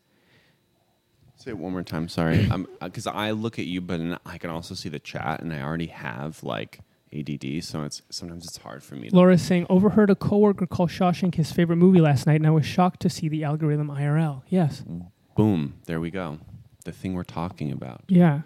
[1.44, 2.08] Say it one more time.
[2.08, 2.48] Sorry.
[2.50, 5.52] Um, uh, because I look at you, but I can also see the chat, and
[5.52, 6.80] I already have like
[7.14, 9.08] ADD, so it's sometimes it's hard for me.
[9.10, 12.50] To, laura's saying overheard a coworker call shawshank his favorite movie last night and i
[12.50, 15.06] was shocked to see the algorithm irl yes mm,
[15.36, 15.74] boom.
[15.86, 16.38] There we go.
[16.84, 18.02] The thing we're talking about.
[18.08, 18.40] yeah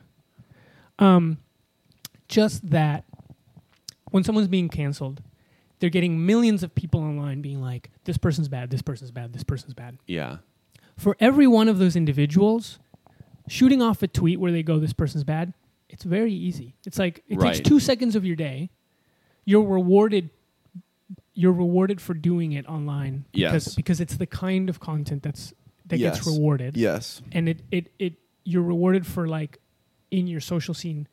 [0.99, 1.39] um
[2.29, 3.05] just that
[4.11, 5.23] when someone's being canceled
[5.81, 9.45] they're getting millions of people online being like this person's bad this person's bad this
[9.45, 10.39] person's bad Yeah.
[10.97, 12.79] for every one of those individuals
[13.49, 15.53] shooting off a tweet where they go this person's bad
[15.89, 17.55] it's very easy it's like it Right.
[17.55, 18.71] takes two seconds of your day
[19.45, 20.31] you're rewarded
[21.35, 23.75] you're rewarded for doing it online because Yes.
[23.75, 25.55] because it's the kind of content that's
[25.87, 26.17] that Yes.
[26.17, 27.23] gets rewarded Yes.
[27.33, 28.15] and it, it it
[28.45, 29.59] you're rewarded for like
[30.11, 31.07] in your social scene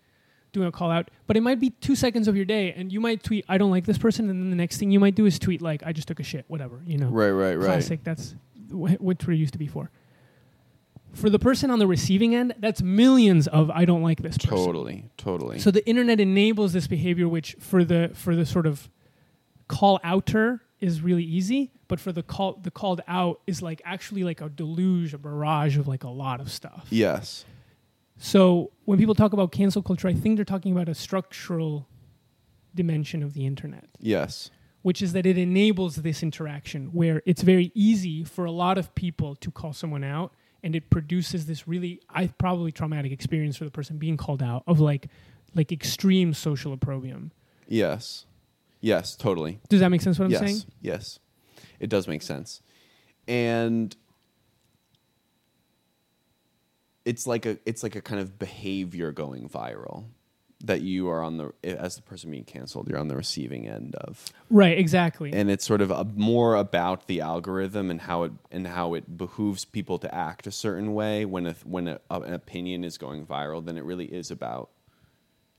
[0.53, 3.02] doing a call out, but it might be two seconds of your day, and you
[3.02, 5.26] might tweet, "I don't like this person," and then the next thing you might do
[5.26, 7.10] is tweet like, "I just took a shit," whatever, you know.
[7.10, 7.66] Right, right, right.
[7.66, 8.02] Classic.
[8.06, 8.36] That's
[8.70, 9.91] wh- what Twitter used to be for.
[11.16, 14.50] For the person on the receiving end, that's millions of "I don't like this." Person.
[14.58, 15.60] Totally, totally.
[15.60, 18.90] So the internet enables this behavior, which for the for the sort of
[19.68, 24.24] call outer is really easy, but for the call the called out is like actually
[24.24, 26.86] like a deluge, a barrage of like a lot of stuff.
[26.92, 27.46] yes.
[28.18, 31.88] So when people talk about cancel culture, I think they're talking about a structural
[32.74, 34.52] dimension of the internet, Yes.
[34.84, 38.94] which is that it enables this interaction where it's very easy for a lot of
[38.96, 40.34] people to call someone out
[40.66, 44.64] and it produces this really I probably traumatic experience for the person being called out
[44.68, 45.08] of like
[45.54, 47.32] like extreme social opprobrium.
[47.68, 48.26] Yes.
[48.82, 49.60] Yes, totally.
[49.70, 50.42] Does that make sense what I'm yes.
[50.42, 50.58] saying?
[50.82, 51.20] Yes.
[51.80, 52.62] It does make sense.
[53.28, 53.96] And
[57.06, 60.06] it's like a it's like a kind of behavior going viral
[60.66, 63.96] that you are on the as the person being canceled, you're on the receiving end
[63.96, 64.26] of.
[64.50, 65.32] Right, exactly.
[65.34, 69.18] and it's sort of a, more about the algorithm and how it and how it
[69.18, 73.26] behooves people to act a certain way when a, when a, an opinion is going
[73.26, 74.70] viral than it really is about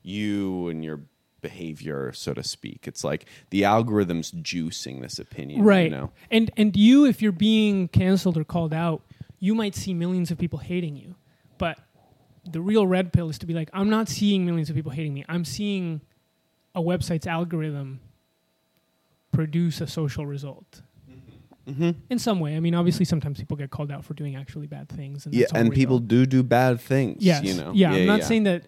[0.01, 1.01] you and your
[1.41, 2.87] behavior, so to speak.
[2.87, 5.85] It's like the algorithm's juicing this opinion, right.
[5.85, 9.01] You know, And and you if you're being canceled or called out,
[9.39, 11.15] you might see millions of people hating you.
[11.57, 11.79] But
[12.51, 15.13] the real red pill is to be like, I'm not seeing millions of people hating
[15.13, 15.25] me.
[15.27, 16.01] I'm seeing
[16.75, 17.99] a website's algorithm
[19.31, 20.81] produce a social result.
[21.67, 21.91] Mm-hmm.
[22.09, 24.87] In some way, I mean, obviously, sometimes people get called out for doing actually bad
[24.87, 27.17] things, and yeah, and people do do bad things.
[27.21, 27.43] Yes.
[27.43, 28.67] you know, Yeah, I'm not saying that.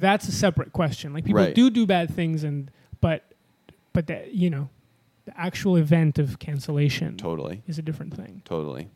[0.00, 1.12] That's a separate question.
[1.12, 1.54] Like people Right.
[1.54, 2.70] do do bad things, and
[3.00, 3.24] but
[3.92, 4.70] but that you know,
[5.26, 7.62] the actual event of cancellation totally.
[7.66, 8.40] is a different thing.
[8.44, 8.88] Totally.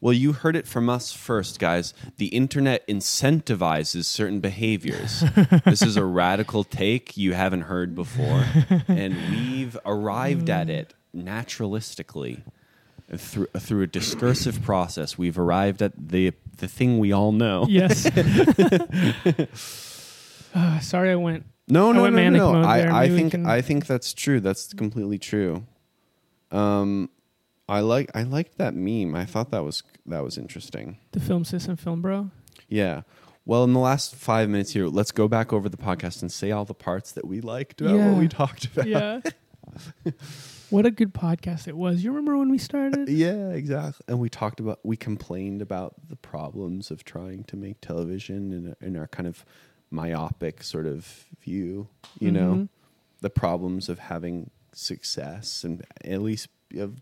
[0.00, 1.94] Well, you heard it from us first, guys.
[2.16, 5.24] The internet incentivizes certain behaviors.
[5.64, 8.44] this is a radical take you haven't heard before,
[8.88, 12.42] and we've arrived at it naturalistically
[13.16, 15.16] through through a discursive process.
[15.16, 17.66] We've arrived at the the thing we all know.
[17.68, 18.06] Yes.
[20.54, 21.46] uh, sorry, I went.
[21.68, 22.68] No, I no, went no, no, no.
[22.68, 24.40] I, I think I think that's true.
[24.40, 25.64] That's completely true.
[26.50, 27.10] Um,
[27.68, 29.14] I like I liked that meme.
[29.14, 30.98] I thought that was that was interesting.
[31.12, 32.30] The film sis and film bro.
[32.68, 33.02] Yeah.
[33.44, 36.50] Well, in the last five minutes here, let's go back over the podcast and say
[36.50, 38.10] all the parts that we liked about Yeah.
[38.10, 38.86] what we talked about.
[38.86, 39.20] Yeah.
[40.70, 42.02] what a good podcast it was.
[42.04, 43.08] You remember when we started?
[43.08, 44.04] Yeah, exactly.
[44.08, 48.74] And we talked about, we complained about the problems of trying to make television in,
[48.80, 49.44] a, in our kind of
[49.90, 51.88] myopic sort of view,
[52.18, 52.68] you know, Mhm.
[53.20, 57.00] the problems of having success and at least of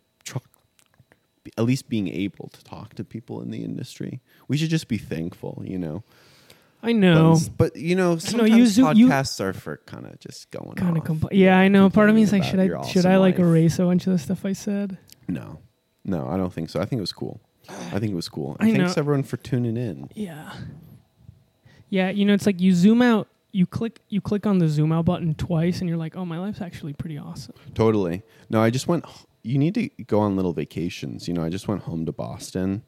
[1.56, 4.20] at least being able to talk to people in the industry.
[4.48, 6.02] We should just be thankful, you know.
[6.82, 7.36] I know.
[7.56, 10.74] But, but, you know, sometimes you zo- you- podcasts are for kind of just going
[10.76, 11.90] Kind of off, compl- Yeah, I know.
[11.90, 13.46] Part of me is like, should I your should I like life.
[13.46, 14.98] erase a bunch of the stuff I said?
[15.26, 15.58] No,
[16.04, 16.80] no, I don't think so.
[16.80, 17.40] I think it was cool.
[17.68, 18.56] I think it was cool.
[18.60, 19.00] I thanks know.
[19.00, 20.08] everyone for tuning in.
[20.14, 20.52] Yeah.
[21.88, 24.92] Yeah, you know, it's like you zoom out, you click you click on the zoom
[24.92, 28.22] out button twice and you're like, "Oh, my life's actually pretty awesome." Totally.
[28.50, 29.04] No, I just went.
[29.46, 31.28] You need to go on little vacations.
[31.28, 32.82] You know, I just went home to Boston,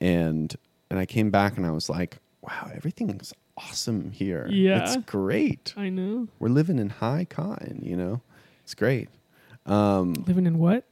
[0.00, 0.54] and
[0.90, 4.46] and I came back and I was like, wow, everything's awesome here.
[4.50, 4.82] Yeah.
[4.82, 5.74] it's great.
[5.76, 6.26] I know.
[6.38, 7.80] We're living in high cotton.
[7.84, 8.22] You know,
[8.64, 9.08] it's great.
[9.66, 10.84] Um, Living in what?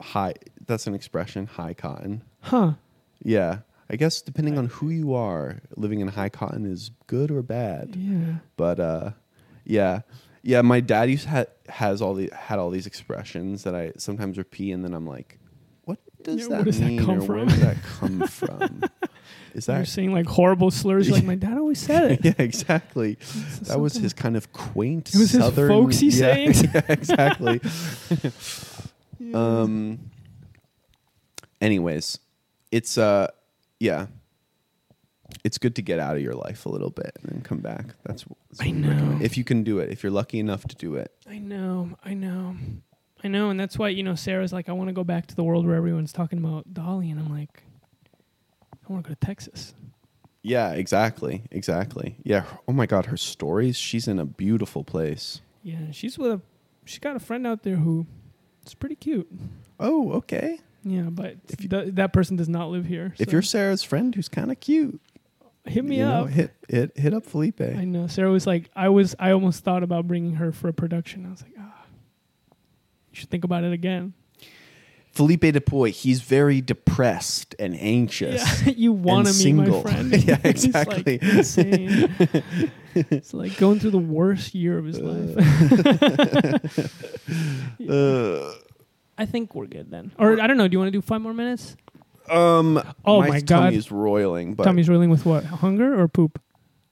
[0.00, 0.34] high.
[0.66, 1.46] That's an expression.
[1.46, 2.22] High cotton.
[2.40, 2.72] Huh.
[3.22, 3.60] Yeah.
[3.90, 7.96] I guess depending on who you are, living in high cotton is good or bad.
[7.96, 8.34] Yeah.
[8.56, 9.10] But uh,
[9.64, 10.00] yeah,
[10.48, 10.62] yeah.
[10.62, 14.72] My dad used ha- has all the had all these expressions that I sometimes repeat,
[14.72, 15.38] and then I'm like,
[15.84, 17.48] what does Yeah, that where does that mean, come or where from?
[17.48, 18.82] does that come from?
[19.54, 21.10] Is that You're saying like horrible slurs.
[21.10, 22.20] Like my dad always said it.
[22.24, 23.16] yeah, exactly.
[23.62, 25.08] That was his kind of quaint.
[25.14, 26.62] It was his southern, folksy yeah, sayings.
[26.62, 27.60] yeah, exactly.
[29.34, 29.98] um.
[31.60, 32.18] Anyways,
[32.70, 33.28] it's uh,
[33.80, 34.06] yeah.
[35.44, 37.86] It's good to get out of your life a little bit and then come back.
[38.04, 39.18] That's, that's I what we recommend.
[39.20, 39.24] know.
[39.24, 39.90] if you can do it.
[39.90, 41.12] If you're lucky enough to do it.
[41.28, 41.90] I know.
[42.04, 42.56] I know.
[43.22, 45.34] I know, and that's why you know Sarah's like, I want to go back to
[45.34, 47.64] the world where everyone's talking about DALL-E, and I'm like,
[48.88, 49.74] I want to go to Texas.
[50.42, 52.16] Yeah, exactly, exactly.
[52.22, 52.44] Yeah.
[52.68, 53.76] Oh my God, her stories.
[53.76, 55.40] She's in a beautiful place.
[55.64, 56.40] Yeah, she's with a,
[56.84, 58.06] she's got a friend out there who,
[58.64, 59.28] is pretty cute.
[59.80, 60.60] Oh, okay.
[60.84, 63.14] Yeah, but If you- th- that person does not live here.
[63.18, 65.00] If so you're Sarah's friend, who's kind of cute,
[65.70, 66.30] hit me you know, up.
[66.30, 67.60] hit hit hit up Felipe.
[67.60, 70.72] I know Sarah was like, I was, I almost thought about bringing her for a
[70.72, 71.26] production.
[71.26, 71.84] I was like, ah,
[73.10, 74.14] you should think about it again.
[75.12, 78.62] Felipe Dupuy, he's very depressed and anxious.
[78.62, 79.82] Yeah, you want to meet my single.
[79.82, 80.12] friend.
[80.24, 81.18] Yeah, exactly.
[81.18, 82.14] like, insane.
[82.94, 85.36] it's like going through the worst year of his life.
[87.88, 88.52] Uh,
[89.16, 90.12] I think we're good then.
[90.18, 90.68] Or I don't know.
[90.68, 91.76] Do you want to do five more minutes?
[92.30, 93.46] Um, Oh my, my God.
[93.64, 95.44] tummy is roiling, but Tommy's reeling with what?
[95.44, 96.40] Hunger or poop?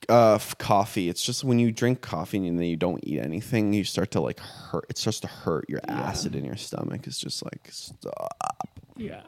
[0.09, 1.09] uh, f- coffee.
[1.09, 4.21] It's just when you drink coffee and then you don't eat anything, you start to
[4.21, 4.87] like hurt.
[4.89, 7.07] It starts to hurt your acid in your stomach.
[7.09, 8.69] It's just like stop.
[8.97, 9.23] Yeah.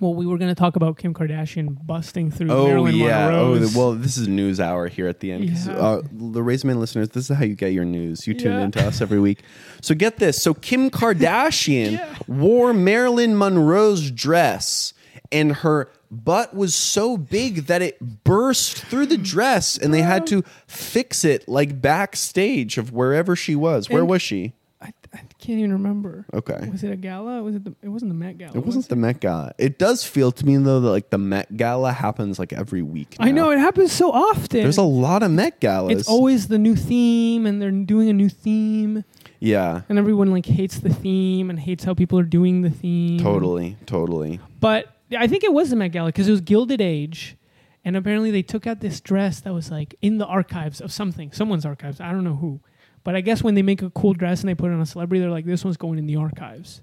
[0.00, 3.28] Well, we were going to talk about Kim Kardashian busting through Oh Marilyn yeah.
[3.28, 3.76] Oh Monroe's.
[3.76, 5.44] well, this is news hour here at the end.
[5.44, 5.72] Yeah.
[5.72, 8.26] Uh, the Raise Man listeners, this is how you get your news.
[8.26, 8.64] You tune Yeah.
[8.64, 9.42] into us every week.
[9.82, 10.42] So get this.
[10.42, 12.14] So Kim Kardashian Yeah.
[12.26, 14.94] wore Marilyn Monroe's dress,
[15.34, 20.26] and her butt was so big that it burst through the dress, and they had
[20.28, 23.90] to fix it like backstage of wherever she was.
[23.90, 24.54] Where And- was she?
[24.80, 26.26] I, I can't even remember.
[26.34, 26.68] Okay.
[26.70, 27.42] Was it a gala?
[27.42, 27.64] Was it?
[27.64, 28.50] The, it wasn't the Met Gala.
[28.50, 29.54] It wasn't was the Met Gala.
[29.56, 33.16] It does feel to me though that like the Met Gala happens like every week.
[33.18, 34.60] I know it happens so often.
[34.60, 36.00] There's a lot of Met Galas.
[36.00, 39.04] It's always the new theme, and they're doing a new theme,
[39.40, 39.82] yeah.
[39.88, 43.20] and everyone like hates the theme and hates how people are doing the theme.
[43.20, 44.38] Totally, totally.
[44.60, 47.36] But I think it was the Met Gala because it was Gilded Age,
[47.84, 51.32] and apparently they took out this dress that was like in the archives of something,
[51.32, 52.00] someone's archives.
[52.00, 52.60] I don't know who,
[53.02, 54.86] but I guess when they make a cool dress and they put it on a
[54.86, 56.82] celebrity, they're like, this one's going in the archives.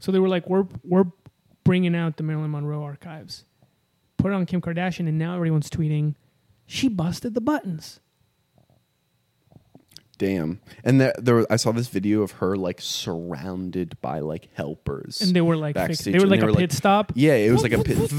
[0.00, 1.06] So they were like, we're we're
[1.64, 3.44] bringing out the Marilyn Monroe archives,
[4.16, 6.14] put it on Kim Kardashian, and now everyone's tweeting,
[6.66, 8.00] she busted the buttons.
[10.18, 10.60] Damn.
[10.84, 15.34] And there, there, I saw this video of her like surrounded by like helpers, And
[15.34, 17.12] they were like, fix- backstage, they were like a pit stop.
[17.14, 18.10] Yeah, it was like a pit,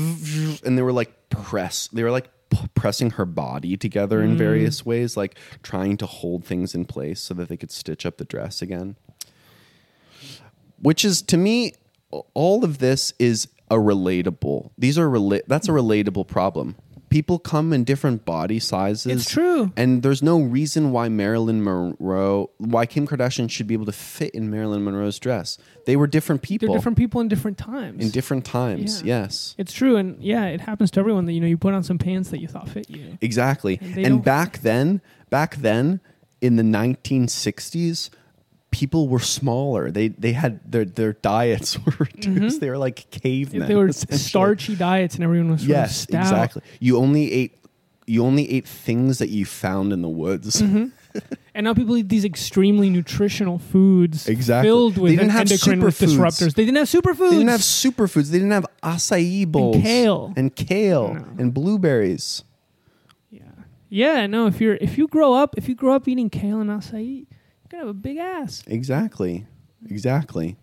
[0.63, 1.89] and they were like press.
[1.91, 4.23] They were like p- pressing her body together Mm.
[4.31, 8.05] in various ways, like trying to hold things in place so that they could stitch
[8.05, 8.95] up the dress again.
[10.81, 11.73] Which is to me,
[12.33, 14.71] all of this is a relatable.
[14.77, 16.75] These are rela- That's a relatable problem.
[17.09, 19.07] People come in different body sizes.
[19.11, 19.71] It's true.
[19.75, 24.33] And there's no reason why Marilyn Monroe, why Kim Kardashian should be able to fit
[24.35, 25.57] in Marilyn Monroe's dress.
[25.85, 28.03] They were different people They're different people in different times.
[28.03, 29.01] in different times.
[29.01, 29.21] Yeah.
[29.23, 29.55] Yes.
[29.57, 31.97] It's true, and yeah, it happens to everyone that you know you put on some
[31.97, 33.17] pants that you thought fit you.
[33.21, 33.79] Exactly.
[33.81, 35.99] And And back then, back then
[36.41, 38.09] in the 1960s,
[38.71, 39.91] people were smaller.
[39.91, 42.61] They they had their their diets were reduced.
[42.61, 43.67] They were like cavemen.
[43.67, 46.61] They were starchy diets and everyone was Yes, exactly.
[46.79, 47.55] You only ate
[48.07, 50.61] you only ate things that you found in the woods.
[50.61, 50.85] Mm-hmm.
[51.55, 54.67] And now people eat these extremely nutritional foods Exactly.
[54.69, 56.53] filled with They didn't have endocrine disruptors.
[56.53, 57.31] They didn't have superfoods.
[57.31, 58.29] They didn't have superfoods.
[58.31, 60.33] They didn't have acai bowls kale.
[60.37, 61.25] and kale No.
[61.39, 62.43] and blueberries.
[63.31, 63.41] yeah.
[63.89, 66.69] Yeah, no, if you're if you grow up if you grow up eating kale and
[66.69, 67.25] acai,
[67.69, 68.63] gonna have a big ass.
[68.67, 69.45] Exactly.
[69.89, 70.57] Exactly.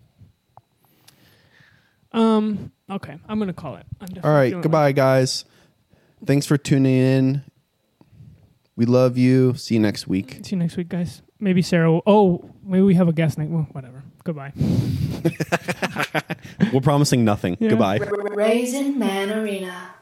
[2.11, 3.85] Um okay, I'm gonna call it.
[4.01, 4.49] I'm All right.
[4.49, 5.45] feeling Goodbye, guys.
[6.25, 7.43] Thanks for tuning in.
[8.75, 9.55] We love you.
[9.55, 10.39] See you next week.
[10.43, 11.21] See you next week, guys.
[11.39, 13.49] Maybe Sarah will, oh, maybe we have a guest night.
[13.49, 14.03] Well, whatever.
[14.23, 14.51] Goodbye.
[16.73, 17.57] We're promising nothing.
[17.59, 17.69] Yeah.
[17.69, 17.97] Goodbye.
[17.97, 19.93] Raisin Man Arena.